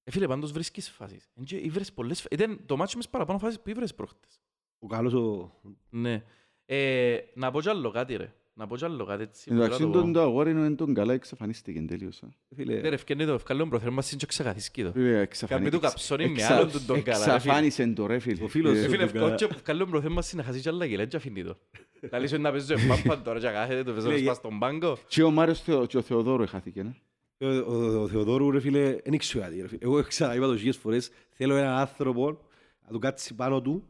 [0.04, 1.30] ε, φίλε, πάντως βρίσκεις φάσεις.
[1.36, 2.38] Εν και ήβρες πολλές φάσεις.
[2.44, 4.42] Ήταν το μάτσο μες παραπάνω φάσεις που ήβρες προχτές.
[4.80, 5.52] Ο καλός ο...
[5.90, 6.24] Ναι.
[6.66, 8.34] Ε, να πω κι άλλο κάτι ρε.
[8.58, 9.50] Να πω κι άλλο κάτι έτσι.
[9.52, 10.18] Εντάξει, μπορώ να το τον πω.
[10.20, 12.24] το αγόρι είναι τον καλά εξαφανίστηκε τελείως.
[12.24, 12.28] α.
[12.56, 14.92] Φίλε, Ναι ρε, ευκαινεί το ευκαλόν προθέρμας και ξεχαθίσκει το.
[14.92, 17.36] Φίλε, Κάμει εξαφανί- του καψόνι με εξα- άλλον του τον καλά, ρε, φίλε.
[17.36, 18.44] Εξαφάνισε το ρε φίλε.
[18.44, 18.86] Ο φίλος Ε, σου.
[18.86, 19.34] Ε, Φίλε, τον καλά.
[19.34, 21.58] ευκό- και ευκαλόν προθέρμας είναι να χάσει κι άλλα γελέ και αφήνει το.
[22.12, 24.98] Λαλείς είναι να παίζω εμπάπαν τώρα και κάθεται το παίζω να Φίλε, σπάς τον πάγκο.
[25.08, 26.94] Και ο Μάριος Θεο- και ο Θεοδόρου έχαθηκε, ναι.
[27.38, 29.80] Ο, ο, ο Θεοδόρου ρε φίλε, δεν ξέρω γιατί ρε φίλε.
[29.84, 32.40] Εγώ ξαναείπα το χίλιες φορές, θέλω έναν άνθρωπο
[32.86, 33.84] να του κάτσει πάνω του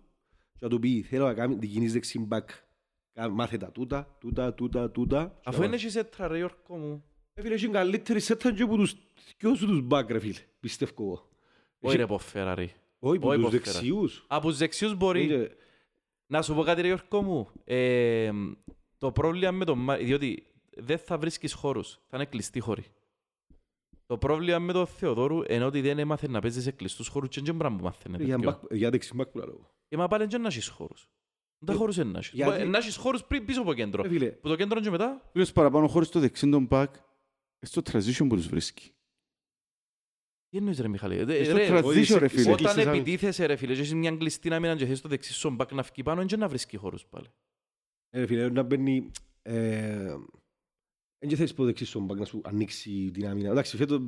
[0.53, 2.49] και να του πει θέλω να κάνει την κινής δεξιν μπακ.
[3.13, 5.39] Κα- Μάθε τα τούτα, τούτα, τούτα, τούτα.
[5.43, 7.03] Αφού είναι και σέτρα ρε Γιώργο μου.
[7.35, 8.95] Ρε φίλε, έχει καλύτερη σέτα και από τους
[9.37, 11.29] δυο σου τους μπακ ρε φίλε, πιστεύω εγώ.
[11.79, 12.69] Όχι ρε ποφέρα ρε.
[12.99, 13.71] Όχι, από όχι, τους ποφέρα.
[13.71, 14.25] δεξιούς.
[14.27, 15.49] Από τους δεξιούς μπορεί.
[16.27, 17.49] Είναι- Να σου πω κάτι ρε Γιώργο μου.
[17.63, 18.31] Ε,
[18.97, 19.99] το πρόβλημα με τον Μάρ...
[20.03, 20.45] Διότι
[20.77, 21.99] δεν θα βρίσκεις χώρους.
[22.07, 22.85] Θα είναι κλειστοί χώροι.
[24.05, 27.41] Το πρόβλημα με τον Θεοδόρου είναι ότι δεν έμαθες να παίζεις σε κλειστούς χώρους και
[27.41, 28.17] δεν πράγμα που μάθαινε.
[28.23, 28.51] Για τέτοιο.
[28.51, 29.69] μπακ- Για δεξιν μπακ που λέω.
[29.87, 31.09] Ε, μα πάλι δεν να έχεις χώρους.
[31.59, 32.31] Δεν τα χώρους είναι να έχεις.
[32.33, 34.01] γιατί- Μπορεί Να έχεις χώρους πριν- πίσω από κέντρο.
[34.03, 35.29] Ρε φίλε, Που το κέντρο και μετά.
[35.31, 36.95] Φίλος παραπάνω χωρίς το δεξί τον μπακ,
[37.61, 38.91] στο transition που τους βρίσκει.
[40.55, 41.15] Τι εννοείς ρε Μιχαλή.
[41.17, 42.51] Ε, Στο ρε, transition ρε είσαι- φίλε.
[42.51, 45.49] Όταν Είσαι- επιτίθεσαι ρε φίλε και έχεις μια κλειστή άμυνα και θες το δεξί σου
[45.49, 47.27] μπακ να φύγει πάνω και να βρίσκει χώρους πάλι.
[48.09, 49.11] ε, ρε φίλε, να μπαίνει...
[49.41, 50.15] ε,
[51.19, 53.49] Δεν και θέλεις πω δεξί στον μπακ να σου ανοίξει την άμυνα.
[53.49, 53.99] Εντάξει, φέτος,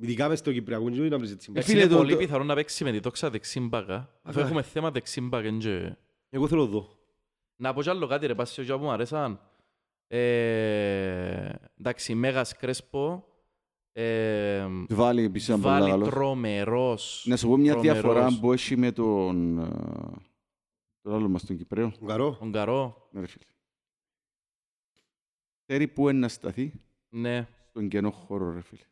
[0.00, 1.56] ειδικά μες στο Κυπριακό, δεν να βρεις έτσι μπακ.
[1.56, 4.20] Εντάξει, φίλε, είναι το- πολύ το- πιθανό να παίξει με τη τόξα δεξί μπακά.
[4.22, 5.44] Αφού Α, έχουμε θέμα δεξί μπακ.
[5.44, 5.96] εν και-
[6.30, 6.98] Εγώ θέλω εδώ.
[7.56, 9.40] Να πω κι άλλο κάτι ρε πάση που μου αρέσαν.
[10.06, 13.24] Ε, εντάξει, Μέγας Κρέσπο.
[14.00, 16.04] Ε, Βάλει επίσης ένα πολύ βάλει καλό.
[16.04, 17.24] τρομερός.
[17.26, 18.00] Να σου πω μια τρομερός.
[18.00, 19.58] διαφορά που έχει με τον...
[19.58, 19.68] ε,
[21.00, 21.92] τον άλλο μας τον Κυπρέο.
[22.00, 22.36] Ουγγαρό.
[22.38, 23.44] Τον Καρό, Ναι ρε φίλε.
[25.66, 26.72] Ξέρει πού είναι να σταθεί
[27.08, 27.48] ναι.
[27.68, 28.84] στον κενό χώρο ρε φίλε.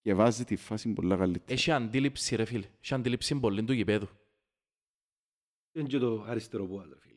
[0.00, 1.52] Και βάζει τη φάση πολλά καλύτερα.
[1.52, 2.66] Έχει αντίληψη ρε φίλε.
[2.80, 4.08] Έχει αντίληψη πολύ του γηπέδου.
[5.72, 7.11] Είναι και το αριστερό που άλλο, φίλε.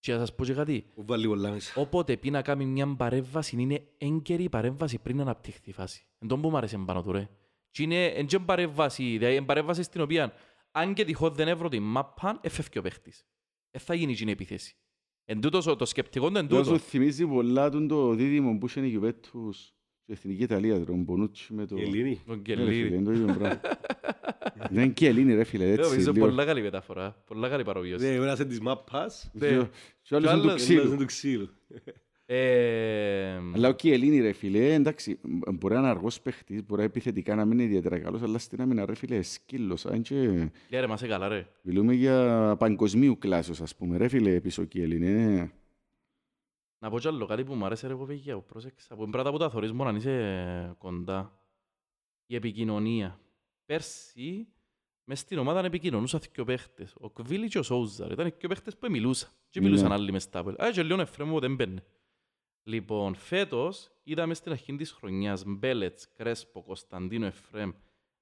[0.00, 0.86] Και να σας πω και κάτι.
[0.94, 1.80] Που βάλει πολλά μέσα.
[1.80, 6.06] Όποτε πει να κάνει μια παρέμβαση, είναι έγκαιρη η παρέμβαση πριν να αναπτυχθεί η φάση.
[6.18, 7.28] Εν τόν που μου άρεσε πάνω του ρε.
[7.70, 10.32] Και είναι εν και παρέμβαση, δηλαδή είναι παρέμβαση στην οποία
[10.72, 13.26] αν και τυχόν δεν έβρω τη μάπα, εφεύγει ο παίχτης.
[13.70, 14.74] Δεν θα γίνει η επίθεση.
[15.24, 16.70] Εν τούτος, το σκεπτικό είναι εν Το τούτο.
[16.70, 21.52] σου θυμίζει πολλά τον το δίδυμο που είχε η Γιουβέτους στην Εθνική Ιταλία, τον Μπονούτσι
[21.54, 21.76] με το...
[21.76, 22.20] Η Ελλήνη.
[22.26, 22.94] Τον Ναι, ρε φίλε, Κελίδη.
[22.94, 23.60] είναι το ίδιο πράγμα.
[24.70, 25.90] Δεν είναι και Ελλήνη ρε φίλε, έτσι.
[25.90, 26.26] Νομίζω λίγο.
[26.26, 27.22] πολλά καλή μεταφορά.
[27.26, 28.06] Πολλά καλή παρομοίωση.
[28.10, 29.48] Ναι, ο ένας είναι της μάπας, Ναι.
[29.48, 29.54] Και-
[30.02, 30.86] Και ο άλλος είναι του άλλος- ο άλλος ξύλου.
[30.86, 31.48] είναι του ξύλου.
[32.26, 37.34] Ε, Αλλά ο Κιελίνη ρε φίλε, εντάξει, μ- μπορεί να είναι αργός παίχτης, μπορεί επιθετικά
[37.34, 40.86] να μην είναι ιδιαίτερα καλός, αλλά στην άμυνα ρε φίλε σκύλος, αν και Ναι ρε,
[40.86, 41.46] μας καλά ρε.
[41.62, 45.50] μιλούμε για παγκοσμίου κλάσος ας πούμε, ρε φίλε πίσω ο Κιελίνη.
[46.82, 49.36] Να πω κι άλλο κάτι που μου άρεσε ρε κοπέγια, που πρόσεξα, που είναι πράγματα
[49.36, 51.38] που τα θωρείς μόνο αν είσαι κοντά.
[52.26, 53.20] Η επικοινωνία.
[53.64, 54.48] Πέρσι,
[55.04, 56.94] μες στην ομάδα επικοινωνούσαν δύο παίχτες.
[57.00, 58.10] Ο Κβίλη και ο Σόουζαρ.
[58.12, 59.30] Ήταν δύο παίχτες που μιλούσαν.
[59.48, 59.66] Και Ναι.
[59.66, 61.82] μιλούσαν άλλοι μες στα Α, και λίγο Εφραίμ που δεν μπαίνει.
[62.62, 67.72] Λοιπόν, φέτος είδαμε στην αρχή της χρονιάς Μπέλετς, Κρέσπο, Κωνσταντίνο, Εφραίμ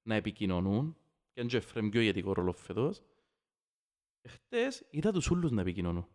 [0.01, 0.97] να επικοινωνούν.
[1.33, 3.01] Και αν και ο Εφραίμ πιο ηγετικό ρόλο φέτος.
[4.27, 6.07] Χτες είδα τους ούλους να επικοινωνούν.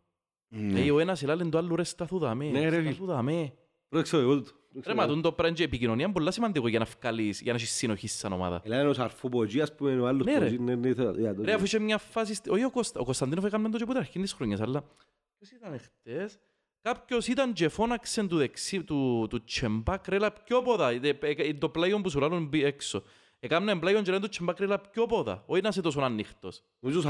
[0.74, 3.52] Ε, ο ένας ελάλεν το άλλο ρε σταθού δαμέ, Ναι, ρε, σταθού δαμέ.
[3.88, 4.50] Πρόσεξα εγώ το.
[4.86, 7.52] Ρε μα τούν το πράγμα και η επικοινωνία είναι πολύ σημαντικό για να βγάλεις, για
[7.52, 8.60] να έχεις συνοχή σαν ομάδα.
[8.64, 10.46] Ελά είναι ο Σαρφό που εκεί, ας πούμε, ο άλλος Ναι, που ρε.
[10.46, 13.00] εκεί, ναι, ναι, θα- για το- Ρε αφού είχε μια φάση, στη- όχι ο, Κωστα,
[13.00, 14.84] ο Κωνσταντίνοφ έκαμε το και από την αρχή της χρονιάς, αλλά
[15.38, 16.38] ποιος ήταν χτες,
[16.82, 21.30] κάποιος ήταν και φώναξε του δεξί, του, του Τσεμπάκ, ρε, έλα πιο πόδα, Ε, ε,
[21.36, 23.02] ε, το πλάγιον που σου λάλλον μπει έξω.
[23.40, 26.00] Έκαμε ένα πλάγιον και λένε του Τσεμπάκ, ρε, έλα πιο πόδα, όχι να είσαι τόσο
[26.00, 26.62] ανοιχτός.
[26.80, 27.02] Νομίζω ο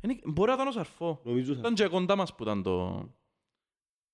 [0.00, 0.10] Σαρφό που ήταν.
[0.10, 1.20] Είναι- Μπορεί να ήταν ο Σαρφό.
[1.24, 3.04] Νομίζω ο Ήταν και κοντά μας που ήταν το...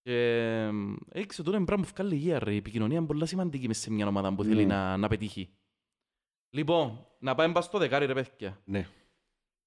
[0.02, 0.70] Και
[1.08, 2.54] έξω τώρα είναι πράγμα που βγάλει υγεία ρε.
[2.54, 4.74] Η επικοινωνία είναι πολύ σημαντική μες σε μια ομάδα που θέλει Ναι.
[4.74, 5.56] να, να πετύχει.
[6.54, 8.62] Λοιπόν, να πάμε πας στο δεκάρι ρε παιδιά.
[8.64, 8.88] Ναι.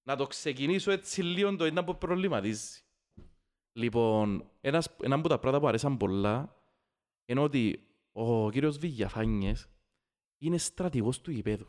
[0.08, 2.82] Να το ξεκινήσω έτσι λίγο το ένα που προβληματίζει.
[3.78, 6.56] Λοιπόν, ένας, ένα από τα πράγματα που αρέσαν πολλά
[7.26, 9.70] είναι ότι ο κύριος Βηγιαφάνιες
[10.42, 11.68] είναι στρατηγός του γηπέδου.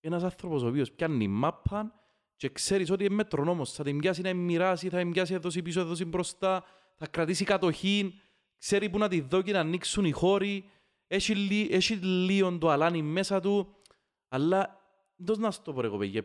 [0.00, 1.92] Ένας άνθρωπος ο οποίος πιάνει μάπαν
[2.40, 3.72] και ξέρεις ότι είναι μετρονόμος.
[3.72, 6.64] Θα την πιάσει να μοιράσει, θα την πιάσει εδώ πίσω, εδώ μπροστά,
[6.96, 8.14] θα κρατήσει κατοχή,
[8.58, 10.64] ξέρει που να τη δω και να ανοίξουν οι χώροι.
[11.06, 13.76] Έχει, λί, έχει λίγο το αλάνι μέσα του,
[14.28, 14.80] αλλά
[15.16, 16.24] δεν να σου το πω ρε κοπέγια.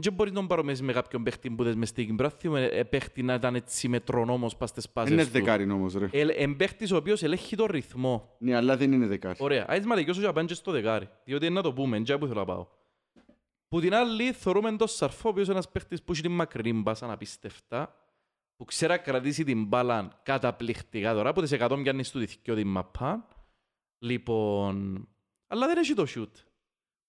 [0.00, 3.22] Δεν μπορείς να τον παρομέσεις με κάποιον παίχτη που δες μες στην Κυπράθιο, με παίχτη
[3.22, 5.30] να ήταν έτσι μετρονόμος πας στις πάσες Είναι του.
[5.30, 6.08] δεκάρι όμως ρε.
[6.12, 8.36] Εν παίχτης ο οποίος ελέγχει τον ρυθμό.
[8.38, 9.36] Ναι, αλλά δεν είναι δεκάρι.
[9.38, 9.64] Ωραία.
[9.68, 11.08] Άις μαλακιώσω και πάνε στο δεκάρι.
[11.24, 12.66] Διότι να το πούμε, εντιά που θέλω να πάω.
[13.70, 16.80] Που την άλλη θεωρούμε τον Σαρφό, ο οποίος είναι ένας παίχτης που έχει την μακρινή
[16.80, 17.94] μπάσα αναπίστευτα,
[18.56, 22.66] που ξέρει να κρατήσει την μπάλα καταπληκτικά τώρα, που τις 100 πιάνει στο διθκιο την
[22.66, 23.28] μαπά.
[23.98, 25.08] Λοιπόν,
[25.46, 26.36] αλλά δεν έχει το σιούτ.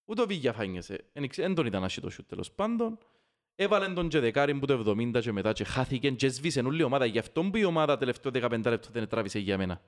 [0.05, 1.11] Ούτε ο Βίγια φάνιασε.
[1.35, 2.97] Δεν τον ήταν να έχει το σιούτ τέλος πάντων.
[3.55, 6.83] Έβαλε τον και δεκάρι που το 70 και μετά και χάθηκε και σβήσε όλη η
[6.83, 7.05] ομάδα.
[7.05, 9.81] Γι' αυτό που η ομάδα τελευταίο 15 λεπτό δεν τράβησε για μένα.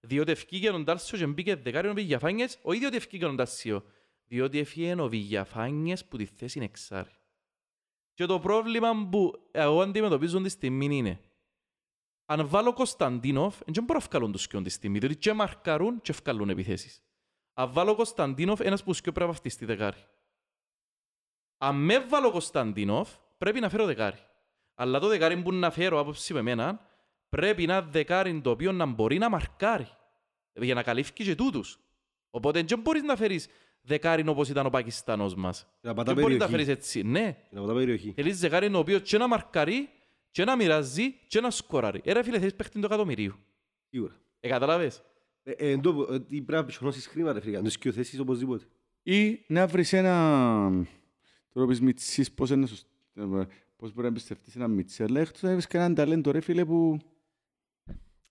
[0.00, 3.84] Διότι ευκήγε ο Ντάρσιο και μπήκε δεκάρι ο Βηγιαφάνιες, ο ίδιος ότι ευκήγε ο Ντάρσιο.
[4.26, 7.10] Διότι έφυγε ο Βηγιαφάνιες που τη θέση είναι εξάρι.
[8.14, 11.20] Και το πρόβλημα που εγώ αντιμετωπίζω τη στιγμή είναι
[12.28, 16.12] αν βάλω Κωνσταντίνοφ, δεν μπορώ να βγάλω τους σκιόν τη στιγμή, διότι και μαρκαρούν και
[16.12, 17.02] βγάλουν επιθέσεις.
[17.54, 20.04] Αν βάλω Κωνσταντίνοφ, ένας που σκιό πρέπει να βαφτεί στη δεκάρι.
[21.58, 24.18] Αν με βάλω Κωνσταντίνοφ, πρέπει να φέρω δεκάρι.
[24.74, 26.88] Αλλά το δεκάρι που να φέρω άποψη με εμένα,
[27.28, 29.88] πρέπει να δεκάρι το οποίο να μπορεί να μαρκάρει.
[30.52, 31.78] Για να καλύφει και τούτους.
[32.30, 33.48] Οπότε δεν μπορείς να φέρεις
[33.86, 35.66] δεκάρι όπως ήταν ο Πακιστανός μας.
[35.80, 36.66] Να πατά Δεν μπορείς να περιοχή.
[36.66, 37.02] φέρεις έτσι.
[37.02, 37.36] Ναι.
[37.50, 38.12] Να πατά περιοχή.
[38.16, 39.88] Θέλεις δεκάρι το οποίος και να μαρκάρει,
[40.30, 42.00] και να μοιράζει, και να σκοράρει.
[42.04, 43.34] Ε, ρε φίλε, θέλεις παίχτη το εκατομμυρίου.
[43.88, 44.14] Σίγουρα.
[44.40, 45.02] Ε, καταλάβες.
[45.42, 48.18] Ε, ε, εν τω, ε, τι πρέπει να ψωνώσεις χρήμα ρε φίλε, να το σκιοθέσεις
[48.18, 48.64] οπωσδήποτε.
[49.02, 50.86] Ή να βρεις ένα...
[51.52, 53.22] Τώρα πεις μητσής, πώς, είναι σωσ- ε,
[53.76, 56.98] πώς μπορεί να εμπιστευτείς ένα μητσί, αλλά εκτός να βρεις κανέναν ταλέντο ρε φίλε που...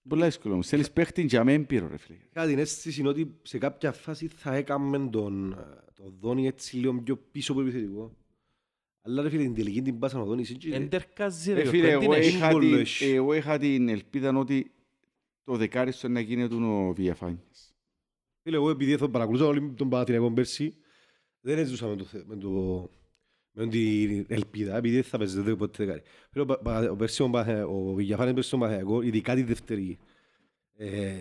[0.08, 0.68] Πολλά δύσκολο όμως.
[0.68, 2.18] Θέλεις παίχτη για με έμπειρο ρε φίλε.
[2.36, 5.56] Είχα την αίσθηση είναι ότι σε κάποια φάση θα έκαμε τον, ε,
[5.96, 8.16] τον Δόνι έτσι λίγο πιο πίσω από επιθετικό.
[9.02, 10.50] Αλλά ρε φίλε, την τελική την πάσαν ο Δόνης.
[10.52, 11.62] έτσι, Εν τερκάζει ρε.
[11.64, 12.32] Ρε φίλε, Γιώργο, εγώ δεν είναι.
[12.32, 13.06] είχα, εύκολο, την, έχει.
[13.06, 14.72] εγώ είχα την ελπίδα ότι
[15.44, 17.74] το δεκάρι στο να γίνεται ο Βιαφάνης.
[18.42, 20.76] Φίλε, εγώ επειδή θα παρακολουθούσα όλη τον Παναθηναϊκό πέρσι,
[21.40, 22.50] δεν έζουσα με, το, θε- με, το,
[23.58, 26.02] με την ελπίδα, επειδή δεν θα παίζει δεν ποτέ δεκάρι.
[26.32, 29.98] Φίλε, ο, Πα- ο, πέρσι, ο, Παναθ- ο Βηγιαφάνης πέρσι στον Παναθηναϊκό, ειδικά τη δεύτερη,
[30.78, 31.14] ε,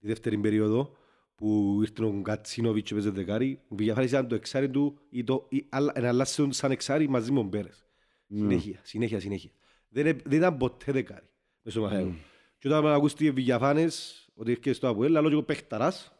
[0.00, 0.96] τη δεύτερη περίοδο,
[1.34, 5.46] που ήρθε ο Κατσίνοβιτς και παίζει δεκάρι, ο Βηγιαφάνης ήταν το εξάρι του, ή το,
[5.48, 7.86] ή, άλλα- να αλλάξει τον σαν εξάρι μαζί με τον Πέρες.
[8.28, 9.50] Συνέχεια, συνέχεια, συνέχεια.
[9.88, 11.26] Δεν, ε- δεν ήταν ποτέ δεκάρι
[11.62, 12.18] μες στο Παναθηναϊκό.
[12.58, 16.12] Και όταν ακούστηκε Βηγιαφάνες, ότι έρχεται στο Αποέλ, λαλό και εγώ παίχταρας,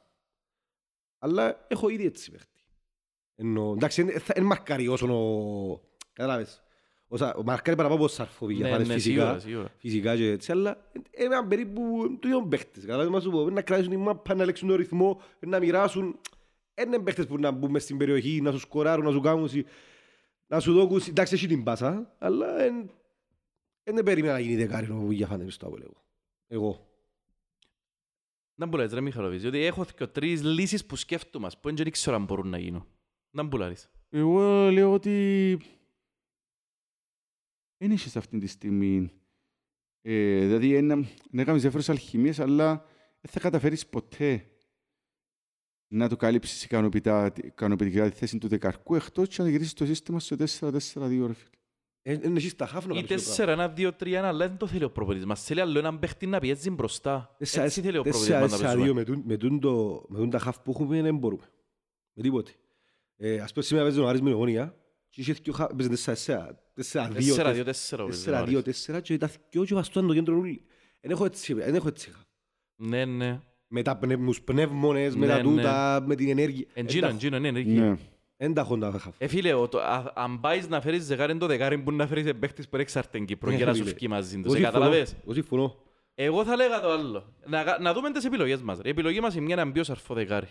[1.18, 2.53] αλλά έχω ήδη έτσι παίχτη.
[3.36, 5.80] Εννοώ, εντάξει, δεν μαρκάρει όσον ο...
[6.12, 6.62] Κατάλαβες.
[7.08, 9.20] Όσα, μαρκάρει παραπάνω από Σαρφό Ναι, Βηγιαφάνες ναι, φυσικά.
[9.22, 9.72] σίγουρα, σίγουρα.
[9.76, 11.82] Φυσικά και έτσι, αλλά είναι περίπου
[12.20, 12.82] του ίδιου παίχτες.
[12.84, 16.18] Κατάλαβες μα σου πω, να κρατήσουν τη μάπα, να ελέγξουν τον ρυθμό, να μοιράσουν.
[16.84, 19.66] Είναι παίχτες που να μπουν μες στην περιοχή, να σου σκοράρουν, να σου κάνουν, σι-
[20.46, 22.54] να σου δώκουν, σι- εντάξει έχει την πάσα, αλλά
[23.84, 26.02] δεν περίμενα να γίνει δεκάρι ο Βηγιαφάνες μες στο Αποέλ εγώ.
[26.46, 26.88] Εγώ.
[28.54, 32.24] Να μπουλάρεις ρε Μιχαλοβής, διότι έχω και τρεις λύσεις που σκέφτομαι, που δεν ξέρω αν
[32.24, 32.86] μπορούν να γίνουν.
[33.34, 33.88] Να μπουλάρεις.
[34.08, 35.58] Εγώ λέω ότι
[37.76, 39.10] δεν είσαι αυτή τη στιγμή.
[40.02, 42.76] Ε, δηλαδή, ένα, να κάνεις διάφορες αλχημίες, αλλά
[43.20, 44.48] δεν θα καταφέρεις ποτέ
[45.92, 50.20] να το καλύψεις ικανοποιητά- ικανοποιητικά τη θέση του δεκαρκού, εκτός και να γυρίσεις το σύστημα
[50.20, 51.48] στο 4-4-2, ρε φίλε.
[52.26, 53.74] Είναι εσύ στα χάφ να Ή κάνεις το πράγμα.
[53.76, 55.44] 4-1-2-3-1, αλλά δεν το θέλει ο προπονητής μας.
[55.44, 57.34] Θέλει άλλο έναν παίχτη να πιέζει μπροστά.
[57.38, 59.16] Τέσσερα- Έτσι θέλει ο τέσσερα- προπονητής μας να τέσσερα δύο παίζουμε.
[59.16, 61.48] με τούν- με τούν το- με τούν τα χαφ που έχουμε δεν μπορούμε.
[62.12, 62.52] Με τίποτε.
[63.16, 64.74] Ε, Ας πούμε σήμερα παίζεις ο Άρης με την Ομόνια
[65.10, 68.50] και είχε δυο χαφ- παίζεις τέσσερα- τέσσερα- τέσσερα-δύο, 4-2-4 ο τέσσερα- Άρης.
[68.50, 70.64] δύο, τέσσερα και τα δυο και βαστούν το κέντρο όλοι.
[71.00, 72.22] Εν έχω έτσι, εν έχω έτσι χαφ.
[72.76, 73.40] Ναι, ναι.
[73.68, 76.66] Με τα πνευμους πνεύμονες, με Ναι, τα τούτα, με την ενέργεια.
[76.74, 77.60] Εντζίνο, Εν εντζίνο, ναι, ναι.
[77.62, 77.96] Ναι.
[78.36, 79.14] Εν τα έχουν τα χαφ.
[79.18, 82.32] Ε, φίλε, ο- το- α- αν πάεις να φέρεις δεκάρι το δεκάρι που να φέρεις
[82.38, 83.90] παίχτης που είναι εξαρτήν Κύπρο Ναι, για να σου φίλε.
[83.92, 84.44] φύγει μαζί τους.
[84.44, 85.16] Εγώ Ε, συμφωνώ, καταλαβες.
[85.22, 85.76] εγώ συμφωνώ.
[86.14, 87.34] Εγώ θα λέγα το άλλο.
[87.46, 88.76] Να, κα- να δούμε τις επιλογές μας.
[88.80, 88.88] ρε.
[88.88, 90.48] Η επιλογή μας είναι μια να μπει ο σαρφό δεκάρι.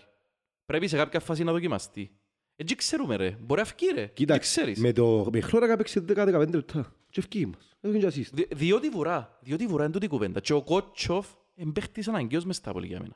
[0.65, 2.11] Πρέπει σε κάποια φάση να δοκιμαστεί.
[2.55, 3.31] Έτσι ξέρουμε ρε.
[3.31, 4.01] Μπορεί να φύγει ρε.
[4.01, 4.79] Δεν Κοίταξε, ξέρεις.
[4.79, 6.95] με το με χλώρακα παίξει 10-15 λεπτά.
[7.09, 7.75] Και ευκεί μας.
[7.79, 8.29] Έδωκε και assist.
[8.33, 9.37] Δι- διότι βουρά.
[9.41, 10.39] Διότι βουρά είναι τούτη η κουβέντα.
[10.39, 13.15] Και ο Κότσοφ εμπαίχτης αναγκαίος μες στα πολύ για μένα.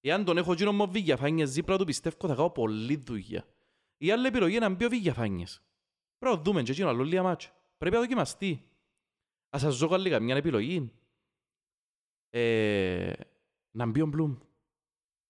[0.00, 3.44] Εάν τον έχω γίνω μου Βίγιαφάνιες δίπλα του πιστεύω θα κάνω πολλή δουλειά.
[3.96, 5.62] Η άλλη επιλογή είναι να μπει ο Βίγιαφάνιες.
[6.18, 7.50] Πρέπει να δούμε και εκείνο άλλο λίγα μάτσο.
[7.78, 8.62] Πρέπει να δοκιμαστεί.
[9.50, 10.92] Ας σας ζω λίγα μια επιλογή.
[12.30, 13.12] Ε,
[13.70, 14.36] να μπει ο Μπλουμ.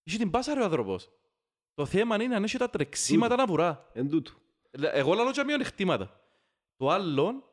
[0.02, 1.10] Είχε την πάσα ρε ο άνθρωπος.
[1.78, 3.88] Το θέμα είναι αν έχει τα τρεξίματα να βουρά.
[3.92, 4.30] Εν τούτο.
[4.78, 6.20] Λε- Εγώ λαλώ και μειονεκτήματα.
[6.76, 7.44] Το άλλο,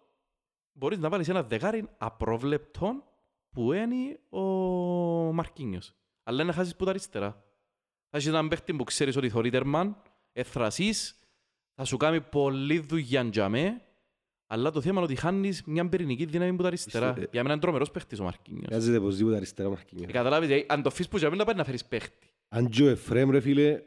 [0.74, 3.04] μπορείς να βάλεις ένα δεκάρι απρόβλεπτον
[3.50, 4.40] που είναι ο
[5.34, 5.94] Μαρκίνιος.
[6.24, 7.32] αλλά είναι να χάσεις που τα αριστερά.
[8.10, 10.02] Θα έχεις έναν παίχτη που ξέρεις ότι θωρεί τερμάν,
[10.34, 11.20] εθρασείς,
[11.76, 13.82] θα σου κάνει πολλή δουλειά για με,
[14.48, 17.10] αλλά το θέμα είναι ότι χάνεις μια πυρηνική δύναμη που τα αριστερά.
[17.10, 18.66] Είστε- Για μένα είναι τρομερός παίχτης ο Μαρκίνιος.
[18.66, 20.10] Χρειάζεται οπωσδήποτε αριστερά Μαρκίνιος.
[20.10, 22.28] Ε, Καταλάβεις, ε, αν το αφήσεις που για μένα πάει να φέρεις παίχτη.
[22.50, 23.82] Αν και ο Εφραίμ ρε φίλε,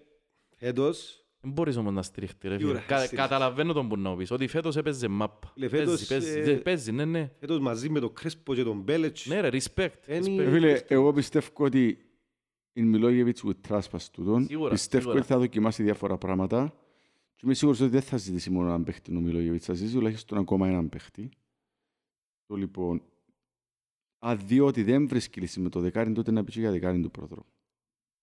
[0.59, 2.71] φέτος, Δεν μπορείς όμως να στηριχτεί ρε Τι φίλε.
[2.73, 3.19] ώρα, Κα- στηριχτείς.
[3.19, 5.51] Καταλαβαίνω τον που να πεις, ότι φέτος έπαιζε μάπα.
[5.55, 7.31] Φίλε, φέτος, Παίζει, παίζει, ε, δε- παίζει, ναι, ναι.
[7.41, 9.89] φέτος μαζί με τον Κρέσπο και τον Μπέλετς, Ναι ρε, respect.
[10.07, 10.39] Εν- respect.
[10.39, 11.99] Ε, Φίλε, εγώ πιστεύω ότι
[12.73, 14.45] η Μιλόγεβιτς with τράσπας τούτον.
[14.45, 15.19] Σίγουρα, Πιστεύω σίγουρα.
[15.21, 16.75] ότι θα δοκιμάσει διάφορα πράγματα.
[17.35, 19.65] Και είμαι σίγουρος ότι δεν θα ζητήσει μόνο έναν παίχτη ο Μιλόγεβιτς.
[19.65, 21.29] Θα ζητήσει τουλάχιστον ακόμα έναν παίχτη.
[22.47, 23.03] Το λοιπόν,
[24.19, 27.01] αν δει ότι δεν βρίσκει λύση με το δεκάρι, τότε να πει και για δεκάρι
[27.01, 27.47] του πρόεδρο.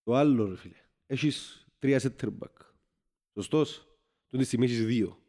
[0.03, 0.75] το άλλο ρε φίλε.
[1.05, 2.65] Έχεις τρία center back.
[3.33, 3.87] Σωστός.
[4.29, 5.19] Τον τη στιγμή έχεις δύο.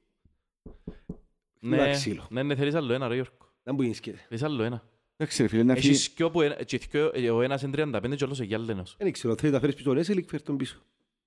[1.61, 2.27] Ναι, Φυλά ξύλο.
[2.31, 3.55] ναι, ναι, θέλεις άλλο ένα ρε Γιώργο.
[3.63, 4.25] Δεν μπορεί να σκέφτε.
[4.29, 4.89] Θέλεις άλλο ένα.
[5.17, 5.89] Εντάξει ρε φίλε, να φύγει...
[5.89, 8.47] Έχεις δυο που ένα- και δυο- ε, ο ένας είναι 35 και ο άλλος είναι
[8.47, 8.97] γυάλδενος.
[8.99, 10.83] Δεν ξέρω, θέλεις να φέρεις πίσω τον Έσελικ, φέρ τον πίσω.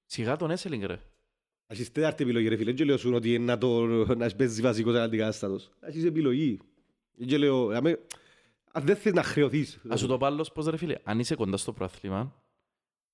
[0.05, 0.99] Σιγά τον Έσελινγκ ρε.
[1.67, 2.71] Έχεις τέταρτη επιλογή ρε φίλε.
[2.73, 5.69] Δεν λέω σου ότι είναι να, το, να παίζεις βασικός αντικατάστατος.
[5.79, 6.59] Έχεις επιλογή.
[7.17, 7.99] Δεν λέω, αμέ,
[8.71, 9.79] αν δεν θέλεις να χρεωθείς.
[9.87, 10.95] Ας σου το πω άλλος πώς ρε φίλε.
[11.03, 12.43] Αν είσαι κοντά στο πρόθλημα,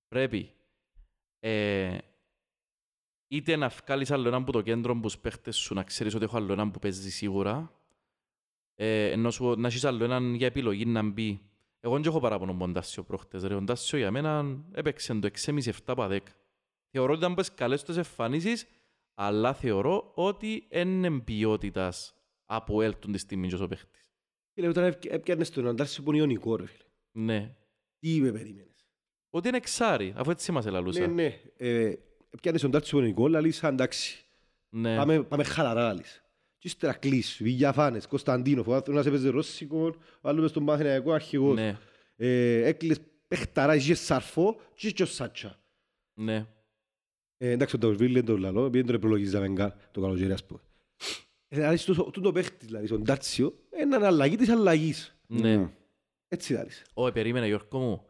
[0.07, 0.51] πρέπει
[1.47, 1.97] ε,
[3.27, 6.23] είτε να βγάλεις άλλο έναν που το κέντρο που τους παίχτες σου, να ξέρεις ότι
[6.23, 7.71] έχω άλλο έναν που παίζει σίγουρα,
[8.75, 11.41] ε, ενώ σου, να έχεις άλλο έναν για επιλογή να μπει.
[11.79, 13.43] Εγώ δεν έχω παράπονο με τον Τάσιο προχτές.
[13.43, 13.53] Ρε.
[13.55, 16.19] Ο Τάσιο για μένα έπαιξε το 6,5-7 από 10.
[16.91, 18.65] Θεωρώ ότι ήταν πες καλές τους εμφανίσεις,
[19.13, 22.13] αλλά θεωρώ ότι είναι ποιότητας
[22.45, 24.13] από έλτον της στιγμή και ο παίχτης.
[24.53, 26.89] Φίλε, όταν έπια- έπιανες τον Αντάρσιο που είναι ιονικό ρε φίλε.
[27.11, 27.55] Ναι.
[27.99, 28.74] Τι με περίμενες.
[29.35, 31.07] Ότι είναι εξάρι, αφού έτσι μας Ναι, ελαλούσα.
[31.07, 31.39] ναι.
[31.57, 31.93] Ε,
[32.29, 34.25] Έπιανες τον Αντάρσιο που είναι ιονικό, λαλείς εντάξει.
[34.69, 34.95] Ναι.
[34.95, 36.23] Πάμε, πάμε χαλαρά λαλείς.
[36.57, 39.85] Και ύστερα κλείς, Βηγιαφάνες, Κωνσταντίνοφ, ο ένας έπαιζε Ρώσικο,
[40.21, 41.55] ο άλλος μες στον Μαθηναϊκό αρχηγός.
[41.55, 41.77] Ναι,
[42.15, 45.59] Ε, Έκλεισες παιχταρά, είχες Σαρφό και είχε ο Σάτσα.
[46.13, 46.45] ναι.
[47.37, 50.45] Ε, εντάξει, ο Νταουσβίλ είναι το λαλό, επειδή δεν τον επιλογίζαμε καν το καλοκαίρι, ας
[50.45, 50.59] πούμε.
[51.47, 55.15] Ε, Δηλαδή, στο- τούτο παίχτης, δηλαδή, στον Τάρτσιο, είναι αλλαγή της αλλαγής.
[55.27, 55.69] ναι.
[56.27, 56.71] Έτσι, δηλαδή.
[56.93, 58.05] Ω, περίμενε Γιώργο μου.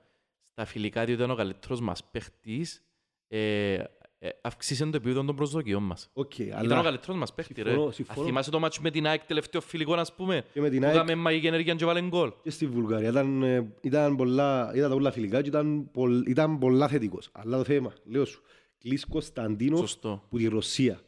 [0.57, 2.83] Στα φιλικά, διότι ήταν ο καλύτερος μας παίχτης,
[3.27, 3.73] ε,
[4.19, 6.09] ε, αύξησε το επίπεδο των προσδοκιών μας.
[6.13, 7.69] Οκ, Ήταν ο αλλά καλύτερος μας παίχτη, ρε.
[7.69, 8.25] Συμφωνώ, Αν συμφωνώ.
[8.27, 10.95] θυμάσαι το μάτσο με την ΑΕΚ τελευταίο φιλικό, ας πούμε, και με την που ΑΕΚ
[10.95, 12.31] είχαμε μαγική ενέργεια και βάλεν γκολ.
[12.41, 16.57] και στη Βουλγαρία ήταν, ε, ήταν, πολλά, ήταν τα πολλά φιλικά και ήταν, πολλ- ήταν
[16.59, 17.29] πολλά θετικός.
[17.31, 18.41] Αλλά το θέμα, λέω σου,
[18.77, 20.23] κλείς Κωνσταντίνοφ Σωστό.
[20.29, 20.99] που τη Ρωσία.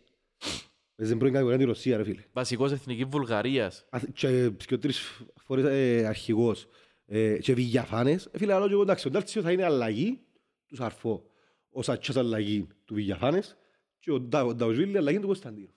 [0.96, 2.24] Παίζει πρώην κατηγορία τη Ρωσία, ρε φίλε.
[2.34, 3.86] Βασικός εθνικής Βουλγαρίας.
[3.90, 6.68] Αθ- Και πιο τρεις φορές ε, αρχηγός
[7.08, 8.26] ε, και Βηγιαφάνες.
[8.32, 10.20] Ε, Φίλε, άλλο και εγώ, εντάξει, ο Ντάρτσιο θα είναι αλλαγή
[10.68, 11.24] του Σαρφό.
[11.70, 13.58] Ο Σατσάς αλλαγή του Βηγιαφάνες
[14.00, 15.74] και ο Ντα- ο Νταουσβίλη αλλαγή του Κωνσταντίνου.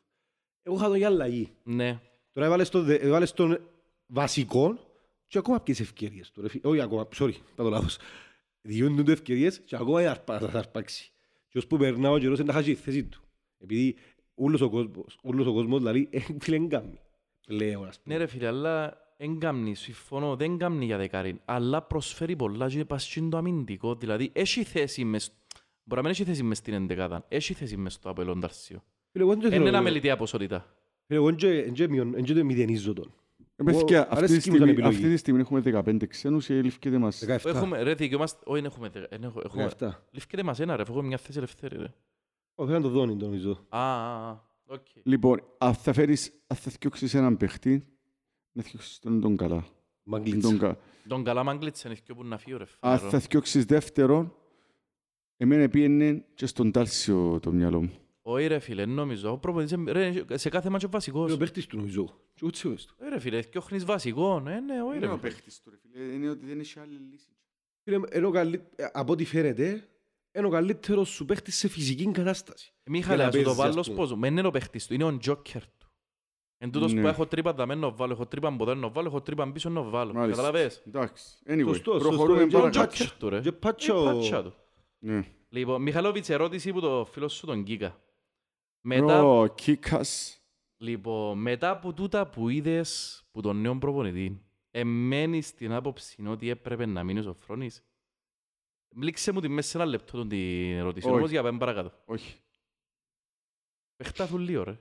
[0.62, 1.52] Εγώ είχα τον για αλλαγή.
[1.62, 2.00] Ναι.
[2.32, 3.60] Τώρα έβαλες τον, δε- έβαλες τον
[4.06, 4.78] βασικό
[5.26, 6.42] και ακόμα ποιες ευκαιρίες του.
[6.42, 6.68] ρε φίλε.
[6.68, 7.98] Όχι ακόμα, sorry, είπα το λάθος.
[8.60, 11.12] Διούνται του ευκαιρίες και ακόμα είναι αρπα- θα αρπάξει.
[11.48, 13.22] Και ως που περνά ο καιρός είναι να χάσει τη θέση του.
[13.58, 13.96] Επειδή
[14.34, 17.00] ούλος ο κόσμος, ούλος ο κόσμος δηλαδή, ε, φίλε, δεν κάνει.
[17.46, 18.14] Πλέον, ας πούμε.
[18.14, 22.84] Ναι ρε φίλε, αλλά δεν κάμνει, συμφωνώ, δεν κάμνει για δεκάριν, αλλά προσφέρει πολλά και
[22.84, 25.32] πας στην το αμυντικό, δηλαδή έχει θέση μες,
[25.84, 28.82] μπορεί να μην έχει θέση μες στην εντεκάδα, έχει θέση μες στο απελόν Ταρσίο.
[29.12, 30.74] Φίλε, εγώ δεν Είναι θέλω- ένα μελιτέα ποσότητα.
[31.06, 33.12] Φίλε, εγώ δεν και μειον- δεν και το μηδενίζω τον.
[33.56, 34.96] Ε, παιδιά, Εγώ- αυτή τη αρέσκει μου σαν στιγμή- επιλογή.
[34.96, 37.48] αυτή τη στιγμή έχουμε 15 ξένους και λήφκεται μας; 17.
[37.48, 40.06] Έχουμε, ρε, δικαιόμαστε, όχι, δεν έχουμε, δε- δεν έχω- έχουμε, 17.
[40.10, 41.92] λήφκεται μας ένα ρε, αφού έχουμε μια θέση ελευθέρη ρε.
[42.54, 43.66] Ω, θέλω να το δώνει, το νομίζω.
[43.68, 44.86] Α, α, α, οκ.
[45.02, 47.86] Λοιπόν, αν θα φέρεις, αν θα θυκιώξεις έναν παίχτη,
[48.52, 49.66] να θυκιώξεις τον τον καλά.
[50.02, 50.48] Μαγκλίτσα.
[50.48, 50.78] Τον κα-
[51.08, 52.64] Τον καλά μάγκλητσα είναι και που να φύγω ρε.
[52.80, 53.10] Αν φέρω.
[53.10, 54.34] θα θυκιώξεις δεύτερον,
[55.36, 57.92] εμένα πήγαινε και στον Τάλσιο το μυαλό μου.
[58.22, 61.24] Όχι ρε φίλε, νομίζω, ο προπονητής, είναι- ρε, σε κάθε μάτσο βασικός.
[61.24, 62.20] Είναι ο παίχτης του νομίζω.
[62.34, 62.94] Και ούτε ο του.
[62.98, 65.06] Ε, ρε φίλε, διώχνεις βασικός, ναι, ναι, όχι ρε.
[65.06, 65.18] φίλε.
[65.18, 66.04] παίχτης του, ρε φίλε.
[66.14, 67.28] Είναι ότι δεν έχει άλλη λύση.
[67.84, 69.88] Φίλε, είναι ο καλύ- ε, Από ό,τι φαίνεται,
[70.34, 72.72] είναι ο καλύτερος σου παίχτης σε φυσική κατάσταση.
[72.84, 73.94] Μίχαλε, Για να ας σου το παίζεις, ας βάλω πούμε.
[73.94, 74.16] σπόζο.
[74.16, 75.79] Μεν είναι ο παίχτης του, είναι ο τζόκερ του.
[76.62, 77.00] Εν τούτος Ναι.
[77.00, 79.82] που έχω τρύπα δαμέν να βάλω, έχω τρύπα μποδέν να βάλω, έχω τρύπα πίσω να
[79.82, 80.12] βάλω.
[80.12, 80.42] Μάλιστα.
[80.42, 81.38] Καταλαβες; Εντάξει.
[81.46, 82.42] Anyway, Σωστό, προχωρούμε σωστό.
[82.42, 82.92] Είναι ο παρακάτω.
[82.92, 83.40] τζόκερ του ρε.
[83.40, 84.02] Και Είναι πάτσο...
[84.04, 84.54] πάτσα του.
[84.98, 85.24] Ναι.
[85.48, 88.00] Λοιπόν, Μιχαλόβιτς, ερώτηση που το φίλο σου τον Κίκα.
[88.80, 90.40] Μετά, Ο Κίκας.
[90.76, 96.86] λοιπόν, μετά από τούτα που είδες που τον νέο προπονητή, εμένεις στην άποψη ότι έπρεπε
[96.86, 97.84] να μείνεις ο Φρόνης;
[98.96, 101.16] Λήξε μου τη μέσα σε ένα λεπτό τον την ερώτηση, Όχι.
[101.16, 101.92] όμως για πάμε παρακάτω.
[102.04, 102.38] Όχι.
[103.96, 104.78] Πεχτάθουν λίγο ρε.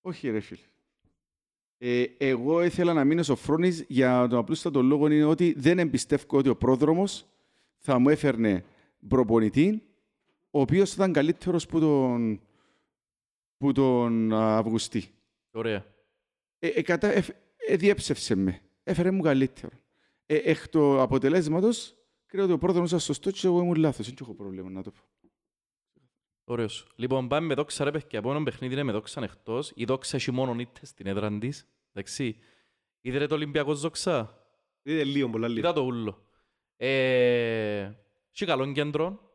[0.00, 0.60] Όχι ρε φίλε.
[1.84, 6.38] Ε, εγώ ήθελα να μείνω στο Φρόνης για τον απλούστατο λόγο είναι ότι δεν εμπιστεύω
[6.38, 7.26] ότι ο πρόδρομος
[7.76, 8.64] θα μου έφερνε
[9.08, 9.82] προπονητή
[10.50, 12.40] ο οποίος θα ήταν καλύτερος που τον,
[13.56, 15.04] που τον α, Αυγουστή.
[15.50, 15.84] Ωραία.
[16.58, 17.24] Ε, ε, κατα, ε,
[17.68, 18.60] ε, διέψευσε με.
[18.82, 19.72] Έφερε μου καλύτερο.
[20.26, 21.96] Ε, εκ του αποτελέσματος
[22.32, 24.06] Κρίνω ότι ο πρόδρομος ήταν σωστός και εγώ ήμουν λάθος.
[24.06, 25.00] Δεν έχω πρόβλημα να το πω.
[26.44, 26.86] Ωραίος.
[26.96, 28.18] Λοιπόν, πάμε με δόξα ρε παιδιά.
[28.18, 29.72] Επόμενο παιχνίδι είναι με δόξα εκτός.
[29.74, 31.68] Η δόξα έχει μόνο ήττες στην έδρα της.
[31.92, 32.36] Εντάξει.
[33.00, 34.46] Είδε το Ολυμπιακός δόξα;
[34.82, 35.58] Είναι λίγο, πολλά λίγο.
[35.60, 36.26] Είδα το ούλο.
[36.76, 37.80] Ε,
[38.32, 39.30] έχει καλόν κέντρο.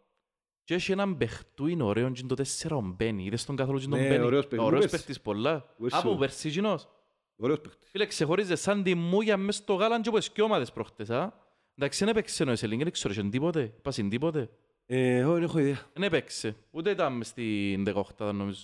[0.63, 3.23] Και έχει έναν παιχτούιν ωραίο και είναι το τέσσερα ο Μπένι.
[3.23, 4.65] Είδες τον καθόλου και τον Ναι, Μπένι; ωραίος παίκτης.
[4.65, 4.91] Ωραίος Πες.
[4.91, 5.75] παίχτης πολλά.
[5.77, 6.17] Πες Από σου.
[6.17, 6.87] περσίγινος.
[7.35, 7.89] Ωραίος παίκτης.
[7.89, 11.33] Φίλε, ξεχωρίζε σαν τη μούγια μες στο γάλαν και όπως και ομάδες προχτές, α.
[11.75, 13.63] Εντάξει, δεν έπαιξε ο Εσελίνγκ, δεν ξέρω, είχε τίποτε.
[13.81, 14.49] Πάσιν τίποτε.
[14.89, 15.89] Ε, εγώ δεν έχω ιδέα.
[15.93, 16.55] Δεν έπαιξε.
[16.71, 17.85] Ούτε ήταν μες στην
[18.17, 18.61] 18 νομίζω.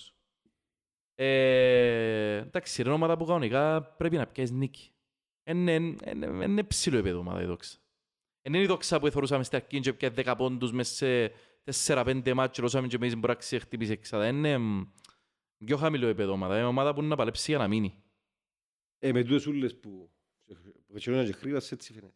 [1.16, 4.92] Ε, εντάξει, είναι ομάδα που κανονικά πρέπει να πιάσεις νίκη.
[5.44, 7.78] Είναι, είναι, είναι ψηλό επίπεδο ομάδα η δόξα.
[8.42, 10.94] Είναι η δόξα που θεωρούσαμε στην αρχή και πιάσεις 10 πόντους μέσα
[11.66, 14.28] σε 4-5 μάτσες ρώσαμε και εμείς μπορεί να χτυπήσει εξάδα.
[14.28, 14.82] Είναι μ,
[15.66, 16.58] πιο χαμηλό επίπεδο ομάδα.
[16.58, 18.04] Είναι ομάδα που είναι να παλέψει για να μείνει.
[19.00, 20.10] Ε, με τούτες ούλες που
[20.88, 22.16] που χειρόνα και χρήβας έτσι φαίνεται.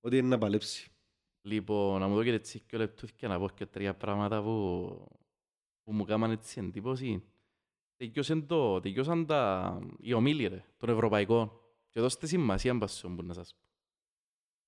[0.00, 0.90] Ότι είναι να παλέψει.
[1.46, 4.88] Λοιπόν, να μου δώσετε έτσι και λεπτούθηκια να πω και τρία πράγματα που,
[5.82, 7.22] που μου κάμαν έτσι εντύπωση.
[7.96, 11.52] Τελειώσαν το, τελειώσαν τα, οι ομίλοι ρε, των Ευρωπαϊκών.
[11.88, 13.60] Και δώστε σημασία μπασσόν που να σας πω.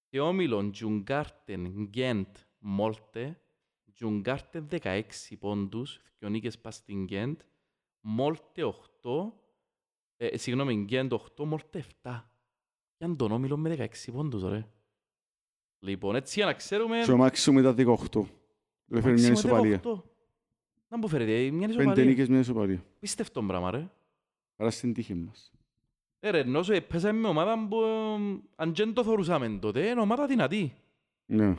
[0.08, 3.40] Και όμιλον Τζουγκάρτεν, Γκέντ, Μόλτε,
[3.94, 5.02] Τζουγκάρτεν 16
[5.38, 7.40] πόντους, δυο νίκες πας στην Γκέντ,
[8.00, 9.32] Μόλτε 8,
[10.16, 12.30] ε, συγγνώμη, Γκέντ 8, Μόλτε 7.
[12.96, 14.68] Ήταν τον όμιλο με 16 πόντους, ρε.
[15.80, 17.02] Λοιπόν, έτσι για να ξέρουμε...
[17.04, 17.96] Και ο Μάξι μου ήταν 18.
[18.10, 18.26] Το
[18.90, 19.80] έφερε μια Μάξιμο ισοπαλία.
[19.84, 20.00] 18.
[20.88, 22.04] Να μου φέρετε, μια Πέντε ισοπαλία.
[22.04, 22.84] νίκες, μια ισοπαλία.
[22.98, 23.88] Πίστευτο πράγμα, ρε.
[24.56, 25.52] Άρα στην τύχη μας.
[26.20, 30.00] Ε, ρε, ενώ σου έπαιζαμε με ομάδα που ε, αν δεν το θεωρούσαμε τότε, είναι
[30.00, 30.74] ομάδα δυνατή.
[31.26, 31.54] Ναι.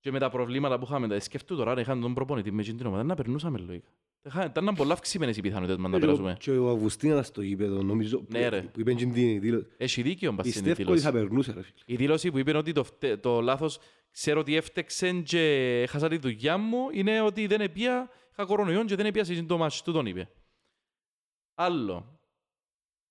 [0.00, 2.76] Και με τα προβλήματα που είχαμε, τα σκέφτομαι τώρα, αν είχαν τον προπονητή με εκείνη
[2.76, 3.88] την ομάδα, να περνούσαμε λογικά.
[4.26, 6.36] Είχα- Ήταν πολλά αυξημένες οι πιθανότητες μας να περάσουμε.
[6.38, 8.62] Και ο Αυγουστίνας στο γήπεδο, νομίζω, που- Ναι, ρε.
[8.62, 9.66] που είπε και την δήλωση.
[9.76, 11.26] Έχει δίκιο μπας στην Πιστεύω ότι θα δήλωση.
[11.28, 11.74] περνούσε, ρε φίλε.
[11.86, 13.78] Η δήλωση που είπε ότι το, φτε- το λάθος
[14.10, 15.40] ξέρω ότι έφτεξε και
[15.82, 19.58] έχασα τη δουλειά μου είναι ότι δεν έπια, είχα κορονοϊό και δεν έπια σε το
[19.58, 20.30] μάτς του τον είπε.
[21.54, 22.18] Άλλο.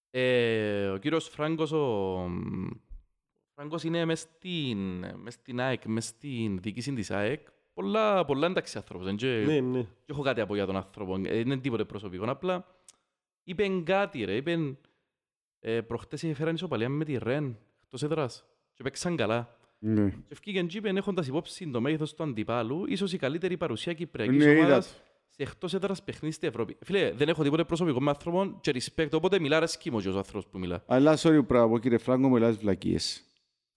[0.09, 2.30] Ε, ο κύριος Φράγκος, ο
[3.55, 4.78] Φράγκος είναι μες στην,
[5.16, 7.47] μες στην ΑΕΚ, μες στην διοίκηση της ΑΕΚ.
[7.80, 9.78] Πολλά, πολλά εντάξει άνθρωπος, δεν και- Ναι, ναι.
[9.78, 12.26] δεν έχω κάτι από για τον άνθρωπο, ε, είναι τίποτε προσωπικό.
[12.32, 12.65] Απλά
[13.43, 14.78] είπε κάτι ρε, είπε
[15.59, 19.57] ε, προχτές έφεραν ισοπαλία με τη Ρεν, εκτός έδρας και παίξαν καλά.
[19.80, 20.09] Ναι.
[20.09, 24.45] Και ευκήγεν και είπεν έχοντας υπόψη το μέγεθος του αντιπάλου, ίσως η καλύτερη παρουσία κυπριακής
[24.45, 24.93] Ναι, είδα ομάδας το.
[25.30, 26.78] σε εκτός έδρας παιχνίδι στην Ευρώπη.
[26.84, 30.17] Φίλε, δεν έχω τίποτε προσωπικό με άνθρωπον και respect, οπότε μιλά ρε σκύμω και ο
[30.17, 30.84] άνθρωπος που μιλά.
[30.88, 33.23] Αλλά sorry πράγμα, κύριε Φράγκο, μου ελάς βλακίες.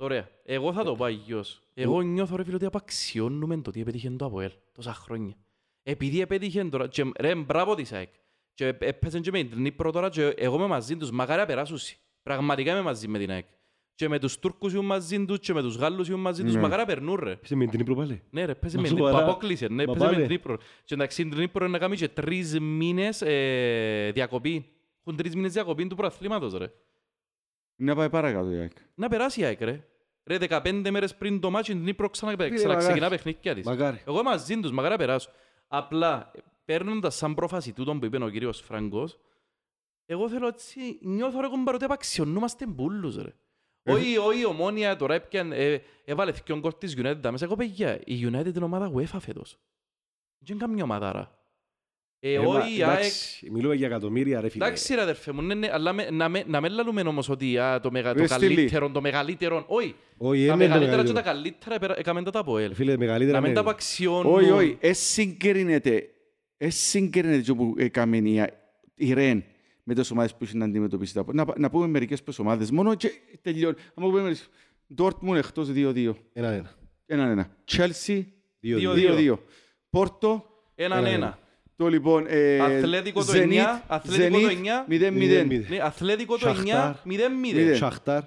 [0.01, 0.29] Ωραία.
[0.45, 1.63] Εγώ θα το πω αγιώς.
[1.75, 5.35] Εγώ νιώθω ρε φίλε ότι απαξιώνουμε το τι επέτυχε το ΑΠΟΕΛ τόσα χρόνια.
[5.83, 8.09] Επειδή επέτυχε τώρα, και ρε μπράβο της ΑΕΚ.
[8.55, 11.99] Και έπαιζε και με την Ντνίπρο τώρα και εγώ είμαι μαζί τους, μακάρι να περάσουσι.
[12.23, 13.47] Πραγματικά είμαι μαζί με την ΑΕΚ.
[13.95, 16.61] Και με τους Τούρκους ήμουν μαζί τους και με τους Γάλλους ήμουν μαζί τους, Ναι.
[16.61, 17.37] μακάρι να περνούν ρε.
[17.37, 18.23] Παίζει με την Ντνίπρο πάλι.
[18.31, 19.31] Ναι ρε, παίζει Μα με την Ντνίπρο, σοβαρά.
[19.31, 20.17] απόκλεισε, ναι, Μα παίζει με πάλι.
[20.23, 20.57] την Ντνίπρο.
[20.85, 24.67] Και εντάξει, την Ντνίπρο είναι να κάνει και τρεις μήνες ε, διακοπή.
[25.05, 26.71] Έχουν τρεις μήνες διακοπή του πρωταθλήματος ρε.
[27.81, 28.73] Να πάει παρακάτω, Ιάκ.
[28.95, 29.85] Να περάσει η ΑΕΚ ρε.
[30.25, 33.23] Ρε 15 μέρες πριν το μάτσι την Ντνίπρο ξαναπαι- Φίλε, ξαναξεκινά μακάρι.
[33.23, 33.65] παιχνίδια της.
[33.67, 34.03] Μακάρι.
[34.07, 35.31] Εγώ μαζί τους, μακάρι να περάσω.
[35.69, 36.31] Απλά,
[36.65, 39.19] παίρνοντας σαν πρόφαση τούτον που είπε ο κύριος Φραγκός,
[40.07, 43.33] εγώ θέλω έτσι, νιώθω ρε κομπάρ ότι απαξιωνούμαστε μπούλους ρε.
[43.83, 47.45] Όχι, όχι, η ομόνια τώρα έπιαν, ε, έβαλε δυο γκολ της United τα μέσα.
[47.45, 49.59] Εγώ παιδιά, η United είναι ομάδα UEFA φέτος.
[50.39, 51.21] Δεν είναι καμιά ομαδάρα.
[51.21, 51.38] Ε,
[52.21, 52.99] Ε, μα, όχι, η ΑΕΚ...
[52.99, 54.65] εντάξει, Μιλούμε για εκατομμύρια, ρε φίλε.
[54.67, 57.59] Εντάξει ρε αδερφέ μου, ναι, ναι, αλλά με- να με- να μην λαλούμε όμως ότι
[57.59, 58.55] α, το, μεγα, το Ρε, στείλει.
[58.55, 59.95] καλύτερο, το μεγαλύτερο, όχι.
[60.17, 61.23] Όχι, Τα είναι το μεγαλύτερα και τα μεγαλύτερο.
[61.35, 62.75] καλύτερα επερα- έκαμε τα από ελ.
[62.75, 64.35] Φίλε, μεγαλύτερα Να μην είναι- τα απαξιώνουν.
[64.35, 66.09] Όχι, όχι, εσύ συγκρίνεται,
[66.57, 68.45] εσύ συγκρίνεται και όπου έκαμε η-
[68.95, 69.45] η Ρεν
[69.83, 71.15] με τις ομάδες που είχε να αντιμετωπίσει.
[71.15, 73.11] τα- Να, να πούμε μερικές πες ομάδες μόνο και
[73.43, 73.77] τελειώνει.
[73.95, 74.49] Αν πούμε μερικές,
[74.99, 76.17] Dortmund εκτός 2-2.
[76.33, 76.75] Έναν ένα.
[77.07, 77.57] Έναν ένα.
[77.73, 78.25] Chelsea
[78.61, 79.15] Δύο, Δύο, δύο.
[79.15, 79.39] 2-2.
[79.91, 80.45] Πόρτο,
[80.75, 81.17] Έναν Ένα, ένα.
[81.17, 81.39] ένα.
[81.79, 82.25] Το λοιπόν...
[82.29, 85.09] Ε, Αθλέτικο το Zenit, 9, Αθλέτικο το Zenit, 9.
[85.09, 85.13] 0-0.
[85.13, 85.67] Μηδέν.
[85.69, 86.93] Ναι, Αθλέτικο το 9, Σαχτάρ.
[86.95, 87.01] 0-0.
[87.41, 87.77] Μηδέν.
[87.77, 88.23] Σαχτάρ.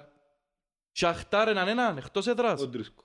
[0.92, 2.60] Σαχτάρ έναν έναν, εκτός έδρας.
[2.60, 3.04] Κοντρίσκο.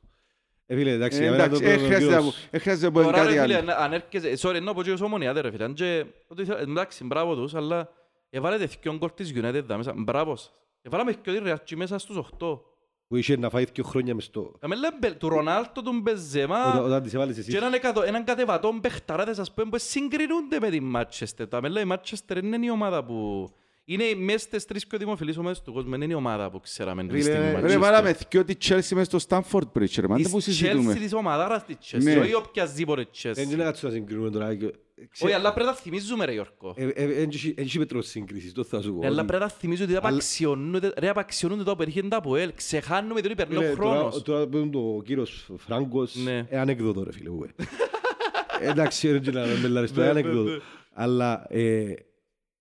[0.66, 2.48] Ε, φίλε, εντάξει, Ε, για μένα Εντάξει, το- ε, το- το χρειάζεται να γιος- πω-
[2.52, 3.72] ε, χρειάζεται να πω Τώρα κάτι ρε φίλε, άλλο.
[3.72, 7.04] αν- αν έρχεσαι, sorry, εννοώ από και ομονία, ρε φίλε, αν και- ότι ήθελα- εντάξει,
[7.04, 7.90] μπράβο τους, αλλά
[8.30, 10.54] έβαλετε δυο γκολ της United δα μέσα, μπράβο σας.
[10.82, 12.62] Έβαλαμε και τη Ρεάτσι μέσα στους 8.
[13.08, 14.52] Που είχε να φάει δύο χρόνια μες στο...
[14.60, 17.52] Κάμε λέμε, του Ρονάλτο, του Μπεζεμά, Όταν- Όταν τις έβαλες εσύ.
[17.52, 21.50] και έναν, εκατο, έναν κατεβατό παιχταράδες ας πούμε που συγκρινούνται με την Manchester.
[21.50, 23.50] Τα μέλα η Manchester είναι η ομάδα που
[23.90, 25.94] Είναι μέσα στις τρεις πιο δημοφιλείς ομάδες του κόσμου.
[25.94, 27.80] Είναι η ομάδα που ξέραμε Φίλε, στην ρε, Ρε Manchester.
[27.80, 30.08] βάλαμε δυο τη Chelsea μες στο Stanford Bridge, ρε.
[30.08, 30.94] Μάντε που Της συζητούμε.
[30.94, 32.16] Chelsea της ομάδας της Chelsea, Ναι.
[32.18, 33.52] όχι οποιασδήποτε Δεν Chelsea.
[33.52, 34.56] είναι κάτι να συγκρίνουμε τώρα.
[34.56, 36.74] και- Όχι, Ξέρε- αλλά πρέπει να θυμίζουμε ρε Γιώργο.
[36.76, 39.04] Ε, ε, ε, εν έχει- εν έχει μέτρο σύγκρισης, το θα σου πω.
[39.04, 42.52] Ε, Αλλά ότι- πρέπει να θυμίζω ότι απαξιωνούνται, ρε απαξιωνούνται το απερχέντα από ελ.
[42.56, 44.22] Ξεχάνουμε τον υπερνό Φίλε, τώρα- χρόνος.
[44.22, 46.46] Τώρα που είναι το κύριος Φράγκος, Ναι.
[46.50, 47.30] ε, ανέκδοτο ρε φίλε.
[47.30, 47.48] μου, ε.
[48.70, 50.50] Εντάξει, δεν ξέρω να με λάρεις το Ναι, ναι, ανέκδοτο.
[50.50, 50.58] ναι.
[50.94, 51.46] Αλλά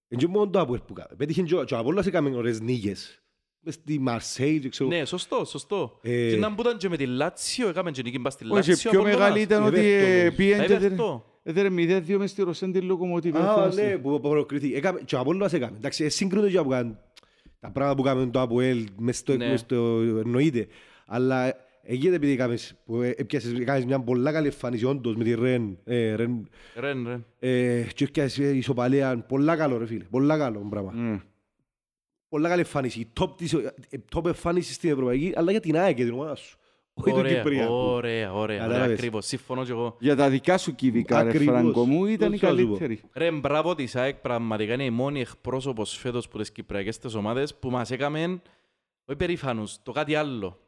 [0.09, 1.09] ε, εν και μόνο το Αποέλ που κάμε.
[1.16, 3.20] Πέτυχε και ο- και ο Απόλλωνας έκαμε ωραίες νίκες.
[3.61, 4.88] Μες στη Μαρσέη, και ξέρω.
[4.88, 5.98] Ναι, σωστό, σωστό.
[6.02, 8.54] Ε, Και να που ήταν και με τη Λάτσιο, έκαμε και νίκη μπας στη Όχι,
[8.54, 8.90] Λάτσιο.
[8.90, 9.18] πιο Απολλώνας.
[9.18, 10.36] μεγάλη ήταν Ε, ότι Everton, ε, νομίζω.
[10.36, 11.20] πήγαινε και Ε, έδερε- Everton.
[11.42, 13.36] έδερε 0-2 μες στη Ρωσέντη Λοκομοτίβ.
[13.36, 14.74] Α, ναι, που που προκριθεί.
[14.74, 15.76] Έκαμε- Και ο Απόλλωνας έκαμε.
[15.76, 16.98] Εντάξει, ε, σύγκρινο και που κάνουν
[17.61, 19.48] τα πράγματα που κάνουμε το Αποέλ μες στο Ναι.
[19.48, 19.76] μες στο
[20.24, 20.66] εννοείται.
[21.07, 21.54] Αλλά
[21.87, 25.78] έγινε επειδή έκαμες, που ε, έπιασες, έκαμες μια πολλά καλή εμφάνιση όντως με τη Ρεν,
[25.84, 27.24] ε, Ρεν Ρεν, ρεν.
[27.39, 29.18] ε, και έπιασες ισοπαλία.
[29.28, 30.93] Πολλά καλό ρε φίλε, πολλά καλό πράγμα.
[30.97, 31.20] Mm.
[32.28, 33.01] Πολλά καλή εμφάνιση.
[33.01, 33.53] Η top, της,
[33.91, 36.57] η top εμφάνιση στην Ευρωπαϊκή, αλλά για την ΑΕΚ και την ομάδα σου.
[36.99, 37.74] Όχι τον Ωραία, Κυπριακό.
[37.74, 38.97] ωραία, ωραία, ωραία, Κατάλαβες.
[38.99, 39.26] ακριβώς.
[39.26, 39.97] Συμφωνώ και εγώ.
[40.01, 41.55] Για τα δικά σου κυβικά, ρε Ακριβώς.
[41.61, 42.76] Φράγκο μου, ήταν η Αυτό θα σου πω.
[42.76, 43.01] καλύτερη.
[43.14, 47.55] Ρε, μπράβο της ΑΕΚ, πραγματικά είναι η μόνη εκπρόσωπος φέτος που τις κυπριακές τις ομάδες
[47.55, 48.41] που μας έκαμε,
[49.05, 50.59] όχι περήφανους, το κάτι άλλο.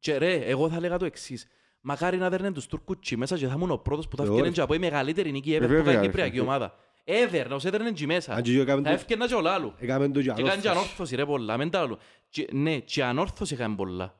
[0.00, 1.46] Και ρε, εγώ θα λέγα το εξής.
[1.80, 4.40] Μακάρι να δέρνε τους Τούρκους μέσα και θα ήμουν ο πρώτος που θα Ε, έφτιανε
[4.42, 4.54] ωραία.
[4.54, 6.42] και από η μεγαλύτερη νίκη ever Ε, που βέβαια, κάνει η ρε, κυπριακή φίλε.
[6.42, 6.74] ομάδα.
[7.04, 8.32] Ever, να τους έδερνε και μέσα.
[8.34, 9.72] Αν και εγώ έκαμε Θα το- έφτιανα και όλα άλλου.
[9.78, 10.68] έκαμε το και Και κάνει και ανόρθωση.
[10.68, 11.98] ανόρθωση ρε πολλά, μην τα άλλου.
[12.28, 14.14] Και- Ναι, και ανόρθωση έκανε πολλά.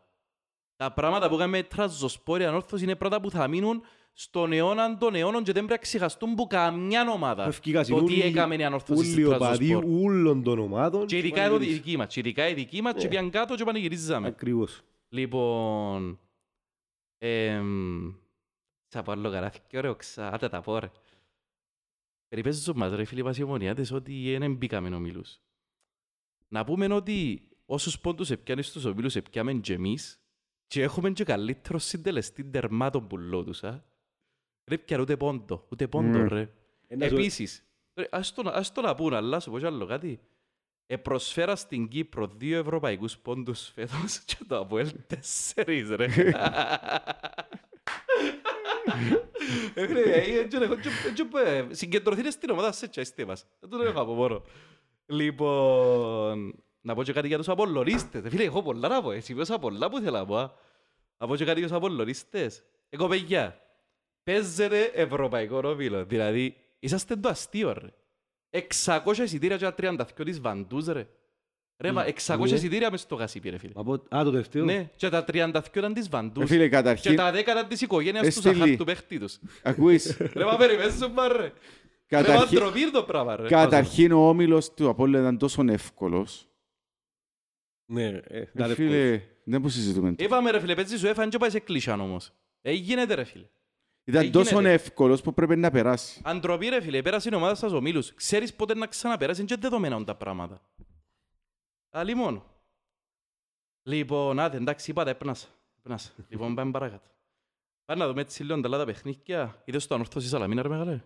[0.77, 5.43] Τα πράγματα που κάνουμε τραζοσπόρη ανόρθωση είναι πράγματα που θα μείνουν στον αιώνα των αιώνων
[5.43, 7.47] και δεν πρέπει να ξεχαστούν που καμιά ομάδα.
[7.47, 10.03] Ευκήγας Το τι είναι έκαμε η ανόρθωση ούλοι στην οπαδοί τραζοσπόρ.
[10.05, 11.07] όλων των ομάδων.
[11.07, 12.07] Και ειδικά εδώ η δική μας.
[12.15, 13.09] Και ειδικά η δική μας και Ναι.
[13.09, 14.27] πιαν κάτω και πανηγυρίζαμε.
[14.29, 14.81] Ακριβώς.
[15.13, 16.21] Λοιπόν...
[17.19, 18.13] εμ,
[18.93, 20.91] Θα πω άλλο καράθι και ωραίο ξα, άτε τα πω ρε.
[22.29, 25.41] Περιπέζουν μας ρε φίλοι μας οι ομονιάτες ότι δεν μπήκαμε ομίλους.
[26.49, 30.21] Να πούμε ότι όσους πόντους επιάνεις στους ομίλους επιάμε και εμείς
[30.67, 33.85] και έχουμε και καλύτερο συντελεστή τερμάτων που λέω τους, α.
[34.71, 36.29] Ρε πιάνε ούτε πόντο, ούτε πόντο Μμμ.
[36.29, 36.53] ρε.
[36.87, 39.67] Ένα σου- Επίσης, ρε, ας το, να- ας το να πούνε, αλλά σου πω κι
[39.67, 40.21] άλλο κάτι.
[40.93, 46.05] Επροσφέρα στην Κύπρο δύο ευρωπαϊκούς πόντους φέτος και το Αποέλ τέσσερις ρε.
[49.75, 53.47] Ε, ρε, ε, έτσι, ρε, έτσι, έτσι, ε, Συγκεντρωθείτε στην ομάδα σε τσάιστε μας.
[53.61, 54.43] Δεν το έχω από μόνο.
[55.07, 58.23] Λοιπόν, να πω και κάτι για τους απολωνίστες.
[58.29, 59.11] Φίλε, έχω πολλά να πω.
[59.11, 60.37] Εσύ πέσα πολλά που θέλω να πω.
[60.37, 60.53] α.
[61.19, 62.65] Να πω και κάτι για τους απολωνίστες.
[62.89, 63.61] Εγώ, παιδιά,
[64.23, 66.05] παίζετε ευρωπαϊκό ρόβιλο.
[66.05, 67.89] Δηλαδή, είσαστε το αστείο, ρε.
[68.51, 69.75] 600 εισιτήρια και τα
[70.17, 71.07] 32 της Βαντούς, ρε.
[71.79, 72.55] Ρε, μα, 600 ναι.
[72.55, 73.73] εισιτήρια μες στο γασίπι, ρε φίλε.
[73.77, 74.65] Από- Α, το τελευταίο.
[74.65, 76.49] Ναι, και τα 32 ήταν της Ρε Βαντούς.
[76.51, 78.55] Φίλε, Και καταρχήν, τα 10 ήταν της οικογένειας του Εστίλη.
[78.55, 79.39] Ζαχάρ του παίχτη τους.
[79.63, 81.37] ακούεις, Ρε, μα περιμένεις σου, μα, ρε.
[81.37, 81.53] Ρε,
[82.17, 83.49] μα καταρχήν, ντροπή είναι το πράγμα, ρε.
[83.49, 86.49] καταρχήν ο όμιλος του Απόλλωνα ήταν τόσο εύκολος.
[87.87, 88.75] Ναι, ε, Ε, ήταν εύκολος.
[88.75, 90.15] Φίλε, δεν μπορείς να συζητούμε.
[90.19, 92.33] Είπαμε, ρε φίλε, παίζεις σου έφανε και πάει σε κλείσαν όμως.
[92.63, 93.45] Ε, γίνεται, ρε φίλε.
[94.11, 94.73] Ήταν ε, τόσο γίνεται.
[94.73, 96.21] εύκολος που πρέπει να περάσει.
[96.25, 98.15] Αντροπή, ρε φίλε, πέρασε η ομάδα σας ομίλους.
[98.15, 100.61] Ξέρεις πότε να ξαναπεράσει, είναι και δεδομένα είναι τα πράγματα.
[101.91, 102.45] Άλλη μόνο.
[103.83, 105.47] Λοιπόν, άντε, εντάξει, είπατε, έπνασα.
[105.79, 106.11] Έπνασα.
[106.29, 107.09] Λοιπόν, πάμε παρακάτω.
[107.85, 109.63] Πάμε να δούμε έτσι λίγο τα άλλα τα παιχνίδια.
[109.65, 111.01] Είδες το ανορθώσει Σαλαμίνα, ρε μεγάλε;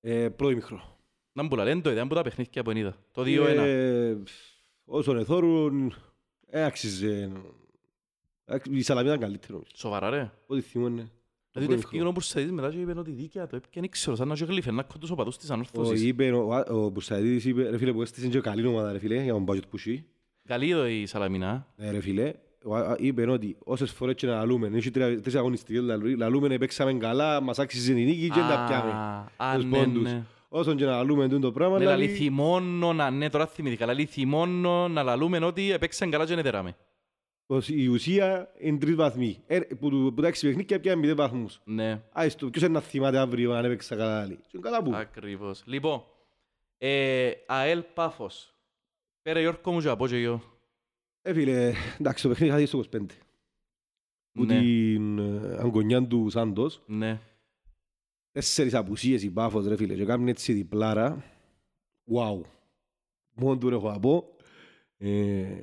[0.00, 0.96] Ε, Πρώτο ημίχρονο.
[1.32, 2.96] Να μου πουλα, λένε το είδα, που τα παιχνίδια που είδα.
[3.12, 3.56] Το 2-1.
[3.58, 4.16] Ε,
[4.84, 5.94] Όσον εθώρουν,
[6.46, 7.32] ε, άξιζε.
[8.44, 9.52] Άξι- Η Σαλαμίνα ήταν καλύτερη.
[9.52, 9.70] νομίζω.
[9.74, 10.30] Σοβαρά, ρε.
[10.46, 11.10] Ό,τι θυμώνε.
[11.54, 14.34] Δηλαδή το ευκήγον ο Μπουρσαϊδής μετά και είπε ότι δίκαια το έπιανε, ξέρω, σαν να
[14.34, 16.02] και γλύφε, να έχω τους οπαδούς της Ο, ανόρθωσης.
[16.02, 19.32] είπε, ο, ο Μπουρσαϊδής είπε, ρε φίλε, που έστησαν και καλή ομάδα, ρε φίλε, για
[19.32, 20.04] τον budget που έχει.
[20.48, 21.66] Καλή εδώ η Σαλαμίνα.
[21.76, 22.32] Ναι, ρε φίλε,
[22.64, 26.58] ο- α- είπε ότι όσες φορές και να λαλούμε, έχει τρία- τρεις αγωνιστικές, λαλού- λαλούμε,
[26.58, 28.90] παίξαμε καλά, μας άξιζε η νίκη και δεν τα πιάμε.
[28.90, 30.02] Α, α, Τους ναι, πόντους.
[30.02, 30.24] ναι.
[30.48, 34.04] Όσον και να λαλούμε τούτο πράγμα, Ναι, λαλεί- λαλεί θυμώνω να, ναι, τώρα θυμήθηκα, λαλεί
[34.04, 36.76] θυμώνω να λαλούμε ότι έπαιξαν καλά και νεδεράμε.
[37.46, 39.42] Πως η ουσία είναι τρεις βαθμοί.
[39.46, 41.60] Ε, που, του- που τα έξι παιχνίδια πιάνε μηδέν βαθμούς.
[41.64, 44.38] Ναι, Άιστο, ποιος είναι να θυμάται αύριο αν έπαιξα καλά άλλη.
[44.48, 44.94] Και καλά που.
[44.94, 45.62] ακριβώς.
[45.66, 46.04] Λοιπόν,
[46.78, 48.54] ε, ΑΕΛ Πάφος.
[49.22, 50.42] Πέρα Γιώργο μου και απός και εγώ.
[51.22, 53.06] Ε, φίλε, εντάξει, το παιχνίδι είχα δεις στο 25.
[54.32, 54.58] Που Ναι.
[54.60, 56.82] την ε, αγκονιά του Σάντος.
[56.86, 57.20] Ναι.
[58.30, 61.24] Τέσσερις απουσίες η Πάφος, ρε φίλε, και κάνουν έτσι διπλάρα.
[62.14, 62.40] Wow.
[63.34, 64.36] Μόνο του έχω να πω.
[64.96, 65.60] Ε,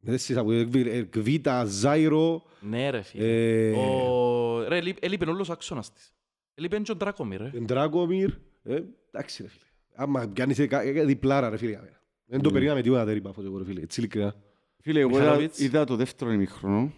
[0.00, 3.24] με τέσσερις απουσίες, ε, Κβίτα, Ζάιρο, Ναι ρε φίλε.
[3.70, 4.62] ε, Ο...
[4.68, 6.12] Ρε, έλει- έλειπε όλος ο άξονας της.
[6.54, 7.50] Έλειπε και ο Ντράκομι ρε.
[7.60, 8.30] Ντράκομιρ.
[8.62, 9.64] Ε, εντάξει, ρε φίλε.
[9.94, 11.70] Άμα πιάνεις ε, κα- ε, διπλάρα, ρε φίλε.
[11.70, 12.02] για μένα.
[12.24, 13.80] Δεν το περίμενα με τίποτα τέτοια η Πάφος, εγώ, ρε φίλε.
[13.80, 14.34] Έτσι ειλικρινά.
[14.80, 15.58] Φίλε, εγώ είδα, Μιχαλοβίτς.
[15.58, 16.92] είδα το δεύτερο ημίχρονο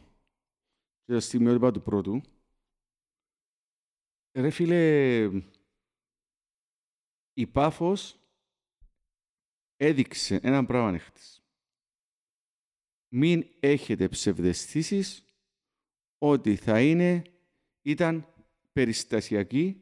[1.05, 2.21] και τα στιγμιότυπα του πρώτου.
[4.33, 5.23] Ρε φίλε,
[7.33, 8.17] η Πάφος
[9.77, 11.40] έδειξε ένα πράγμα χτες.
[13.13, 15.25] Μην έχετε ψευδεστήσεις
[16.19, 17.23] ότι θα είναι,
[17.83, 18.27] ήταν
[18.73, 19.79] περιστασιακή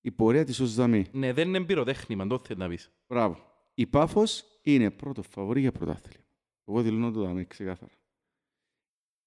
[0.00, 1.06] η πορεία της ως δαμή.
[1.12, 2.92] Ναι, δεν είναι πυροτέχνημα, το θέλεις να πεις.
[3.06, 3.52] Μπράβο.
[3.74, 6.24] Η Πάφος είναι πρώτο φαβορή για πρωτάθλημα.
[6.64, 7.92] Εγώ δηλώνω το δαμή ξεκάθαρα.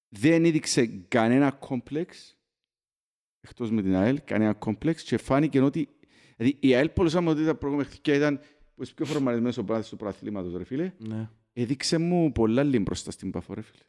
[0.08, 2.38] Δεν έδειξε κανένα κόμπλεξ
[3.40, 5.88] εκτός με την ΑΕΛ, κανένα κόμπλεξ και φάνηκε ότι
[6.36, 8.40] δηλαδή, η ΑΕΛ πολλές ότι τα προηγούμενα και ήταν
[8.74, 10.92] πως πιο φορμαρισμένος ο πράθυς του πρωταθλήματος, ρε φίλε.
[10.98, 11.30] Ναι.
[11.60, 13.82] Έδειξε μου πολλά λίγο μπροστά στην Πάφο, ρε φίλε.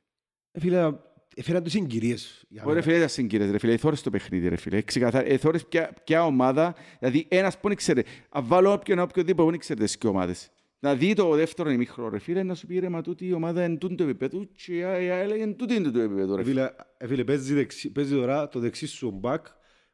[0.52, 0.92] Ε, φίλε,
[1.36, 2.46] έφεραν τους συγκυρίες.
[2.50, 2.86] για Ωραία, μένα.
[2.86, 3.74] φίλε, ήταν συγκύρες, ρε φίλε.
[3.74, 4.82] Εθώρες το παιχνίδι, ρε φίλε.
[4.82, 8.04] Ξεκαθάρα, εθώρες ποια, ποια ομάδα, δηλαδή ένας που δεν ξέρει.
[8.30, 10.50] Αν βάλω όποιον οποιοδήποτε που δεν ξέρει τις δύο ομάδες.
[10.80, 13.64] Να δει το δεύτερο ημίχρονο, ρε φίλε, να σου πει ρε, μα τούτη η ομάδα
[13.66, 16.62] είναι τούτο επίπεδο και η ΑΕΛ είναι τούτο είναι το επίπεδο, ρε Ε, φίλε.
[16.62, 19.46] Φίλε, ε, φίλε παίζει, δεξι, παίζει τώρα το δεξί σου μπακ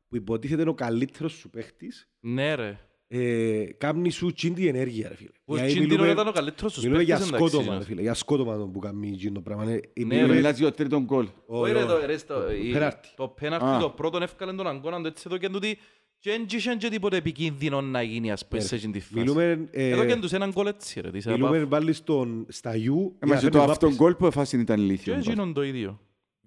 [0.07, 2.09] που υποτίθεται είναι ο καλύτερος σου παίχτης.
[2.19, 2.79] Ναι, ρε.
[3.07, 5.29] Ε, κάμνει σου τσίντη ενέργεια, ρε φίλε.
[5.45, 7.83] Ο Δηλαδή, Τσίντινο μιλούμε- ήταν ο καλύτερος τους Μιλούμε για παίκτες, εντάξει, σκότωμα, είναι.
[7.83, 8.01] ρε φίλε.
[8.01, 9.63] Για σκότωμα το που κάνει εκείνο το πράγμα.
[9.63, 10.33] Ε, Ναι, μιλούμε- ρε.
[10.35, 11.27] Μιλάς για το τρίτο γκολ.
[11.45, 13.07] Όχι ρε, το- ρε, στο- η- πέναρτι.
[13.15, 13.79] Το πέναρτι, Α.
[13.79, 15.77] το πρώτον έφκαλε τον Αγκώνα, το έτσι εδώ και τούτοι
[16.19, 19.13] και δεν είχαν και τίποτε επικίνδυνο να γίνει, ας πούμε, σε εκείνη τη φάση.
[19.19, 21.69] Μιλούμε, ε, Εδώ και τους έναν γκολ έτσι, ρε, της μιλούμε ΑΠΑΦ.
[21.69, 23.15] βάλεις τον στα γιου.
[23.19, 25.13] Ε, μα και το αυτόν γκολ που έφασε ήταν Και ηλίθιο.
[25.13, 25.99] εκείνον το ίδιο.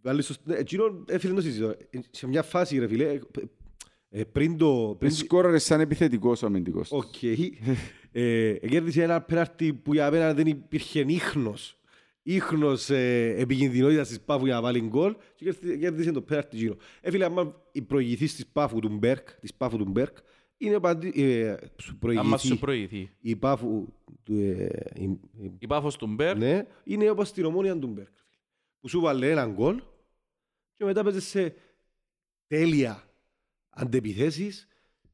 [0.02, 0.34] Βάλεις το...
[0.44, 1.68] ναι, Εκείνο, ε, φίλε, το συζητώ.
[1.68, 3.18] Ε, Σε μια φάση, ρε φίλε,
[4.10, 4.96] ε, ε, πριν το...
[4.98, 6.92] πριν- Σκόραρες σαν επιθετικός ο αμυντικός.
[6.92, 7.22] Οκ.
[8.12, 11.72] Ε, κέρδισε ένα πέναρτι που για μένα δεν υπήρχε ίχνος.
[12.22, 16.76] Ίχνος ε, επικινδυνότητας της Πάφου για να βάλει γκολ και κέρδισε- κέρδισε το πέναρτι γύρω.
[17.00, 20.16] Ε, φίλε, άμα η προηγηθής της Πάφου του Μπέρκ, της Πάφου του Μπέρκ,
[20.56, 21.12] είναι παντι...
[21.22, 23.10] ε, σου Άμα σου προηγηθεί προηγηθεί.
[23.20, 23.86] η Πάφου
[24.22, 24.34] του...
[24.34, 25.02] Ε, η-
[25.42, 28.16] η- Η Πάφος του Μπέρ, ναι, είναι όπως την ομόνια του Μπέρκ.
[28.80, 29.82] Που σου βάλε έναν γκολ
[30.76, 31.54] και μετά παίζεις σε
[32.46, 33.07] τέλεια
[33.80, 34.68] αντεπιθέσεις.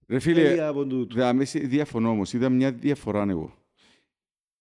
[0.07, 1.17] Ρε φίλε, τέλεια από τούτο.
[1.17, 3.55] δάμε σε- διαφωνώ όμως, είδα μια διαφορά εγώ.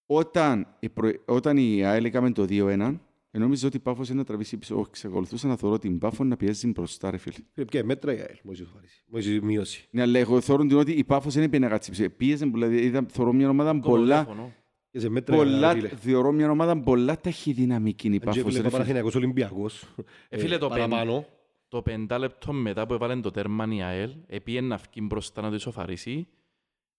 [0.06, 1.12] Όταν η, προ...
[1.26, 2.98] όταν η ΑΕΛ έκαμε το 2-1,
[3.32, 4.80] νόμιζα ότι η Πάφος είναι να τραβήσει πίσω.
[4.80, 7.36] Όχι, ξεκολουθούσα να θεωρώ την Πάφο να πιέζει μπροστά, ρε φίλε.
[7.54, 9.88] Φίλε, Ποια μέτρα η ΑΕΛ, μόλις ισοφαρίσει, μόλις μείωση.
[9.92, 12.10] Ναι, αλλά εγώ θεωρώ την ότι η Πάφος δεν πήγε να κάτσει πίσω.
[12.10, 14.54] Πίεζε, δηλαδή, είδα, θεωρώ μια ομάδα ακόμα πολλά, διαφωνώ.
[14.90, 15.88] Και σε μέτρα πολλά, φίλε.
[15.88, 18.72] θεωρώ μια ομάδα πολλά ταχυδυναμική η Αν και Πάφος, φίλε, ρε το φίλε.
[18.72, 19.96] Παναθηναϊκός Ολυμπιακός.
[20.30, 21.26] Ε, φίλε, το παραπάνω.
[21.74, 25.56] Το πεντάλεπτο μετά που έβαλε το τέρμαν η ΑΕΛ, επίε να βγει μπροστά να το
[25.56, 26.28] ισοφαρίσει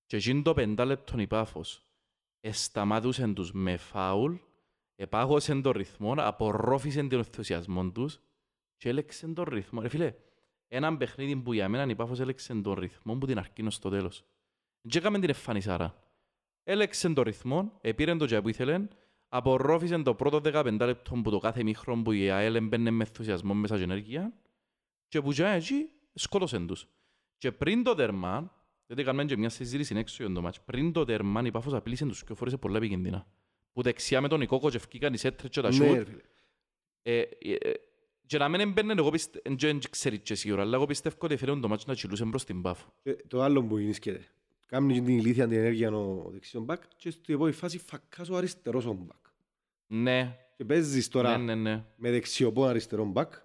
[0.06, 1.86] και εκείνο το πεντάλεπτο η Πάφος
[2.40, 4.34] εσταμάτουσαν τους με φάουλ,
[4.96, 8.20] επάγωσαν τον ρυθμό, απορρόφησαν τον ενθουσιασμό τους
[8.76, 9.80] και έλεξαν τον ρυθμό.
[9.80, 10.14] Ρε φίλε,
[10.68, 14.24] έναν παιχνίδι που για μένα η Πάφος έλεξαν τον ρυθμό που την αρκίνως στο τέλος.
[14.80, 15.94] Δεν έκαμε την εμφανισάρα.
[16.62, 18.88] Έλεξαν τον ρυθμό, επήραν το τζάι που ήθελαν,
[19.28, 23.55] απορρόφησαν το πρώτο 15 λεπτό που το κάθε μήχρον που η ΑΕΛ έμπαινε με ενθουσιασμό
[23.55, 24.32] μέσα και ενέργεια
[25.14, 26.88] και που τζάι εκεί σκότωσαν τους.
[27.38, 28.52] Και πριν το τερμά,
[28.86, 32.06] γιατί κάνουμε και μια συζήτηση έξω για το μάτς, πριν το τερμά η Πάφος απειλήσε
[32.06, 33.26] τους και φορέσε πολλά επικίνδυνα.
[33.72, 35.86] Που δεξιά με τον Ικόκο και ευκήκαν οι σέτρες και τα Ναι, σούτ.
[35.86, 36.20] ρε φίλε.
[37.02, 37.72] Ε, ε, ε,
[38.26, 41.56] Και να μην έμπαινε, εγώ πιστεύω, δεν ξέρεις και σίγουρα, αλλά εγώ πιστεύω ότι έφερε
[41.56, 42.92] το μάτσο να τσιλούσε προς την Πάφο.
[43.02, 44.28] Και Το άλλο που είναι σκέτε.
[44.66, 48.86] Κάμνει την ηλίθια την ενέργεια ο δεξιόν μπακ και στην επόμενη φάση φακάς ο αριστερός
[48.86, 49.24] ο μπακ.
[49.86, 51.84] Ναι, Και παίζεις τώρα ναι, ναι, ναι.
[51.96, 53.44] με δεξιοπό αριστερό μπακ και ο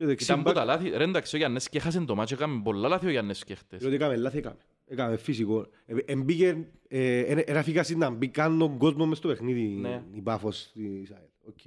[0.00, 2.60] Ήταν δεξιόν που μπακ τα λάθη, ρε εντάξει ο Γιάννης και έχασε το μάτσο, έκαμε
[2.64, 3.78] πολλά λάθη ο Γιάννης και χτες.
[3.80, 4.56] Διότι έκαμε λάθη, έκαμε.
[4.86, 5.66] Έκαμε φυσικό.
[5.86, 10.02] Ε, Εμπήκε, ε, ένα- ένα φύγαση να μπει καν τον κόσμο μες στο παιχνίδι Ναι.
[10.12, 11.22] η Πάφος της ΑΕΛ.
[11.44, 11.58] Οκ.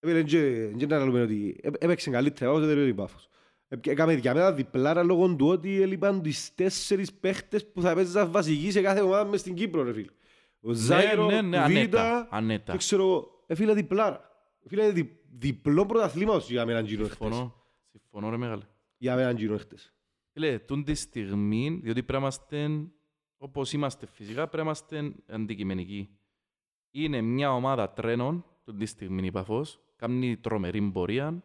[0.00, 3.28] Έπαιρνε και- και να λέμε ότι έ- έπαιξε καλύτερα όσο δεν η Πάφος.
[3.68, 8.30] Ε, Έκαμε για μένα διπλάρα λόγω του ότι έλειπαν τις τέσσερις παίχτες που θα παίζαν
[8.30, 10.10] βασικοί σε κάθε ομάδα μες στην Κύπρο, ρε φίλε.
[10.60, 12.72] Ο Ζάιρο, ναι, ναι, ο ανέτα, Βίτα, ανέτα.
[12.72, 14.16] και ξέρω εγώ, ε, φίλε διπλάρα.
[14.64, 17.16] Ε, Φίλε δι, διπλό πρωταθλήματος για μένα γύρω χτες.
[17.16, 17.54] Συμφωνώ,
[17.90, 18.64] συμφωνώ ρε μεγάλε.
[18.96, 19.92] Για μένα γύρω χτες.
[20.32, 22.70] Φίλε, τούν τη στιγμή, διότι πρέπει να είμαστε,
[23.36, 26.18] όπως είμαστε φυσικά, πρέπει να είμαστε αντικειμενικοί.
[26.90, 31.42] Είναι μια ομάδα τρένων, τούν τη στιγμή η Παφός, κάνει τρομερή πορεία,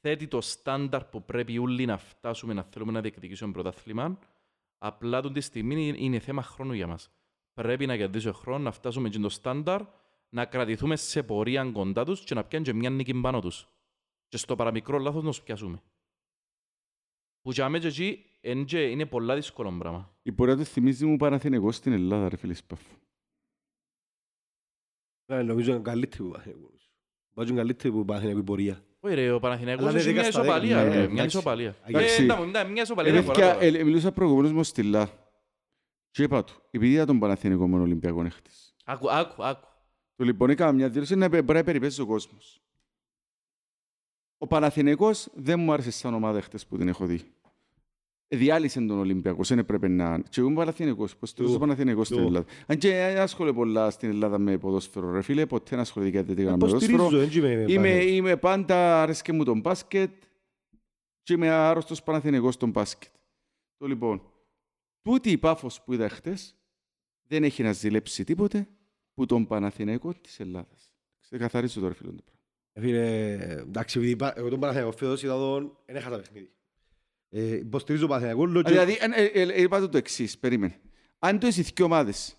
[0.00, 4.18] θέτει το στάνταρ που πρέπει όλοι να φτάσουμε να θέλουμε να διεκδικήσουμε πρωτάθλημα,
[4.78, 7.10] απλά τούν τη στιγμή είναι- είναι θέμα χρόνου για μας.
[7.54, 9.82] Πρέπει να κερδίσουμε χρόνος, να φτάσουμε και το στάνταρ,
[10.36, 13.68] να κρατηθούμε σε πορεία κοντά τους και να πιάνουν και μια νίκη πάνω τους.
[14.28, 15.82] Και στο παραμικρό λάθος να τους πιάσουμε.
[17.42, 20.16] Που για μένα και εκεί εν και είναι πολλά δύσκολο πράγμα.
[20.22, 22.94] Η πορεία του θυμίζει μου Παναθηναϊκό στην Ελλάδα, ρε φίλε Σπάφου.
[25.26, 26.92] Ε, Νομίζω είναι καλύτερη που Παναθηναϊκός.
[27.34, 28.84] Βάζουν καλύτερη που Παναθηναϊκό η πορεία.
[29.00, 31.02] Όχι ρε, ο Παναθηναϊκός Αλλά έχει είναι μια 10 στα 10, ισοπαλία, ναι, ρε, μια
[31.04, 31.26] εντάξει.
[31.26, 31.76] ισοπαλία.
[31.84, 32.20] Εντάξει.
[32.20, 33.66] Ε, εντάξει, εντάξει, μια ισοπαλία Ε, δεν παιδιά, φορά τώρα.
[33.78, 35.10] ε, Μιλούσα προηγουμένως μου στυλά.
[36.10, 38.74] Και είπα του, επειδή είδα τον Παναθηναϊκό με Ολυμπιακό έχτες.
[38.84, 39.68] Άκου, άκου, άκου.
[40.16, 42.60] Του λοιπόν έκανα μια δήλωση να μπορεί να περιπέσει ο κόσμος.
[44.38, 47.20] Ο Παναθηναϊκός δεν μου άρεσε σαν ομάδα χτες που την έχω δει.
[48.28, 50.20] διάλυσε τον Ολυμπιακό, δεν έπρεπε να...
[50.20, 51.58] Και εγώ είμαι Παναθηναϊκός, πως το Εγώ.
[51.58, 52.26] Παναθηναϊκός στην Εγώ.
[52.26, 52.46] Ελλάδα.
[52.66, 56.44] Αν και δεν ασχολούμαι πολλά στην Ελλάδα με ποδόσφαιρο, ρε φίλε, ποτέ δεν ασχολήθηκα τέτοια
[56.44, 57.26] με Υποστηρίζω, ποδόσφαιρο.
[57.26, 58.10] δεν είμαι Είμαι, Παναθηναϊκός.
[58.16, 60.10] είμαι πάντα, αρέσκε μου τον μπάσκετ
[61.22, 63.10] και είμαι άρρωστος Παναθηναϊκός στον μπάσκετ.
[63.76, 64.22] Το λοιπόν,
[65.02, 66.56] τούτη η πάφος που είδα χτες
[67.26, 68.68] δεν έχει να ζηλέψει τίποτε
[69.16, 70.90] που τον Παναθηναϊκό της Ελλάδας.
[71.20, 72.40] Ξεκαθαρίζω τώρα φίλο το πράγμα.
[72.72, 76.50] Ε, Φίλε, εντάξει, επειδή είπα- εγώ τον Παναθηναϊκό φέτος είδα τον, δεν έχασα παιχνίδι.
[77.28, 80.80] Ε, Υποστηρίζω τον Παναθηναϊκό, λέω και- Δηλαδή, ε, ε, ε, είπα το το εξής, περίμενε.
[81.18, 82.36] Αν το οι δύο ομάδες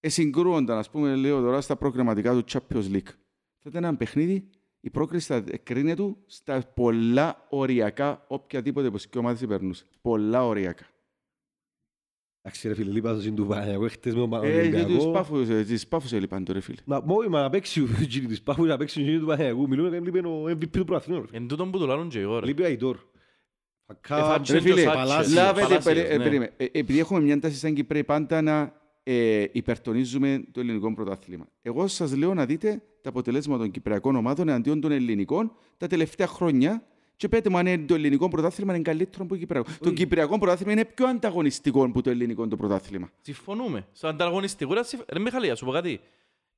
[0.00, 3.12] συγκρούονταν, ας πούμε, λέω τώρα, στα προγραμματικά του Champions League,
[3.58, 4.48] θα ήταν ένα παιχνίδι,
[4.80, 9.84] η πρόκριση θα κρίνεται του στα πολλά οριακά, οποιαδήποτε από τις δύο ομάδες υπερνούσε.
[10.02, 10.86] Πολλά οριακά.
[12.48, 15.10] Εντάξει ρε φίλε, λείπα στο σύντου Παναθηναϊκό χτες με τον Ε, γιατί τους Ολυμπιακό.
[15.10, 16.76] πάφους, ε, τις πάφους έλειπαν το ρε φίλε.
[16.84, 19.68] Μα μόλι μα να παίξει ο Τζίνι της Πάφους, να παίξει ο Τζίνι του Παναθηναϊκού.
[19.68, 21.20] Μιλούμε και λείπει ο MVP του Προαθήνου.
[21.20, 21.38] ρε φίλε.
[21.38, 22.46] Εν τούτον που το λάλλουν και εγώ, ρε.
[22.46, 22.96] Λείπει ο Αϊτόρ.
[22.96, 23.00] Ε,
[23.86, 26.22] Φακά, φάτσε Ρε και ο φίλε, Σάτσες, Παλάσιος, λάβετε, Παλάσιος, περί- ε, ναι.
[26.24, 26.52] περίμενε.
[26.56, 28.72] Ε, επειδή έχουμε μια τάση σαν Κυπρέοι πάντα να
[29.02, 31.48] ε, υπερτονίζουμε το ελληνικό πρωτάθλημα.
[31.62, 36.26] Εγώ σας λέω να δείτε τα αποτελέσματα των κυπριακών ομάδων εναντίον των ελληνικών τα τελευταία
[36.26, 36.82] χρόνια
[37.18, 39.70] και πέτε μου αν είναι το ελληνικό πρωτάθλημα είναι καλύτερο από το κυπριακό.
[39.80, 43.10] Το κυπριακό πρωτάθλημα είναι πιο ανταγωνιστικό από το ελληνικό το πρωτάθλημα.
[43.20, 43.86] Συμφωνούμε.
[43.92, 46.00] Στο ανταγωνιστικό, ρε, συμφ- ρε Μιχαλή, ας σου πω κάτι.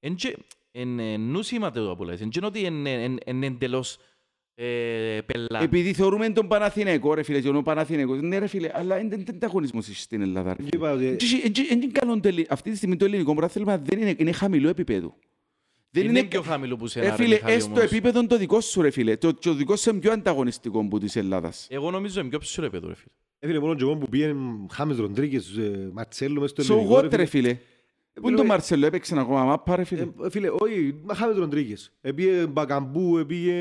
[0.01, 0.37] Εν και-
[0.73, 2.21] εν, ε, νούσιμα το που λες.
[2.21, 3.99] Εν και είναι ότι είναι- είναι είναι εντελώς
[4.55, 5.63] ε, πελά.
[5.63, 9.25] Επειδή θεωρούμε τον Παναθηναϊκό, ρε φίλε, και ο Παναθηναϊκός, ναι ρε φίλε, αλλά είναι είναι
[9.31, 10.55] ανταγωνισμός στην Ελλάδα.
[10.55, 10.63] Ρε.
[10.63, 11.43] Και είπα ότι- φίλε.
[11.73, 15.15] Είναι καλό το ελλη- Αυτή τη στιγμή το ελληνικό πρωτάθλημα δεν είναι, είναι χαμηλό επίπεδο.
[15.91, 17.83] Δεν Είναι πιο χαμηλό που σένα, Ε, ρε φίλε, Μιχάλη, έστω όμως.
[17.83, 19.17] επίπεδο το δικό σου, ρε φίλε.
[19.17, 21.67] Το, το δικός σου είναι πιο ανταγωνιστικό από της Ελλάδας.
[21.71, 23.13] Εγώ νομίζω είναι πιο ψηλό επίπεδο, ρε φίλε.
[23.39, 24.35] Ε, φίλε, μόνο και εγώ που πήγαινε
[24.71, 27.59] Χάμες Ροντρίγκες, ε, Μαρτσέλο μες στο So ελληνικό, what, ρε φίλε.
[28.21, 30.03] Πού είναι το Μαρσέλο, έπαιξε ακόμα μάπα, ρε φίλε.
[30.03, 31.93] Ε, Φίλε, όχι, μα Χάμες Ροντρίγκες.
[32.01, 33.55] Επήγε Μπακαμπού, επήγε,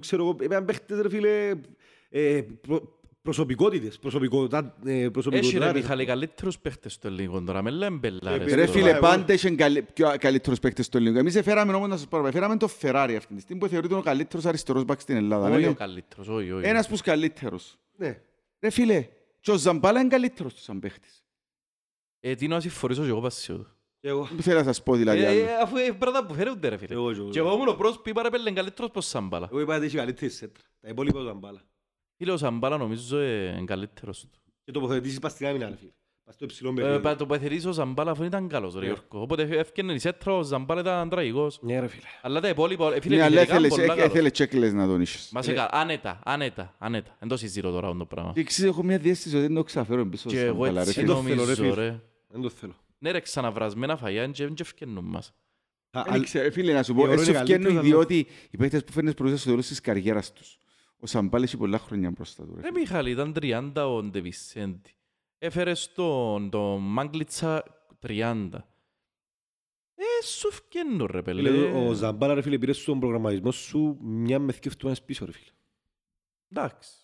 [0.00, 1.52] ξέρω εγώ, επήγαν παίχτες, ρε φίλε,
[2.10, 2.98] ε, προ-
[3.28, 5.72] προσωπικότητες, προσωπικότητα, ε, Έχει ρε προσωπικότητα.
[5.72, 8.52] Μιχάλη καλύτερους παίχτες στο λίγο τώρα, με λέμε μπελάρες.
[8.52, 11.18] Ε, Ρε το φίλε, εγώ- πάντα είχε καλύ- πιο καλύτερους παίκτες στο ελληνικό.
[11.18, 14.00] Εμείς έφεραμε όμως να σας πω, έφεραμε το Ferrari αυτή τη στιγμή που θεωρείται ο
[14.02, 15.50] καλύτερος αριστερός μπακ στην Ελλάδα.
[15.50, 15.68] Όχι ναι.
[15.68, 16.66] ο καλύτερος, όχι, όχι.
[16.66, 17.76] Ένας που καλύτερος.
[17.96, 18.20] Ναι.
[18.60, 19.08] Ρε φίλε,
[19.40, 21.24] και ο Ζαμπάλα είναι καλύτερος του σαν παίχτης.
[22.20, 23.66] Ε, τι να συμφορήσω και εγώ πασιό του.
[24.00, 24.28] Και εγώ.
[24.36, 25.40] Που θέλω να σας πω δηλαδή Ε, άλλο.
[25.40, 26.94] ε, Αφού είναι πράγματα που φέρονται ρε φίλε.
[26.94, 27.28] Εγώ, εγώ.
[27.30, 29.48] Και εγώ ήμουν ο πρώτος που είπα ρε πέλε είναι καλύτερος πως Σαμπάλα.
[29.50, 30.62] Εγώ είπα ότι έχει καλύτερη σέντρα.
[30.80, 31.62] Τα υπόλοιπα ήταν μπάλα.
[32.16, 34.30] Φίλε ο Σαμπάλα νομίζω ε, είναι καλύτερος του.
[34.64, 35.90] Και τοποθετήσεις πας στην άμυνα, ρε φίλε.
[36.24, 37.00] Πας στο υψηλό Ε, παιχνίδι.
[37.00, 38.86] πα- Το παθηρίζω ο Ζαμπάλα αφού ήταν καλός ρε Ναι.
[38.86, 39.20] Γιώργο.
[39.22, 41.58] Οπότε έφτιανε η σέτρα ο Ζαμπάλα ήταν τραγικός.
[41.62, 42.02] Ναι, ρε φίλε.
[42.22, 44.12] Αλλά τα υπόλοιπα, ε, φίλε Ναι, αλλά επιθετικά ήθελες- πολλά ε, καλός.
[44.12, 45.28] ήθελες τσέκλες να τον είχες.
[45.32, 47.16] Μα σε καλά, άνετα, άνετα, άνετα.
[47.20, 48.32] Εν το συζητώ τώρα αυτό το πράγμα.
[48.32, 50.88] Και ξέρεις, έχω μια διέστηση ότι δεν το ξαφέρω πίσω Και στον εγώ Ζαμπάλα, ρε
[50.90, 51.16] έτσι Δεν φίλε.
[51.16, 51.86] το θέλω, ρε νομίζω φίλε.
[51.86, 52.00] ρε.
[52.28, 52.74] Δεν το θέλω.
[52.98, 55.34] Ναι ρε ξαναβρασμένα φαγιά και δεν ευκαινούν μας.
[55.90, 58.26] Α, Δεν αλ- ξέρω, Φίλε, να σου η πω, ώρα έτσι είναι ευκαινούν καλύτερα, διότι
[58.50, 60.58] οι παίκτες που φέρνεις μπροστά στο τέλος της καριέρας τους.
[60.98, 62.54] Ο Σαμπάλ έχει πολλά χρόνια μπροστά του.
[62.54, 62.78] ρε Ρε φίλε.
[62.80, 64.94] Μιχάλη, ήταν 30 ο Ντεβισέντη.
[65.38, 67.62] Έφερε στον το Μάγκλιτσα
[68.06, 68.48] 30.
[69.94, 71.86] Ε, σου ευκαινούν ρε Φίλε, πέλε.
[71.86, 75.50] Ο Ζαμπάρα, ρε φίλε, πήρε στον προγραμματισμό σου μια με θκευτούμενες πίσω, ρε φίλε.
[76.50, 77.03] Εντάξει.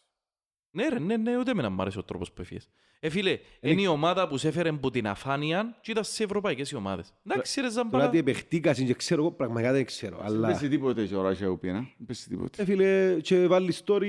[0.71, 2.69] Ναι ρε, ναι, ναι, ούτε εμένα μ' άρεσε ο τρόπος που έφυγες.
[3.01, 6.71] Ε, φίλε, είναι η ομάδα που σε έφερε από την αφάνεια και ήταν σε ευρωπαϊκές
[6.71, 7.15] οι ομάδες.
[7.31, 8.09] Εντάξει ρε Τώρα Ζαμπάρα.
[8.11, 10.17] τι επεχτήκασαν και ξέρω εγώ, πραγματικά δεν ξέρω.
[10.17, 11.79] Δεν Αλλά, πέσει τίποτε και ώρα που πήγαινα.
[11.79, 12.63] Δεν πέσει τίποτε.
[12.63, 14.07] ε, φίλε, και βάλεις story,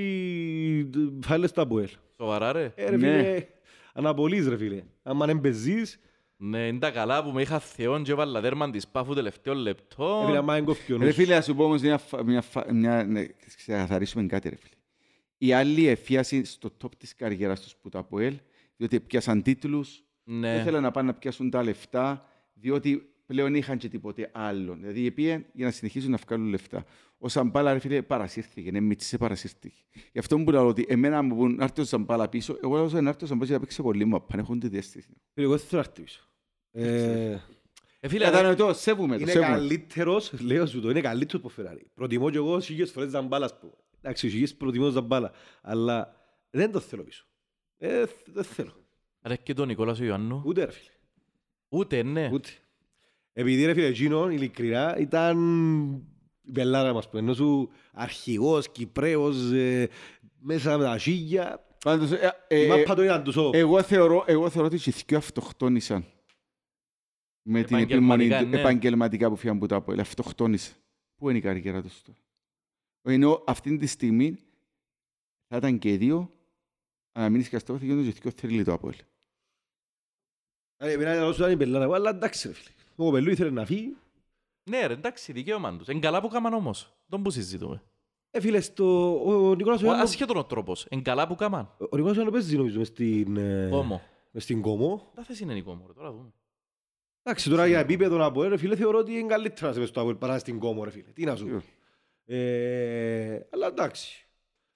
[1.22, 1.90] φάλες τα Αποέλ.
[2.18, 2.72] Σοβαρά ρε.
[2.76, 3.08] Ε, ρε Ναι.
[3.24, 3.48] φίλε,
[3.94, 4.84] αναπολύς, ρε φίλε.
[5.04, 6.00] Άμα δεν παίζεις,
[6.38, 9.56] Ναι, είναι τα καλά που με είχα θεόν και έβαλα δέρμαν της πάφου τελευταίο ε,
[9.56, 10.34] φίλε, λεπτό.
[10.38, 11.16] άμα δεν κόφει ο Ρε νους.
[11.16, 13.26] φίλε, να σου πω όμως μια, φα- μια, φα- μια ναι,
[13.56, 14.74] ξεκαθαρίσουμε κάτι ρε φίλε.
[15.44, 18.38] Οι άλλοι εφίασαν στο top της καριέρας τους που τα ΑΠΟΕΛ,
[18.78, 20.56] διότι πιάσαν τίτλους, Ναι.
[20.56, 24.76] ήθελαν να πάνε να πιάσουν τα λεφτά, διότι πλέον είχαν και τίποτε άλλο.
[24.80, 26.86] Δηλαδή πήγαν για να συνεχίσουν να βγάλουν λεφτά.
[27.18, 29.82] Ο Σαμπάλα, ρε φίλε, παρασύρθηκε, ναι, μίτσισε, παρασύρθηκε.
[30.12, 33.02] Γι' αυτό μου λέω ότι εμένα μου πούν να έρθει ο Σαμπάλα πίσω, εγώ λέω
[33.02, 35.10] να έρθει ο Σαμπάλα και να παίξει πολύ μου, πάνε έχουν τη διαστήση.
[35.34, 36.28] Φίλε, εγώ δεν θέλω να έρθει πίσω.
[36.72, 37.40] Ε,
[38.00, 39.52] Ε, φίλε, Κατανοητό, σέβουμε το, Είναι σέβουμε.
[39.52, 41.86] καλύτερος, λέω σου το, είναι καλύτερος από Ferrari.
[41.94, 43.60] Προτιμώ κι εγώ σίγες φορές Ζαμπάλας,
[44.04, 44.12] ας πούμε.
[44.12, 46.16] Εντάξει, σίγες προτιμώ Ζαμπάλα, αλλά
[46.50, 47.26] δεν το θέλω πίσω.
[47.78, 48.74] Ε, δεν θέλω.
[49.22, 50.42] ρε και τον Νικόλας ο Ιωάννου.
[50.46, 50.92] Ούτε ρε φίλε.
[51.70, 52.30] Ούτε, ναι.
[52.34, 52.50] Ούτε.
[53.34, 55.38] Επειδή ρε φίλε εκείνον, ειλικρινά, ήταν
[56.42, 59.90] η πελάρα μας που ενώ σου αρχηγός, Κυπρέος, ε,
[60.40, 61.66] μέσα με τα σίγια.
[61.84, 63.50] Πάντως, ε, ε, Η ε, μάπα τους ήταν τόσο.
[63.54, 66.06] Εγώ θεωρώ, εγώ θεωρώ ότι οι δυο αυτοκτόνησαν
[67.42, 68.60] με την επιμονή Επαγγελματικά, του, ναι.
[68.60, 70.00] επαγγελματικά που φύγαν από τα ΑΠΟΕΛ.
[70.00, 70.76] Αυτοκτόνησαν.
[71.16, 72.18] Πού είναι η καριέρα τους τώρα;
[73.02, 74.38] Ενώ αυτή τη στιγμή
[75.48, 76.32] θα ήταν και οι δύο,
[77.12, 78.96] αν μείνεις και αυτό, θα γίνονται και δυο θρύλοι το ΑΠΟΕΛ.
[80.78, 82.70] Ε, Εμένα να σου ήταν η πελάρα, εγώ, αλλά εντάξει ρε φίλε.
[82.96, 83.96] Ο Κοπελού ήθελε να φύγει.
[84.70, 85.88] Ναι ρε, εντάξει, δικαίωμα τους.
[85.88, 86.94] Είναι καλά που κάμαν όμως.
[87.10, 87.84] Τον που συζητούμε.
[88.32, 89.14] Ε, φίλε, στο...
[89.26, 90.86] ο ο Νικόλας Ο- Ιωάννου- Ασχέτον ο τρόπος.
[90.90, 91.76] Εν καλά που κάμαν.
[91.78, 93.38] ο Νικόλας Ιωάννου παίζει νομίζω μες στην...
[93.38, 94.02] ε, Κόμο.
[94.32, 95.12] μες στην Κόμο.
[95.16, 96.34] Τα θέση είναι η κόμο, ρε, τώρα δούμε.
[97.24, 99.90] Εντάξει, τώρα για επίπεδο να πω, ρε φίλε, θεωρώ ότι είναι καλύτερα να είσαι μες
[99.90, 101.12] στο Αποέλ παρά στην Κόμο, ρε φίλε.
[101.12, 101.62] Τι να σου πω.
[102.36, 104.26] Ε, Αλλά εντάξει.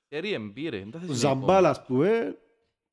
[0.07, 0.77] Τερί εμπήρε.
[0.91, 2.37] τα θέση Ο είναι η Ζαμπάλας, ας πούμε,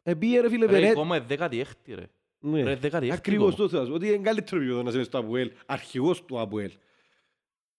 [0.03, 0.79] επίε ρε φίλε κόμο.
[0.79, 0.97] Ρε, η Βενέτ.
[0.97, 2.07] κόμο είναι 16η, ρε.
[2.39, 2.63] Ναι.
[2.63, 3.69] Ρε, 16η Ακριβώς κόμο.
[3.69, 3.95] το θέλω.
[3.95, 5.51] Ότι είναι καλύτερο επίπεδο να είσαι μες στο Αποέλ.
[5.67, 6.71] Αρχηγός του Αποέλ.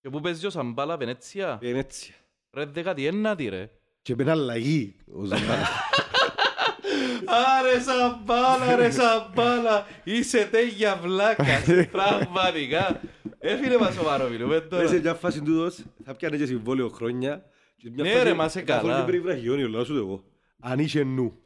[0.01, 1.60] Και πού παίζει ο Σαμπάλα, Βενέτσια.
[1.61, 2.14] Είναι έτσι.
[2.51, 3.69] Ρε, 19η, ρε.
[4.01, 5.69] Και πέντε αλλαγή ο Ζαμπάλας.
[7.28, 9.86] Άρε Σαμπάλα, ρε Σαμπάλα.
[10.04, 11.64] Είσαι τέγια βλάκας.
[11.91, 13.02] Πραγματικά.
[13.40, 14.88] Έφυγε μας σοβαρό μιλούμε Ρε, τώρα.
[14.88, 17.45] Σε μια φάση τούτος θα πιάνε και συμβόλαιο χρόνια.
[17.78, 19.04] και μια Ναι, φάση ρε, μα σε καθόλου καλά.
[19.06, 20.24] και πριν βραχιόνιο, λέω σου το εγώ.
[20.60, 21.38] Αν είχε νου.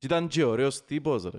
[0.00, 1.38] Ήταν και ωραίος τύπος, ρε.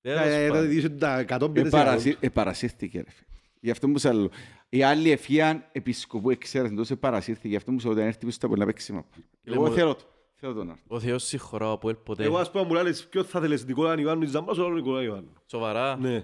[0.00, 0.64] Τέλος Ε, πάντων.
[0.70, 3.26] ε, είσαι τα 150 Επαρασύ- Επαρασύρθηκε ρε φίλε.
[3.60, 4.30] Γι' αυτό μου σε άλλο.
[4.68, 7.48] Οι άλλοι εφίαν επισκοπού εξαίρεσαν τόσο επαρασύρθηκε.
[7.48, 9.06] Γι' αυτό μου σε όταν έρθει πίσω στα πολλά παίξει μάπα.
[9.44, 10.04] Λέμε Εγώ ότι- θέλω το.
[10.40, 10.84] Θέλω τον άρθρο.
[10.88, 12.24] Ο Θεός συγχωρά από ελ ποτέ.
[12.24, 15.32] Εγώ ας πούμε μου λάλες ποιος θα θέλεις Νικόλα Ιωάννου ή Ζαμπάς ο Νικόλα Ιωάννου.
[15.46, 15.96] Σοβαρά.
[15.96, 16.14] Ναι.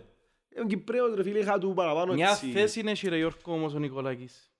[0.57, 2.51] Είμαι Κυπρέος ρε φίλε, είχα του παραπάνω Μια έτσι.
[2.51, 4.53] θέση είναι εσύ, ρε Γιώργο όμως ο Νικολάκης.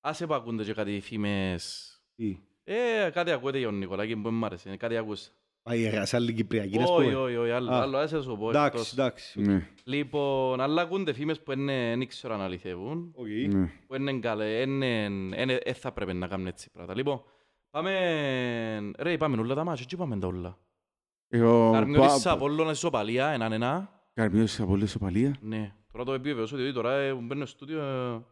[0.00, 1.92] Άσε που ακούνται και κάτι φήμες.
[2.16, 4.76] Τι; Ε, κάτι ακούτε για τον Νικολάκη που μ' άρεσε.
[4.76, 5.30] Κάτι ακούσα.
[5.62, 7.16] Πάει σε άλλη Κυπριακή, ας Όχι, πούμε.
[7.22, 7.80] όχι, όχι, άλλο, Α.
[7.80, 8.48] άλλο, άσε να σου πω.
[8.48, 8.92] Εντάξει, εκτός.
[8.92, 9.40] εντάξει.
[9.40, 13.12] Ναι, Λοιπόν, αλλά ακούνται φήμες που είναι- δεν ξέρω αν αληθεύουν.
[13.16, 13.26] Οκ.
[13.54, 13.70] ναι.
[13.86, 14.86] Που είναι καλέ, είναι,
[15.36, 16.96] είναι, ε, θα πρέπει να κάνουν έτσι πράγματα.
[16.96, 17.22] Λοιπόν,
[17.70, 20.58] πάμε, ρε, πάμε όλα τα μάτια, τι πάμε τα όλα.
[21.28, 21.70] Εγώ...
[21.72, 24.00] Καρμιώτης πα- Απόλλωνας ισοπαλία, έναν ένα.
[24.14, 25.36] Καρμιώτης από όλη ισοπαλία.
[25.40, 27.80] Ναι, τώρα το επιβεβαιώσω, διότι τώρα ε, που μπαίνω στο στούντιο...
[27.82, 28.22] ε,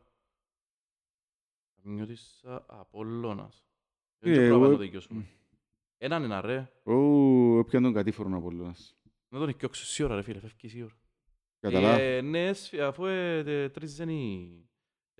[1.82, 3.64] Καρμιώτης Απόλλωνας.
[4.18, 5.26] Δεν Ε, ξέρω εγώ- να το δικαιώσουμε.
[5.98, 6.70] Έναν ένα ρε.
[6.82, 8.96] Ω, έπιαν τον κατήφορο από όλος.
[9.28, 10.96] Να τον οικιώξω η ώρα ρε φίλε, φεύγεις η ώρα.
[11.60, 12.00] Καταλάβω.
[12.00, 14.65] Ε, ναι, σφ- αφού ε, τε- τρίζεν η- ε,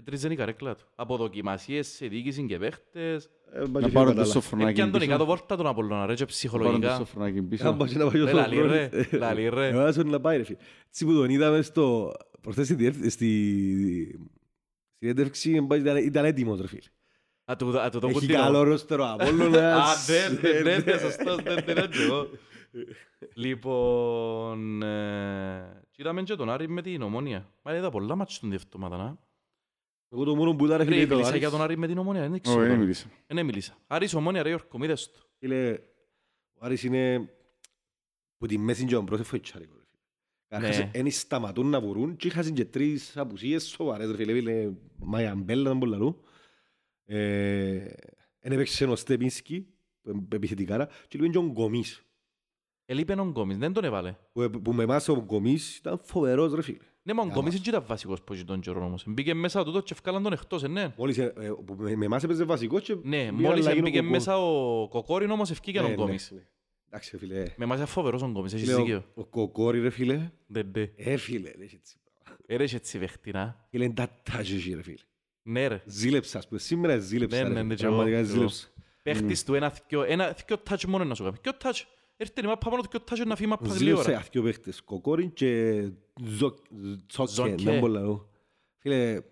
[0.07, 0.85] τρίζεν η καρέκλα του.
[0.95, 3.31] Από δοκιμασίες σε διοίκηση και παίχτες.
[3.53, 4.33] Ε, μπα και Να φύγω πάρω το κατάλα.
[4.33, 5.11] σοφρονάκι Έπιαν τον πίσω.
[5.13, 6.97] κάτω πόρτα τον Απόλλωνα ρε και Να πάρω το ψυχολογικά.
[6.97, 7.73] σοφρονάκι Ε, πίσω.
[7.73, 8.91] μπα και να πάει ο Ρε, λαλή, Σοφρόνης.
[9.11, 9.69] ρε, λαλή, ρε.
[9.69, 10.59] Εγώ άσο να πάει ρε φίλε.
[10.89, 12.13] Έτσι που τον είδαμε στο...
[12.41, 14.21] Προχθές στη διεύθυ- στη...
[14.99, 16.81] Συνέντευξη ήταν- ήταν- ήταν έτοιμος ρε φίλε.
[17.45, 18.39] Α, του- α, του το Έχει κουτίνο.
[18.39, 20.09] καλό ρόστερο Α, Απόλλωνας.
[20.09, 22.29] ναι, ναι, ναι, Ε, ναι, σωστός, ναι, ναι, ναι, και εγώ.
[23.35, 27.49] Λοιπόν, ε, και είδαμε και τον Άρη με την Ομόνια.
[27.63, 29.19] Μα είδα πολλά μάτια τον διευτόματα, να.
[30.09, 31.41] Εγώ το μόνο που ήταν ρε Ρε, φίλε το μίλησα Άρης.
[31.41, 32.59] για τον Άρη με την Ομόνια, δεν Ω, ξέρω.
[32.59, 32.81] δεν τώρα.
[32.81, 33.07] μίλησα.
[33.27, 33.77] Ε, Ναι, μίλησα.
[33.87, 35.19] Άρης Ομόνια, ρε Γιώργο, μ' είδες το.
[35.39, 35.73] Φίλε,
[36.55, 37.31] ο Άρης είναι
[38.37, 39.75] που τη μέση και τον πρόσεφο ετσάρικο.
[39.77, 40.03] ρε φίλε.
[40.49, 40.91] Καταρχάς, Ναι.
[41.01, 44.33] εν σταματούν να βουρούν και είχαν και τρεις απουσίες σοβαρές ρε φίλε.
[44.33, 46.21] Φίλε, Μαϊαμπέλ ήταν πολλά λού.
[47.05, 47.87] Ε,
[48.41, 49.67] Εν έπαιξε ο Στεπίνσκι,
[50.03, 52.03] που είναι επιθετικάρα, και λίγο και ο Γκομής.
[52.85, 54.17] Ελείπε ο Γκόμις, δεν τον έβαλε.
[54.33, 56.79] Που, που με εμάς ο Γκομής ήταν φοβερός ρε φίλε.
[57.07, 57.35] Ναι, μα ο Καλά.
[57.39, 59.05] Γκόμις δεν ήταν βασικός πως τον καιρό όμως.
[59.07, 60.95] Μπήκε μέσα τούτο και ευκάλαν τον εκτός, ε, ναι.
[60.97, 62.95] Μόλις ε, ε, που με με εμάς έπαιζε βασικός και...
[63.03, 64.13] Ναι, πήγε μόλις αλλαγή ο μπήκε Κοκόρ.
[64.13, 66.31] μέσα ο Κοκόριν όμως ευκήκε Ναι, ο ναι, Γκόμις.
[66.31, 66.41] ναι.
[66.89, 67.43] Εντάξει ρε φίλε.
[67.57, 69.05] Με εμάς είναι φοβερός ο Γκόμις, έχεις Λέω, δίκιο.
[69.15, 70.31] Ο Κοκόρη ρε φίλε.
[70.47, 70.91] Δεν, ναι.
[70.97, 71.97] Ε φίλε, ρε έτσι.
[72.47, 73.67] Ε, ρε, έχει έτσι παιχτινά.
[73.71, 74.97] Φίλε, είναι τα τάζεσαι ρε φίλε.
[75.43, 75.83] Ναι, ρε.
[75.87, 76.61] Ζήλεψα, ας πούμε.
[76.61, 77.37] Σήμερα ζήλεψα.
[77.37, 77.67] Ναι, ρε ναι, φίλε.
[77.69, 78.37] ναι, και εγώ, Πραγματικά και εγώ.
[78.37, 78.67] ζήλεψα.
[79.03, 81.37] Παίχτης του ένα, θκιο, ένα, θκιο touch μόνο να σου κάνει.
[81.37, 81.83] Θκιο touch;
[82.17, 84.17] Έρχεται η μάπα πάνω, θκιο touch να φύγει μάπα λίγη Ζήλεψα ώρα.
[84.19, 84.81] αυτοί οι παίχτες.
[84.83, 85.81] Κοκόριν και
[86.23, 86.55] Ζο-
[87.07, 87.33] Τσόκε.
[87.33, 87.63] Ζόκε.
[87.65, 88.29] Δεν μπορώ να λέω.
[88.79, 89.23] Φίλε,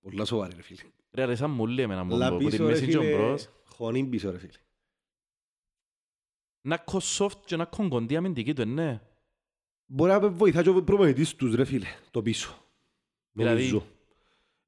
[0.00, 0.80] πολλά σοβαρή ρε φίλε.
[1.12, 3.16] Ρε, αρέσαν μου λέει εμένα μόνο, Αλλά από τη πίσω ρε μέση και ο φίλε,
[3.16, 3.48] μπρος.
[3.64, 4.52] χωνήν πίσω ρε φίλε.
[6.62, 9.00] Να κον soft και να κον κοντή αμυντική του, ε, ναι.
[9.86, 12.64] Μπορεί να βοηθά και ο προπονητής τους ρε φίλε, το πίσω.
[13.32, 13.86] Δηλαδή; Νομίζω.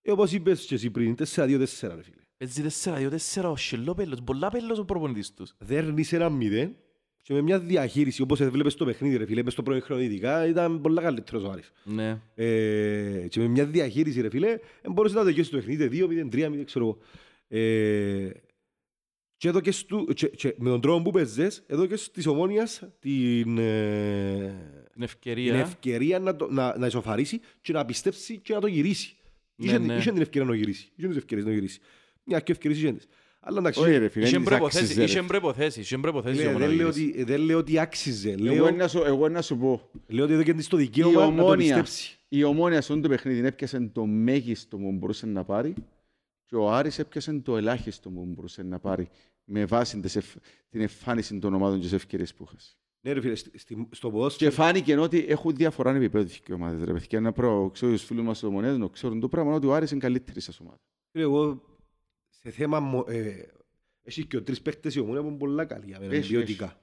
[0.03, 2.17] Ε, όπως είπες και εσύ πριν, 4-2-4 ρε φίλε.
[2.37, 5.55] Παίζει τέσσερα, δύο, τέσσερα, ο Σιλόπελος, πολλά πέλος ο προπονητής τους.
[5.59, 6.77] Δέρνεις ένα μηδέν
[7.23, 10.47] και με μια διαχείριση όπως έβλεπες στο παιχνίδι ρε φίλε, μες στο πρώτο χρόνο ειδικά,
[10.47, 11.73] ήταν πολλά καλύτερος ο Άρης.
[11.85, 12.21] Ναι.
[12.35, 14.59] Ε, και με μια διαχείριση ρε φίλε, ε,
[14.93, 16.99] μπορούσε να τελειώσει το παιχνίδι 2-0, 3-0, ξέρω εγώ.
[17.49, 18.31] Ε,
[19.37, 22.83] και, εδώ και, στου, και, και με τον τρόπο που παίζες, εδώ και της ομόνιας
[22.99, 24.47] την, ε,
[24.83, 25.55] Την την ευκαιρία.
[25.55, 29.17] ευκαιρία να, το, να, να ισοφαρίσει και να πιστέψει και να το γυρίσει.
[29.55, 29.95] Ναι, είχε, ναι.
[29.95, 30.91] είχε την ευκαιρία να το γυρίσει.
[30.97, 31.81] Είχε τις ευκαιρίες να το γυρίσει.
[32.25, 33.07] Μια και ευκαιρίες είχες τις.
[33.45, 35.27] Αλλά εντάξει, Όχι ρε φίλε, Είχε δεν της προϋποθέσεις, άξιζε, είχε ρε.
[35.27, 37.13] προϋποθέσεις, είχε προϋποθέσεις λέει, ο δεν, λέω Μοναγίδης.
[37.15, 38.31] ότι, δεν λέω ότι άξιζε.
[38.31, 41.21] Εγώ Λέω, να σου- Εγώ να σου πω, λέω ότι έδωκε της το η δικαίωμα
[41.21, 42.19] να το ομόνια, πιστέψει.
[42.29, 45.75] η ομόνια σε αυτό το παιχνίδι έπιασε το μέγιστο που μπορούσε να πάρει
[46.47, 49.09] και ο Άρης έπιασε το ελάχιστο που μπορούσε να πάρει
[49.45, 50.37] με βάση τις ευ-
[50.71, 52.77] την εμφάνιση των ομάδων και τις ευκαιρίες που είχες.
[53.07, 56.85] Ναι ρε φίλε, στη- στη- στο Και ποδόσφαιρο φάνηκε ότι έχουν διαφορά επίπεδο οι ομάδες.
[56.85, 59.67] Ρε παιδιά, να προ, ξέρω τους φίλους μας στους ομονές, να ξέρουν το πράγμα ότι
[59.67, 60.77] ο Άρης είναι καλύτερη σας ομάδα.
[61.13, 61.63] Φίλε, εγώ
[62.43, 63.49] σε θέμα μο- ε,
[64.03, 66.81] έχει και ο τρεις παίκτες η ομόνια που είναι πολλά καλή για μένα, Έχει, ποιοτικά.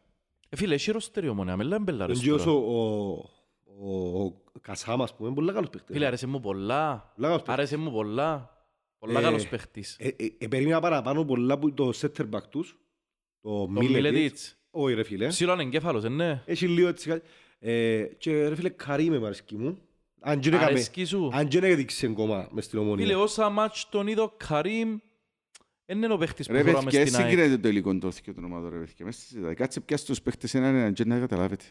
[0.50, 2.58] Ε, Φίλε, έχει ροστερή ο Μονέα, με λέμε μπελάρες Τον Γιώσο, τώρα.
[2.68, 3.30] ο,
[3.66, 5.96] ο, ο Κασάμα, ας πούμε, είναι πολλά καλός παίκτες.
[5.96, 7.12] Φίλε, άρεσε μου πολλά.
[7.16, 7.54] Πολλά καλός παίκτες.
[7.54, 8.58] Άρεσε μου πολλά.
[9.00, 9.96] Πολλά Ε, καλός παίχτης.
[10.00, 12.80] Ε, ε, ε, περίμενα παραπάνω πολλά που το center back τους,
[13.42, 13.94] το Το Μιλετίτς.
[13.94, 14.58] Μιλετίτς.
[14.72, 15.28] Όχι ρε φίλε.
[15.28, 16.42] Ψηλόν εγκέφαλος, ε, ναι.
[16.46, 17.28] Έχει λίγο έτσι κάτι.
[17.60, 19.78] Ε, και ρε φίλε Καρή με μαρσκή μου.
[20.22, 21.30] Αν και δεν έκαμε- Αρέσκει σου.
[21.34, 23.20] αν και δεν έδειξε ακόμα μες στην Φίλε, ομονία.
[23.20, 25.02] όσα μάτς τον είδω Καρίμ, δεν
[25.98, 27.30] είναι ο παίχτης που Ρε φοράμε παιδιά, στην ΑΕΚ.
[27.30, 29.06] συγκρίνεται το υλικό το θήκιο των ομάδων, ρε παιδιά.
[29.06, 29.54] Μέσα στη συζήτηση.
[29.54, 31.64] Κάτσε πιάσε τους παίχτες έναν έναν και να καταλάβετε.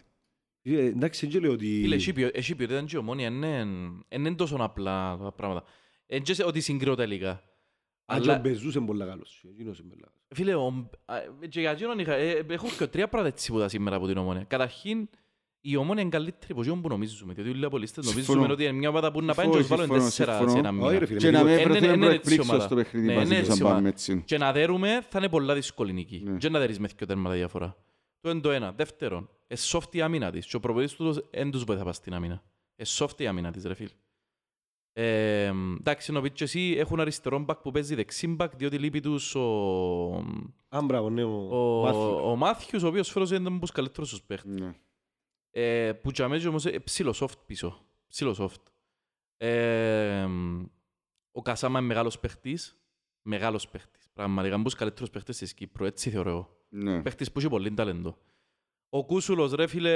[0.62, 1.66] Ε, Εντάξει, δεν λέω ότι...
[1.82, 3.66] Φίλε, έχει ποιο- έχει ποιότητα και η ομόνια, είναι
[4.08, 5.64] είναι τόσο απλά τα πράγματα.
[6.06, 7.42] Δεν και σε- ότι συγκρίνω τελικά.
[8.10, 9.44] Αν και ο Αλλά, Μπεζούς είναι πολύ καλός.
[9.50, 10.16] Εκείνος είναι πολύ καλός.
[10.34, 11.16] φίλε, ο- α,
[11.48, 14.16] και για εκείνον είχα- ε, έχω και τρία πράγματα έτσι που τα σήμερα από την
[14.16, 14.44] ομόνια.
[14.44, 15.08] Καταρχήν,
[15.60, 17.32] η ομόνια είναι καλύτερη από εκείνον που νομίζουμε.
[17.32, 18.26] Γιατί όλοι οι απολύστες Συμφωνώ.
[18.26, 20.38] νομίζουμε ότι είναι μια ομάδα που να πάει και Συμφωνώ, τους βάλουν συμφωνώ, τέσσερα σε
[20.38, 20.58] συμφωνώ.
[20.58, 20.86] ένα μήνα.
[20.86, 22.64] Όχι ρε φίλε, Και με να λίγο- με Εν- εν- βρεθούμε εν- έτσι προεκπλήξω ομάδα.
[22.64, 23.88] στο παιχνίδι Ναι, μαζί ναι, τους έτσι αν πάμε ομάδα.
[23.88, 24.22] έτσι.
[24.26, 26.22] Και να δέρουμε θα είναι πολλά δύσκολη νίκη.
[26.24, 26.36] Ναι.
[26.38, 27.76] Και να δέρεις με δυο τέρματα διαφορά.
[28.20, 28.72] Το είναι το ένα.
[28.72, 30.46] Δεύτερον, ε, soft η άμυνα της.
[30.46, 32.42] Και ο προπονητής του δεν τους βοηθά πας στην άμυνα.
[32.76, 33.88] Ε, soft η άμυνα της, ρε φίλ.
[34.92, 39.00] Ε, εντάξει, να πεις και εσύ, έχουν αριστερό μπακ που παίζει δεξί μπακ, διότι λείπει
[39.00, 39.44] τους ο,
[40.68, 42.22] Α, μπράβο, ναι, ο ο, Μάθιος.
[42.24, 44.54] ο Μάθιος, ο οποίος φέρος είναι από τους καλύτερους τους παίχτες.
[45.58, 45.86] Ναι.
[45.86, 47.86] Ε, που και αμέσως όμως ε, ψηλό soft πίσω.
[48.06, 48.62] Ψηλό soft.
[49.36, 50.26] Ε,
[51.32, 52.82] ο Κασάμα είναι μεγάλος παίχτης.
[53.22, 54.08] Μεγάλος παίχτης.
[54.12, 55.84] Πραγματικά είναι από τους καλύτερους παίχτες της Κύπρου.
[55.84, 56.56] Έτσι θεωρώ εγώ.
[56.68, 57.02] Ναι.
[57.02, 58.18] Παίχτης που έχει πολύ ταλέντο.
[58.88, 59.90] Ο Κούσουλος, ρε φίλε,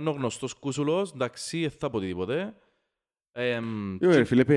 [0.00, 1.12] είναι ο γνωστός Κούσουλος.
[1.12, 2.56] Εντάξει, δεν θα πω τίποτε.
[3.32, 3.60] Ε, Ε,
[4.00, 4.54] ρε φίλε, πέ.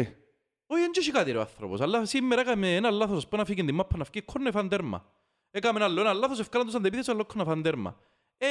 [0.66, 1.82] όχι, δεν έχει κάτι ρε ο άνθρωπος.
[1.82, 3.28] Αλλά σήμερα έκαμε ένα λάθος.
[3.28, 5.12] Πω να φύγει την μάπα να φύγει κόρνε φαν τέρμα.
[5.52, 8.00] Έκαμε ένα άλλο ένα λάθος, ευκάλαν τους αντεπίθεση, αλλά κόρνε φαν τέρμα.
[8.38, 8.48] Ε,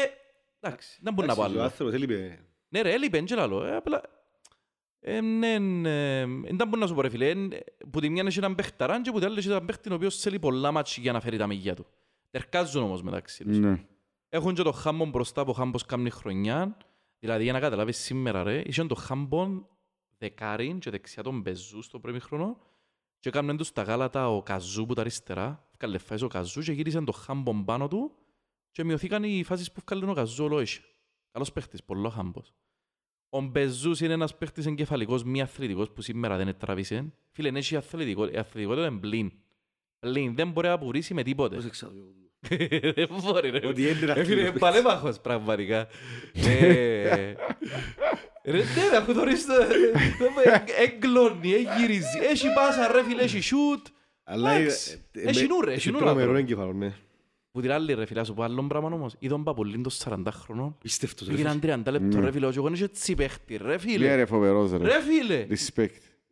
[0.60, 1.70] εντάξει, δεν μπορεί να πω Εντάξει, Ο άλλο.
[1.70, 2.44] άνθρωπος έλειπε.
[2.68, 3.64] Ναι ρε, έλειπε, και λαλό.
[3.64, 4.02] Ε, απλά...
[5.00, 7.30] Ε, ναι, ναι, δεν μπορεί να σου πω ρε φίλε.
[7.30, 7.36] Ε,
[7.90, 10.16] που τη μια έχει έναν παίχταραν και που την άλλη έχει έναν παίχτη ο οποίος
[10.16, 11.86] θέλει πολλά μάτς για να φέρει τα μηγιά του.
[12.30, 13.58] Τερκάζουν όμως μεταξύ τους.
[13.58, 13.84] Ναι.
[14.28, 16.76] Έχουν και το χάμπον μπροστά που ο χάμπος κάνει χρονιά.
[17.18, 19.68] Δηλαδή για να καταλάβεις σήμερα ρε, είχε το χάμπον
[20.18, 22.58] δεκάριν και δεξιά τον Μπεζού στο πρώτο χρόνο
[23.20, 25.68] και έκαναν τους τα γάλατα ο Καζού που τα αριστερά.
[25.70, 28.12] Έφκαλε φάσεις ο Καζού και γύρισαν το χάμπον πάνω του
[28.78, 30.80] και μειωθήκαν οι φάσεις που έφκαλε ο Καζού όλο είχε.
[31.32, 32.52] Καλός παίχτης, πολύ χάμπος.
[33.30, 37.12] Ο Μπεζούς είναι ένας παίχτης εγκεφαλικός, μη αθλητικός που σήμερα δεν τραβήσε.
[37.30, 39.32] Φίλε, είναι αθλητικό, η αθλητικότητα είναι πλήν.
[39.98, 41.54] Πλήν, δεν μπορεί να απορρίσει με τίποτε.
[41.54, 41.92] Πώς εξάδω.
[42.94, 43.66] Δεν μπορεί ρε.
[43.66, 44.58] Ότι είναι Ε, φίλε, αθλητικός.
[44.60, 45.88] παλέμαχος πραγματικά.
[46.32, 47.34] Ε,
[48.44, 49.52] Ρε, ναι, αφού θωρείς το...
[50.84, 52.18] Εγκλώνει, εγγυρίζει.
[52.30, 53.86] Έχει πάσα ρε φίλε, έχει σούτ.
[54.24, 55.04] Αλλά Εντάξει.
[55.12, 56.38] ε, ε, Έχει με- νου, ρε, έχει έχει νου, τρομερό άνθρωπο.
[56.38, 56.94] εγκέφαλο, ναι.
[57.58, 59.14] Που την άλλη ρε φίλε, να σου πω άλλον πράγμα όμως.
[59.18, 60.76] Είδον Παπουλίν των 40 χρονών.
[60.80, 62.24] Πίστευτος, ρε Έγιναν 30 λεπτό Ναι.
[62.24, 64.14] ρε φίλε, ο Γιώργος είναι έτσι παίχτη ρε Ναι, φίλε.
[64.14, 64.76] ρε, φοβερός, ρε.
[64.78, 65.46] Ρε φίλε.
[65.50, 65.88] Respect.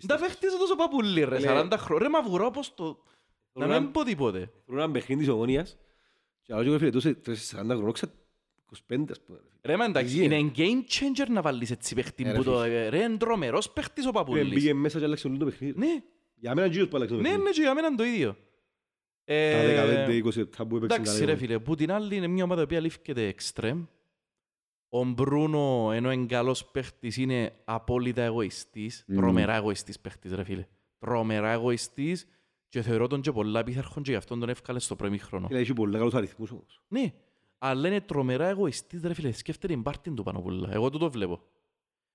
[0.06, 1.46] Τα παίχτησε τόσο Παπουλί ρε, Λέ.
[1.62, 2.02] 40 χρονών.
[2.02, 3.02] Ρε μαυγουρό πως το...
[3.52, 4.50] Να Ρε, μην πω τίποτε.
[4.66, 5.76] Θέλω έναν παιχνίδι της Ομόνιας
[6.42, 7.14] και άλλο και φίλε, τόσο 40
[7.68, 9.38] χρονών, ξα 25 ας πούμε.
[9.38, 9.60] ρε φίλε.
[9.62, 10.36] Ρε μα εντάξει, Υγεία.
[10.36, 12.58] είναι game changer να βάλεις έτσι παίχτη Ε, ρε που το...
[12.58, 12.88] φίλε.
[12.88, 14.48] Ρε, είναι τρομερός παίχτης ο Φίλε, Παπουλής.
[14.48, 15.78] Μπήκε μέσα και άλλαξε όλο το παιχνίδι.
[15.78, 16.02] Ναι,
[16.34, 17.48] Για μένα γύρω που άλλαξε το ναι, παιχνίδι.
[17.48, 18.36] ναι, και για μένα είναι το ίδιο.
[19.28, 22.66] Ε, Τα 15-20 λεπτά που έπαιξε Εντάξει ρε φίλε, που την άλλη είναι μια ομάδα
[22.66, 23.84] που αλήφκεται εξτρέμ.
[24.88, 29.04] Ο Μπρούνο, ενώ είναι καλός παίχτης, είναι απόλυτα εγωιστής.
[29.06, 29.16] Μμμ.
[29.16, 30.66] Τρομερά εγωιστής παίχτης ρε φίλε.
[30.98, 32.26] Τρομερά εγωιστής
[32.68, 35.46] και θεωρώ τον και πολλά πίθαρχον και γι' αυτόν τον εύκαλε στο πρώτο χρόνο.
[35.46, 36.82] Φίλε, Έχει πολλά καλούς αριθμούς όμως.
[36.88, 37.12] Ναι,
[37.58, 39.32] αλλά είναι τρομερά εγωιστής ρε φίλε.
[39.32, 40.68] Σκέφτεται την πάρτιν του πάνω πουλά.
[40.72, 41.40] Εγώ το το βλέπω.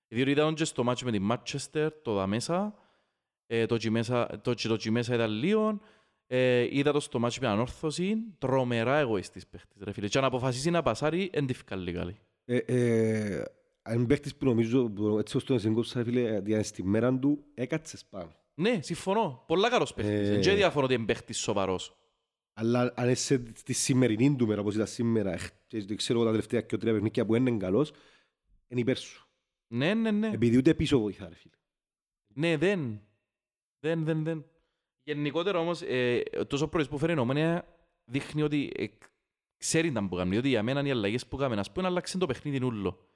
[0.08, 2.74] Διότι ήταν και στο μάτσο με την Manchester, το δα μέσα,
[3.46, 5.80] ε, το Τζιμέσα, το, και το Τζιμέσα ήταν λίγο,
[6.26, 10.08] ε, είδα το στο μάτσο με ανόρθωση, τρομερά εγωιστής παίχτης ρε φίλε.
[10.08, 12.16] Και αν αποφασίσει να πασάρει, εν τη φκάλει καλή.
[12.44, 13.44] Ε, ε,
[13.82, 17.44] Αν παίχτης που νομίζω, που έτσι ώστε να συγκόψα, ρε φίλε, για στη μέρα του,
[17.54, 18.32] έκατσες πάνω.
[18.54, 19.44] Ναι, συμφωνώ.
[19.46, 20.28] Πολλά καλός παίχτης.
[20.28, 20.34] Ε.
[20.34, 20.38] Ε...
[20.38, 21.96] Και διαφωνώ ότι είναι παίχτης σοβαρός.
[22.54, 26.24] Αλλά αν είσαι στη σημερινή του μέρα, όπως ήταν σήμερα, εχ, και δεν ξέρω εγώ
[26.26, 27.92] τα τελευταία και τρία παιχνίδια που είναι καλός,
[28.68, 29.26] είναι υπέρ σου.
[29.66, 30.30] Ναι, ναι, ναι.
[30.32, 31.54] Επειδή ούτε πίσω βοηθά, ρε φίλε.
[32.34, 33.00] Ναι, δεν.
[33.80, 34.44] Δεν, δεν, δεν.
[35.02, 37.66] Γενικότερα όμως, ε, τόσο πρωίς που φέρει η Ομόνια
[38.04, 38.86] δείχνει ότι ε,
[39.56, 40.30] ξέρει τα που κάνει.
[40.30, 43.06] Διότι για μένα οι αλλαγές που κάνουν, ας πούμε, αλλάξαν το παιχνίδι νουλό.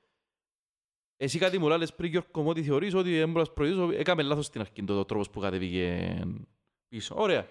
[1.17, 4.61] Εσύ κάτι μου λάλες πριν, Γιώργο μου, ότι θεωρείς ότι έμπρος προηγήσω, έκαμε λάθος στην
[4.61, 6.21] αρχή το, το τρόπος που κατεβήκε
[6.89, 7.15] πίσω.
[7.19, 7.49] Ωραία.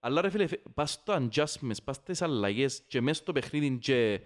[0.00, 4.20] Αλλά ρε φίλε, φε- πας στο adjustments, πας στις αλλαγές και μέσα στο παιχνίδι και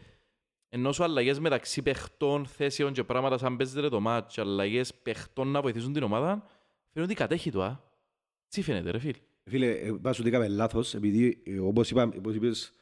[0.69, 5.63] ενώ σου αλλαγές μεταξύ παιχτών, θέσεων και πράγματα σαν παίζεται το μάτς, αλλαγές παιχτών να
[5.63, 6.47] βοηθήσουν την ομάδα,
[6.93, 7.81] φαίνεται ότι κατέχει το, α.
[8.49, 9.17] Τι φαίνεται ρε φίλ.
[9.45, 12.73] Φίλε, ε, πας ότι έκαμε λάθος, επειδή ε, όπως, είπα, όπως είπες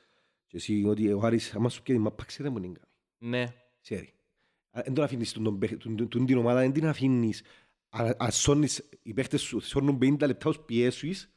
[0.47, 3.31] και εσύ ότι ο Άρης άμα σου πιέει την μάπα ξέρει που είναι κάνει.
[3.31, 3.47] Ναι.
[3.81, 4.13] Ξέρει.
[4.71, 7.43] Α, Δεν τον αφήνεις τον, τον, παίχ- τον, τον, τον, την ομάδα, δεν την αφήνεις.
[7.89, 11.35] Αν αν σώνεις, οι παίχτες σου σώνουν 50 λεπτά ως πιέσουεις,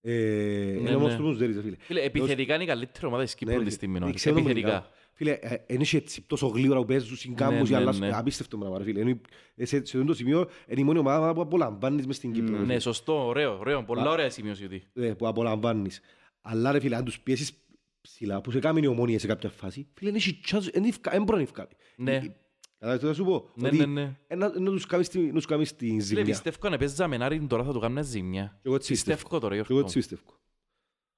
[0.00, 1.16] Ε, Ναι, Είναι όμως ναι.
[1.18, 1.76] του Μουζέρης, ρε φίλε.
[1.78, 3.92] Φίλε, επιθετικά είναι η καλύτερη ομάδα της Κύπρου Ναι, τη ρε, στιγμή.
[3.94, 4.20] δεν νωρίς.
[4.20, 4.90] ξέρω Επιθετικά.
[5.18, 5.38] Νομικά.
[5.38, 8.10] Φίλε, ε, εν είσαι έτσι τόσο γλύωρα που παίζουν συγκάμπους, Ναι, ναι, αλλά ναι.
[8.16, 9.00] απίστευτο πράγμα, ρε φίλε.
[9.00, 9.20] Είναι-
[9.54, 12.52] ε, Σε σε αυτό το σημείο είναι η μόνη ομάδα που απολαμβάνεις μες στην Κύπρο.
[12.54, 12.78] ρε Ναι, φίλε.
[12.78, 13.84] σωστό, ωραίο, ωραίο.
[13.84, 14.64] Πολλά ωραία σημείωση.
[14.64, 14.82] ότι.
[14.94, 16.00] Ε, Που απολαμβάνεις.
[16.40, 17.52] Αλλά ρε φίλε, αν τους πιέσεις
[18.00, 21.14] ψηλά, που σε κάνει η ομόνια σε κάποια φάση, φίλε, δεν έχει chance, εν ευκα-
[21.14, 21.68] εν μπορείς να ευκάλει.
[21.96, 22.34] Ναι.
[22.78, 23.50] Κατάλαβες τι θα σου πω.
[23.54, 24.16] Ναι, Ότι ναι, ναι.
[24.26, 26.24] ε, να- να τους κάνεις την- να τους κάνεις την Φίλε, ζημιά.
[26.24, 28.44] πιστεύω αν παίζαμε να ρίχνει τώρα θα του κάνουμε ζημιά.
[28.54, 29.16] Και εγώ έτσι πιστεύω.
[29.16, 29.86] Πιστεύω τώρα, Και Εγώ Γιώργο.
[29.86, 30.38] έτσι πιστεύω.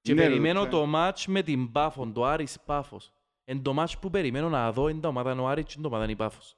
[0.01, 0.69] Και Ναι, ρε, περιμένω ρε.
[0.69, 3.13] το μάτς με την Πάφο, το Άρης Πάφος.
[3.51, 5.81] Εν το μάτς που περιμένω να δω είναι τα ομάδα είναι ο Άρης και είναι
[5.81, 6.57] το ομάδα είναι η Πάφος.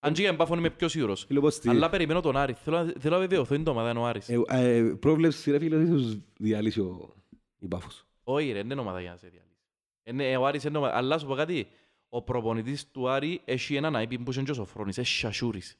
[0.00, 1.24] Αν και για την Πάφο είμαι πιο σίγουρος.
[1.24, 2.52] Φίλε, πώς τη- Αλλά περιμένω τον Άρη.
[2.52, 4.28] Θέλω, να- θέλω να βεβαιωθώ είναι το ομάδα είναι ο Άρης.
[4.28, 7.14] Ε, ε, Πρόβλεψη ρε φίλε, ότι θα τους διαλύσει ο
[7.58, 8.06] η Πάφος.
[8.22, 9.56] Όχι ρε, δεν είναι ομάδα για να σε διαλύσει.
[10.04, 10.96] Είναι, ο Άρης είναι ομάδα.
[10.96, 11.68] Αλλά σου πω κάτι.
[12.08, 14.98] Ο προπονητής του Άρη έχει έναν αήπη που είναι και ο Σοφρόνης.
[14.98, 15.78] Έχει σασούρης.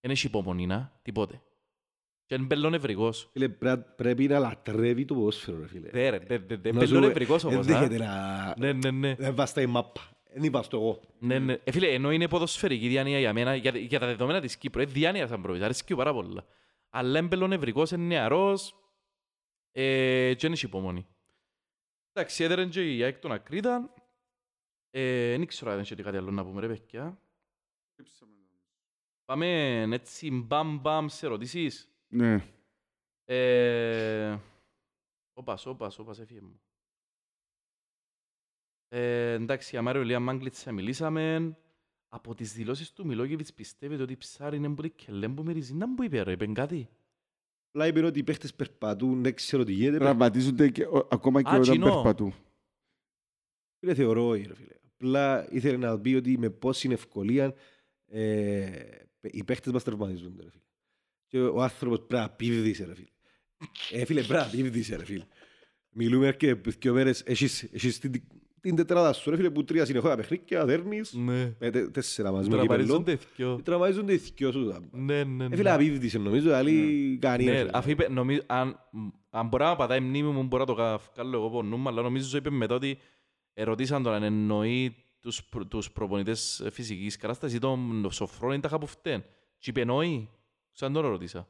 [0.00, 1.40] Δεν έχει υπομονή, να, τίποτε.
[2.26, 3.28] Και είναι μπελονευρικός.
[3.32, 5.88] Φίλε, πρέ- πρέπει να λατρεύει το ποδόσφαιρο, ρε φίλε.
[5.90, 7.66] Δε ρε, δε, δε, δε, Να σου- μπελονευρικός ε, όμως.
[7.66, 7.78] Δεν α.
[7.78, 8.54] δέχεται να...
[8.58, 9.14] Ναι, ναι, ναι.
[9.14, 10.00] Δεν βάζεις τα η μάπα.
[10.32, 11.00] Δεν είπα στο εγώ.
[11.18, 11.56] Ναι, ναι.
[11.64, 14.90] Ε, φίλε, ενώ είναι ποδοσφαιρική διάνοια για μένα, για, για τα δεδομένα της Κύπρου, είναι
[14.90, 16.46] διάνοια σαν προβείς, αρέσκει πάρα πολλά.
[16.90, 18.74] Αλλά είναι πελονευρικός, είναι νεαρός
[19.72, 21.06] ε, και δεν έχει υπομονή.
[22.12, 23.94] Εντάξει, έδεραν και η ΑΕΚ τον Ακρίτα.
[24.90, 27.18] Ε, δεν ξέρω αν έχει κάτι άλλο να πούμε ρε παιδιά.
[29.24, 31.90] Πάμε έτσι μπαμ μπαμ σε ερωτήσεις.
[32.08, 32.44] Ναι.
[33.24, 34.38] Ε,
[35.38, 36.60] Όπας, όπας, όπας, έφυγε μου.
[38.88, 41.56] Ε, εντάξει, για Μάριο Λία Μάγκλητσα μιλήσαμε.
[42.08, 45.74] Από τις δηλώσεις του Μιλόγεβιτς πιστεύετε ότι ψάρι είναι πολύ κελέν που μυρίζει.
[45.74, 46.88] Να μου είπε ρε, είπε κάτι.
[47.68, 49.98] Απλά είπε ότι οι παίχτες περπατούν, δεν ξέρω τι γίνεται.
[49.98, 51.94] Τραυματίζονται και, ο- ακόμα και Α, όταν κοινό.
[51.94, 52.34] περπατούν.
[53.78, 54.74] Φίλε, θεωρώ, ρε φίλε.
[54.94, 57.54] Απλά ήθελε να πει ότι με πόση ευκολία
[58.06, 60.62] ε, οι παίχτες μας τραυματίζονται, ρε φίλε.
[61.36, 63.08] Και ο άνθρωπος πρέπει να πήβδησε, ρε φίλε.
[63.90, 65.24] Ε, φίλε, πρέπει να πήβδησε, ρε φίλε.
[65.90, 68.12] Μιλούμε και δύο μέρες, έχεις, έχεις την,
[68.60, 71.54] την τετράδα σου, ρε φίλε, που τρία συνεχόμενα παιχνίδια, δέρνεις, Ναι.
[71.58, 72.84] με τε- τέσσερα μαζί με κύπελλο.
[72.84, 73.60] Τραυματίζονται θκυο.
[73.64, 74.68] Τραυματίζονται οι θκυο σου.
[74.68, 75.56] τα- Ναι, ναι, Ε, ναι.
[75.56, 77.46] φίλε, απήβδησε νομίζω, δηλαδή κανείς.
[77.46, 77.70] ρε Ναι, φίλε.
[77.72, 78.78] αφού είπε, νομίζω, αν,
[79.30, 81.76] αν μπορεί να πατάει η μνήμη μου, μπορώ να το κα- βγάλω εγώ από νου
[81.76, 82.98] μου, αλλά νομίζω είπε μετά ότι
[83.54, 88.86] ερωτήσαν τον αν εννοεί τους, προ- τους προπονητές φυσικής κατάστασης ή τον Σοφρόνη τα που
[88.86, 89.24] φταίν.
[89.58, 90.28] Και είπε εννοεί,
[90.76, 91.48] σαν τον ρωτήσα.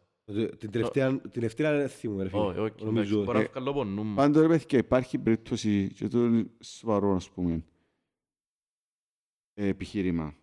[0.58, 2.40] Την τελευταία, την τελευταία δεν θυμούμαι, ρε φίλε.
[2.40, 3.24] Όχι, όχι, εντάξει, Νομίζω.
[3.24, 4.14] μπορώ να ε, βγάλω από νου μου.
[4.14, 7.64] Πάντως ρε παιδιά υπάρχει περίπτωση και το είναι σοβαρό ας πούμε
[9.54, 10.36] ε, επιχείρημα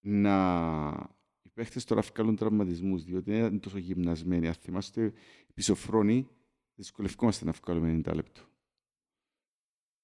[0.00, 1.10] να
[1.42, 4.46] οι παίχτες τώρα βγάλουν τραυματισμούς διότι δεν είναι τόσο γυμνασμένοι.
[4.48, 5.12] Αν θυμάστε
[5.54, 6.28] πισωφρόνοι
[6.74, 8.40] δυσκολευόμαστε να βγάλουμε 90 λεπτό.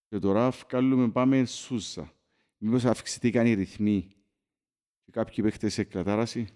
[0.08, 2.12] Και τώρα βγάλουμε πάμε σούσα.
[2.58, 4.14] Μήπως αυξηθήκαν οι ρυθμοί
[5.04, 6.48] και κάποιοι παίχτες σε κατάραση.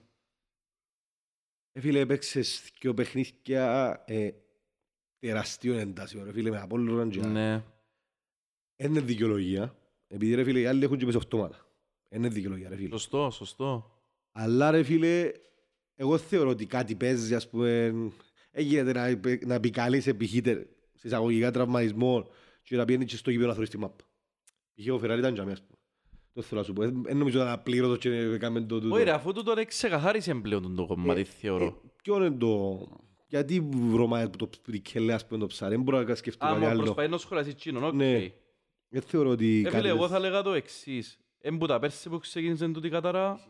[1.72, 4.30] Ε, φίλε, έπαιξες δυο παιχνίδια ε,
[5.18, 7.64] τεραστίων εντάσεων, ρε φίλε, με Απόλλωνα και Ναι,
[8.76, 9.76] Είναι δικαιολογία,
[10.06, 11.66] επειδή ρε φίλε, οι άλλοι έχουν και μέσα οχτώματα.
[12.08, 12.88] Είναι δικαιολογία, ρε φίλε.
[12.88, 13.94] σωστό, σωστό.
[14.32, 15.32] Αλλά ρε φίλε,
[15.94, 17.92] εγώ θεωρώ ότι κάτι παίζει, ας πούμε,
[18.50, 20.56] έγινε να, υπε- να επικαλείς επιχείτερ
[20.94, 22.28] σε εισαγωγικά τραυματισμό
[22.62, 24.04] και να πιένει και στο γήπεδο να θωρείς τη μάπα.
[24.74, 24.92] Π.χ.
[24.92, 25.78] ο Φεράρι ήταν για μένα, ας πούμε.
[26.32, 26.82] Το θέλω να σου πω.
[26.82, 28.94] Δεν δεν νομίζω να πλήρωτο και έκαμε το τούτο.
[28.94, 31.64] Όχι ρε, αφού τούτο ξεκαθάρισε πλέον το κομμάτι, θεωρώ.
[31.66, 32.78] Ε, Ποιο είναι το...
[33.26, 35.74] Γιατί βρωμάει το πρικέλε, ας πούμε, το ψάρι.
[35.74, 36.82] Δεν μπορώ να σκεφτώ Α, κάτι μου άλλο.
[36.82, 37.94] προσπαθεί να σχολιάσει τσίνον, οκ.
[37.94, 38.32] Ναι.
[38.88, 41.18] Δεν θεωρώ ότι Ε, κάτι φίλε, εγώ τέτοιο- θα λέγα το εξής.
[41.40, 43.40] Εν που τα πέρσι που ξεκίνησε τούτη η κατάρα,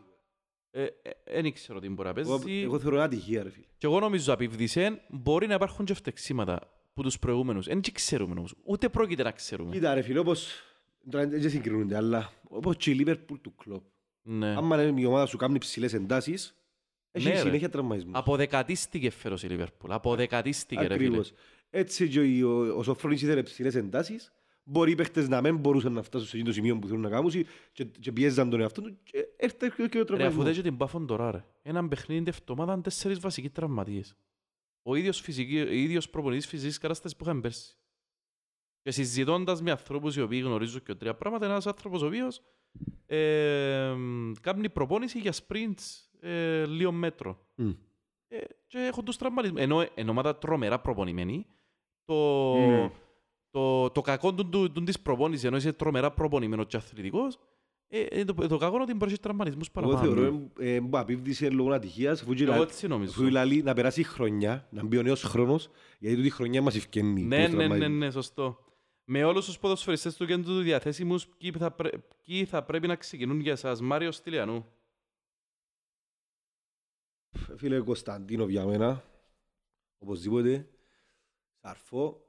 [0.71, 0.89] ε, ε,
[1.33, 2.61] δεν ήξερα τι μπορεί να Εγώ- παίζει.
[2.61, 3.65] Εγώ θεωρώ ένα ατυχία, ρε φίλε.
[3.77, 6.59] Και εγώ νομίζω απειβδισέν μπορεί να υπάρχουν και φτεξίματα
[6.93, 7.65] που τους προηγούμενους.
[7.65, 9.71] Δεν και ξέρουμε όμως, ούτε πρόκειται να ξέρουμε.
[9.71, 10.61] Κοίτα ρε φίλε, όπως...
[11.09, 13.83] Τώρα δεν συγκρίνονται, αλλά όπως και η Λίβερπουλ του κλόπ.
[14.21, 14.55] Ναι.
[14.55, 16.55] Άμα είναι η ομάδα σου κάνει ψηλές εντάσεις,
[17.11, 17.39] έχει Ναι, ρε.
[17.39, 18.13] συνέχεια τραυματισμούς.
[18.15, 19.91] Αποδεκατίστηκε φέρος η Λίβερπουλ.
[19.91, 21.05] Αποδεκατίστηκε ρε φίλε.
[21.05, 21.33] Ακριβώς.
[21.69, 24.31] Έτσι και ο, ο, ο Σοφρόνης ήθελε ψηλές εντάσεις,
[24.63, 27.09] μπορεί οι παίχτες να μην μπορούσαν να φτάσουν σε εκείνο το σημείο που θέλουν να
[27.09, 27.31] κάνουν
[27.71, 30.45] και, και πιέζαν τον εαυτό τους και έρθε και ο Ρε αφού τραυματισμός.
[30.45, 31.45] δέτε την πάφον τώρα ρε.
[31.61, 34.15] Έναν παιχνίδι την εβδομάδα τέσσερις βασικοί τραυματίες.
[34.83, 37.75] Ο ίδιος, φυσική, ο ίδιος προπονητής φυσικής κατάστασης που είχαμε πέρσι.
[38.83, 42.41] Και συζητώντας με ανθρώπους οι οποίοι γνωρίζουν και τρία πράγματα, ένας άνθρωπος ο οποίος
[43.05, 43.93] ε,
[44.41, 47.39] κάνει προπόνηση για sprints ε, λίγο μέτρο.
[47.55, 47.69] Μμ.
[48.27, 48.37] Ε,
[48.67, 49.61] και έχουν τους τραυματισμούς.
[49.61, 51.45] Ενώ εν ομάδα τρομερά προπονημένοι,
[52.05, 52.91] το, Ναι.
[53.51, 57.39] το, το κακό του, του, του, της προπόνησης, ενώ είσαι τρομερά προπονημένος και αθλητικός,
[57.87, 60.13] ε, ε, το, το κακό είναι ότι μπορείς να τραυματισμούς Εγώ παραπάνω.
[60.13, 63.11] θεωρώ ε, που απίβδησε λόγω ατυχίας, αφού και Εγώ λα- έτσι νομίζω.
[63.11, 66.61] αφού λαλεί να περάσει η χρονιά, να μπει ο νέος χρόνος, γιατί τούτη η χρονιά
[66.61, 67.21] μας ευκαινεί.
[67.23, 68.57] Ναι, ναι, ναι, ναι, σωστό.
[69.05, 71.89] Με όλους τους ποδοσφαιριστές του κέντρου του διαθέσιμους, ποιοι θα, πρέ...
[72.25, 73.81] ποιοι θα πρέπει να ξεκινούν για σας.
[73.81, 74.65] Μάριο Στυλιανού.
[77.57, 79.03] Φίλε Κωνσταντίνο για μένα,
[79.97, 80.69] οπωσδήποτε.
[81.61, 82.25] Σαρφό.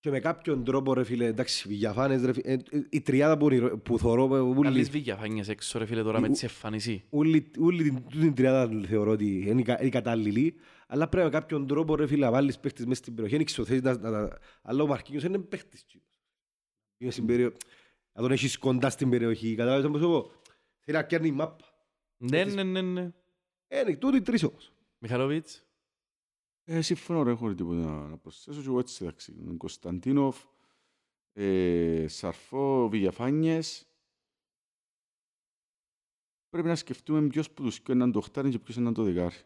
[0.00, 3.44] Και με κάποιον τρόπο ρε φίλε, εντάξει, Βηγιαφάνες ρε φίλε, ε, ε, η τριάδα που,
[3.44, 5.18] ονειρω- που θωρώ, ε, Καλείς ούλοι, βίγια
[5.48, 7.04] έξω ρε φίλε τώρα με Ου- τις εμφανισή.
[7.10, 10.54] ούλοι, ούλοι την, τούτη την τριάδα θεωρώ ότι είναι η κα- είναι η κατάλληλη,
[10.86, 13.82] αλλά πρέπει με κάποιον τρόπο ρε φίλε να βάλεις παίχτες μέσα στην περιοχή, είναι εξωθέσεις,
[13.82, 15.82] να, να, να, αλλά ο Μαρκίνιος είναι παίχτης.
[15.82, 16.06] εκείνος.
[16.98, 17.56] Είναι στην περιοχή,
[18.12, 20.30] να τον έχεις κοντά στην περιοχή, κατάλαβες πώς εγώ,
[20.78, 21.64] θέλει να πιάνει η μάπα.
[22.16, 23.12] Ναι, ναι, ναι, ναι.
[23.68, 24.72] Είναι τούτοι οι τρεις όμως.
[24.98, 25.64] Μιχαλοβίτς.
[26.64, 29.34] Ε, συμφωνώ, ρε, έχω τίποτα να προσθέσω και εγώ έτσι, εντάξει.
[29.56, 30.44] Κωνσταντίνοφ,
[31.32, 33.88] ε, Σαρφό, Βηγιαφάνιες.
[36.48, 39.36] Πρέπει να σκεφτούμε ποιος που τους είναι το οχτάρι και ποιος είναι το δεκάρι.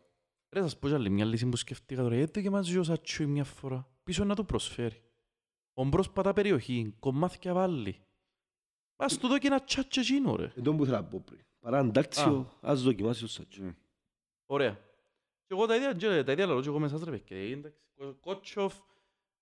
[0.51, 2.15] Ρε σας πω κι άλλη μια λύση που σκεφτήκα τώρα.
[2.17, 3.89] Γιατί και μαζί ο Σατσούι μια φορά.
[4.05, 5.03] Πίσω να του προσφέρει.
[5.75, 6.95] Ο μπρος πατά περιοχή.
[6.99, 7.97] Κομμάτια βάλει.
[8.97, 10.53] Ας του δω και ένα τσάτσο εκείνο ρε.
[10.57, 11.41] Εντός που θέλω να πω πριν.
[11.61, 13.75] Παρά αντάξιο, ας δοκιμάσεις το Σάτσο.
[14.47, 14.73] Ωραία.
[15.47, 17.37] Και εγώ τα ίδια, και- τα ίδια λαλώ και εγώ με εσάς ρε παιδιά.
[17.37, 17.79] Ε, εντάξει.
[18.01, 18.75] Ο Κότσοφ,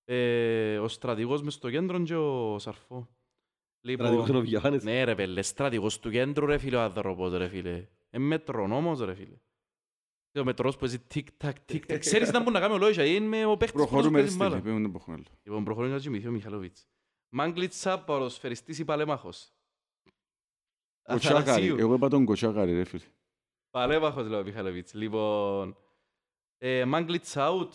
[0.05, 3.09] ε, ο στρατηγός μες στο κέντρο και ο Σαρφό.
[3.81, 4.85] Στρατηγός είναι ο Βηγιαφάνες.
[4.85, 7.87] Ναι ρε πέλε, στρατηγός του κέντρου ρε φίλε ο άνθρωπος ρε φίλε.
[8.11, 9.37] Ε, μετρονόμος ρε φίλε.
[10.37, 11.99] Και ο μετρός που έζει τικ-τακ, τικ-τακ.
[11.99, 14.37] Ξέρεις να μπορεί να κάνει ο Λόισα, είναι ο παίχτης που τους Προχωρούμε, ρε, παίζει
[14.37, 14.51] μπάλα.
[14.57, 15.39] στήλε, πρέπει να προχωρούμε άλλο.
[15.43, 16.89] Λοιπόν, προχωρούμε να κοιμηθεί ο Μιχαλόβιτς.
[17.29, 19.53] Μάγκλιτσα, παροσφαιριστής ή παλέμαχος.
[21.03, 21.77] Κοτσάκαρη, Αθανασίου.
[21.79, 23.03] εγώ είπα τον Κοτσάκαρη, ρε φίλε.
[23.71, 24.95] Παλέμαχος λέω ο Μιχαλόβιτς.
[24.95, 25.77] Λοιπόν,
[26.59, 27.71] ε, Μάγκλιτσα out.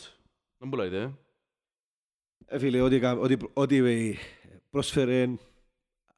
[0.57, 1.11] Δεν μου λέτε, ε.
[2.55, 4.15] Ε, φίλε, ό,τι, κα- ό,τι, ό,τι ε,
[4.69, 5.29] πρόσφερε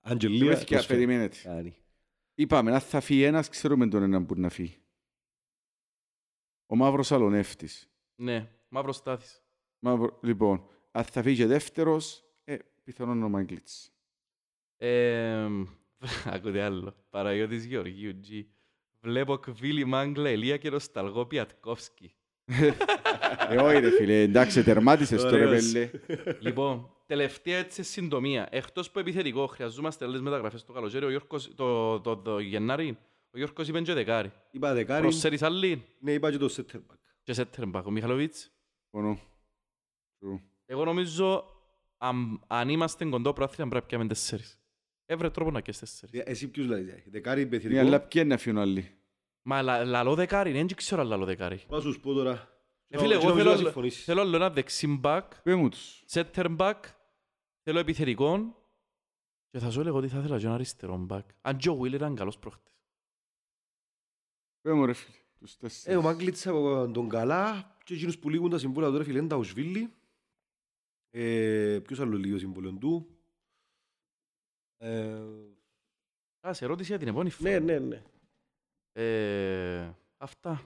[0.02, 1.00] Αντζελία, Βρέθηκε, πρόσφερε.
[1.00, 1.38] περιμένετε.
[1.44, 1.76] Κάνει.
[2.36, 4.78] Είπαμε, αν θα φύγει ένας, ξέρουμε τον έναν που να φύγει.
[6.66, 7.90] Ο Μαύρος Αλονεύτης.
[8.16, 9.42] Ναι, μαύρος στάθης.
[9.80, 13.92] Μαύρο, λοιπόν, αν θα φύγει και δεύτερος, ε, πιθανόν ο Μάγκλητς.
[14.78, 15.48] Ε,
[16.34, 16.96] ακούτε άλλο.
[17.10, 18.46] Παραγιώτης Γεωργίου G.
[19.02, 22.16] Βλέπω Κβίλη Μάγκλα, Ελία και Ροσταλγό Πιατκόφσκι.
[23.50, 25.72] ε, όχι ρε φίλε, εντάξει, τερμάτισες το ρε Ωραίος.
[25.72, 25.90] πέλε.
[26.40, 28.48] λοιπόν, τελευταία έτσι συντομία.
[28.52, 31.06] Εκτός που επιθετικό, χρειαζόμαστε άλλες μεταγραφές το καλοκαίρι.
[31.06, 32.98] Ο Γιώργος, το, το, το, Γενάρη,
[33.34, 34.32] ο Γιώργος είπε και δεκάρι.
[34.52, 36.98] Είπα δεκάρι, Προσέρεις άλλη ναι, είπα και το σέτερμπακ.
[37.24, 37.86] και σέτερμπακ.
[37.86, 38.52] Ο Μιχαλοβίτς.
[38.90, 39.20] Πονώ.
[40.20, 40.40] True.
[40.66, 41.46] Εγώ νομίζω,
[41.98, 44.58] αν, αν είμαστε κοντό προάθλια, πρέπει να πιάμε τέσσερις.
[45.06, 46.20] Έβρε τρόπο να καίς τέσσερις.
[46.20, 47.80] Ε, Εσύ ποιους λάζεις, ε, δεκάρι Ναι, επιθετικό.
[47.80, 48.92] αλλά ποιοι είναι να φύγουν άλλοι;
[49.42, 51.60] Μα λα- λαλό δεκάρι, δεν ξέρω αν λαλό δεκάρι.
[51.68, 52.48] Πάω σου πω τώρα.
[52.88, 54.04] Ε, φίλε, Και εγώ νομίζω να θέλω, συμφωνήσεις.
[54.04, 56.04] θέλω άλλο ένα δεξιμπακ, Πες μου τους.
[56.12, 56.80] center back,
[57.64, 58.56] θέλω επιθετικό
[59.50, 61.22] και θα σου έλεγα ότι θα ήθελα και ένα αριστερό back.
[61.42, 62.73] Αν και ο Will ήταν καλός προχτές.
[64.64, 65.16] Πες μου ρε φίλε.
[65.40, 66.04] Τους Ε, ο τέσσερις.
[66.04, 69.94] Μάγκλητς από τον καλά και εκείνους που λήγουν τα συμβόλαια τώρα φίλε είναι τα Οσβίλη.
[71.10, 73.08] Ε, ποιος άλλο λίγο συμβόλαιο του;
[74.78, 75.22] Ε,
[76.48, 77.50] Α, σε ερώτηση για την επόμενη φορά.
[77.60, 78.04] ναι, ναι, ναι.
[78.94, 80.62] Ε, αυτά.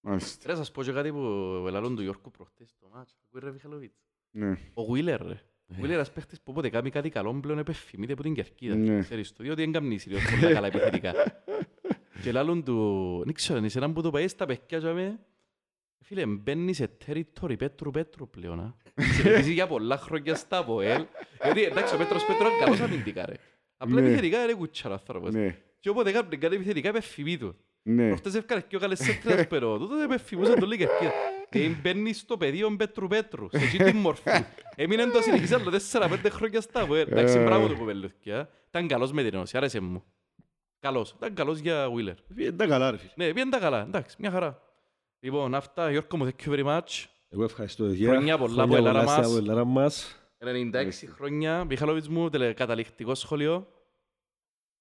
[0.00, 0.48] Μάλιστα.
[0.48, 1.18] Ρε, σας πω και κάτι που
[1.66, 3.16] ελαλούν του Γιώργου προχτές στο μάτς.
[3.24, 3.96] Ακούει ρε Μιχαλοβίτς;
[4.30, 4.50] Ναι.
[4.74, 5.42] Ο Wheeler ρε.
[5.68, 8.74] Ο Wheeler ένας παίχτης που όποτε κάνει κάτι καλό πλέον επεφημείται από την Κερκίδα.
[8.74, 9.00] Ναι.
[9.00, 11.12] Ξέρεις το, διότι δεν κάνει σιριός πολλά καλά επιθετικά.
[12.24, 15.18] Και λάλλον του, δεν ξέρω, είναι σε έναν που το πάει στα παιχνιά και με,
[16.00, 18.74] φίλε, μπαίνει σε territory Πέτρου Πέτρου πλέον, α.
[19.14, 21.04] Συνεχίζει για πολλά χρόνια στα ΑΠΟΕΛ.
[21.42, 23.34] Γιατί εντάξει, ο Πέτρος Πέτρου είναι καλός αμυντικά ρε.
[23.76, 24.06] Απλά Ναι.
[24.06, 25.34] επιθετικά είναι κουτσάρα άνθρωπος.
[25.34, 25.56] Ναι.
[25.80, 27.56] Και όποτε κάνει κάτι επιθετικά επεφημεί του.
[27.82, 28.06] Ναι.
[28.06, 31.12] Προχτές έφκανε και ο καλές σέντρες, pero τούτο δεν επεφημούσαν τον λίγα ευκαιρία.
[31.50, 34.30] Και μπαίνει στο πεδίο Πέτρου Πέτρου, σε εκεί την μορφή.
[34.76, 37.06] Έμεινε το συνεχίζει άλλο 4-5 χρόνια στα ΑΠΟΕΛ.
[37.10, 37.44] Εντάξει, Ε.
[37.44, 38.48] μπράβο του κοπελούθκια.
[38.68, 40.04] Ήταν καλός με την ενώση, άρεσε μου.
[40.84, 42.14] Καλός, ήταν καλός για Wheeler.
[42.36, 43.12] Ε, Τα καλά ρε φίλε.
[43.16, 44.60] Ναι, πήγαινε τα καλά, εντάξει, μια χαρά.
[45.20, 47.04] Λοιπόν, αυτά, Γιώργο μου, thank you very much.
[47.28, 48.08] Εγώ ευχαριστώ παιδιά.
[48.10, 49.26] Χρόνια πολλά από Χρόνια Ελλάδα πολλά μας.
[49.28, 50.16] στα Ελλάδα μας.
[50.38, 53.66] 96 χρόνια, Μιχαλόβιτς μου, τελε- καταληκτικό σχολείο.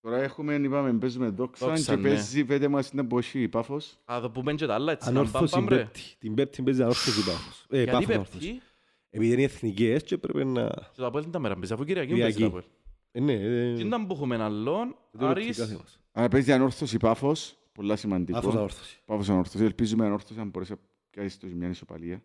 [0.02, 2.08] Τώρα έχουμε, είπαμε, παίζουμε δόξα Δόξα, και ναι.
[2.08, 3.98] παίζει πέντε μας στην εποχή η Πάφος.
[4.06, 5.76] Α, το πούμε και τα άλλα, έτσι, να Ανόρθωση πάμε, ρε.
[5.76, 6.02] πέμπτη.
[6.20, 7.66] Την πέμπτη παίζει ανόρθωση πάφος.
[7.70, 8.62] Ε, Γιατί πάφος πέφτει, ανόρθωση.
[9.10, 10.68] Επειδή είναι εθνικές και πρέπει να...
[10.70, 12.54] και το Αποέλ την τα μέρα, μπες, αφού Κυριακή μου παίζει Κυριακή.
[12.54, 12.74] το Αποέλ.
[13.16, 15.30] Ε, ναι, ε, Και ήταν που έχουμε άλλον, το ερωτικά
[15.64, 16.00] Άρης, θέμας.
[16.12, 18.40] Αλλά παίζει ανόρθωση Πάφος, πολλά σημαντικό.
[18.40, 19.02] Πάφος ανόρθωση.
[19.06, 19.64] Πάφος ανόρθωση.
[19.64, 20.78] Ελπίζουμε ανόρθωση αν μπορέσει να
[21.10, 22.24] πιάσεις το μια ισοπαλία.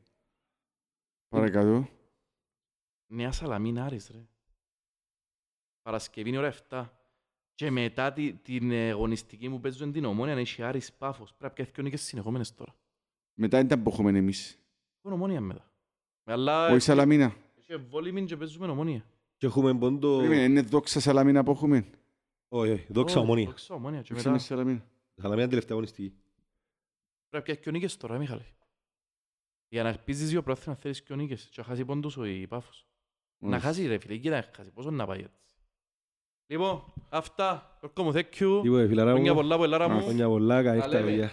[1.29, 1.89] Παρακαλώ.
[3.07, 4.27] Νέα Σαλαμίνα Άρης, ρε.
[5.83, 6.93] Παρασκευή είναι ώρα 7.
[7.55, 11.29] Και μετά τη- την ε, αγωνιστική που παίζουν την Ομόνια, να έχει Άρης Πάφος.
[11.29, 12.75] Πρέπει να πιάσεις και νίκες συνεχόμενες τώρα.
[13.35, 14.59] Μετά ήταν που έχουμε εμείς.
[14.99, 15.73] Έχουν Ομόνια μετά;
[16.25, 19.05] Αλλά Όχι Σαλαμίνα; έχει βόλυμιν και παίζουμε Ομόνια.
[19.39, 20.17] Και έχουμε πόντο...
[20.17, 21.91] Περίμενε, είναι δόξα Σαλαμίνα που έχουμε;
[22.49, 23.47] Όχι, όχι, δόξα Ω, ομονία.
[23.47, 24.01] Δόξα Ομόνια.
[24.01, 24.85] Και Δόξα μετά είναι Σαλαμίνα.
[25.17, 26.09] Σαλαμία τελευταία αγωνιστική.
[27.29, 28.45] πρέπει να πιάσει και νίκες τώρα, ε, Μιχάλη.
[29.69, 31.45] Για να ελπίζεις δύο πρόθυμα θέλεις και νίκες.
[31.51, 32.87] Και να χάσει πόντους ο η Πάφος.
[33.39, 33.69] Να Μάλιστα.
[33.69, 34.71] χάσει ρε φίλε, και να χάσει.
[34.71, 35.41] Πόσο να πάει έτσι.
[36.47, 37.79] Λοιπόν, αυτά.
[37.81, 38.61] Γιώργο μου, thank you.
[38.65, 40.03] Λοιπόν, φιλαρά Χρόνια μου, πολλά, πολλά Α, μου.
[40.03, 41.05] χρόνια πολλά, καλή Τα λέμε.
[41.11, 41.33] παιδιά.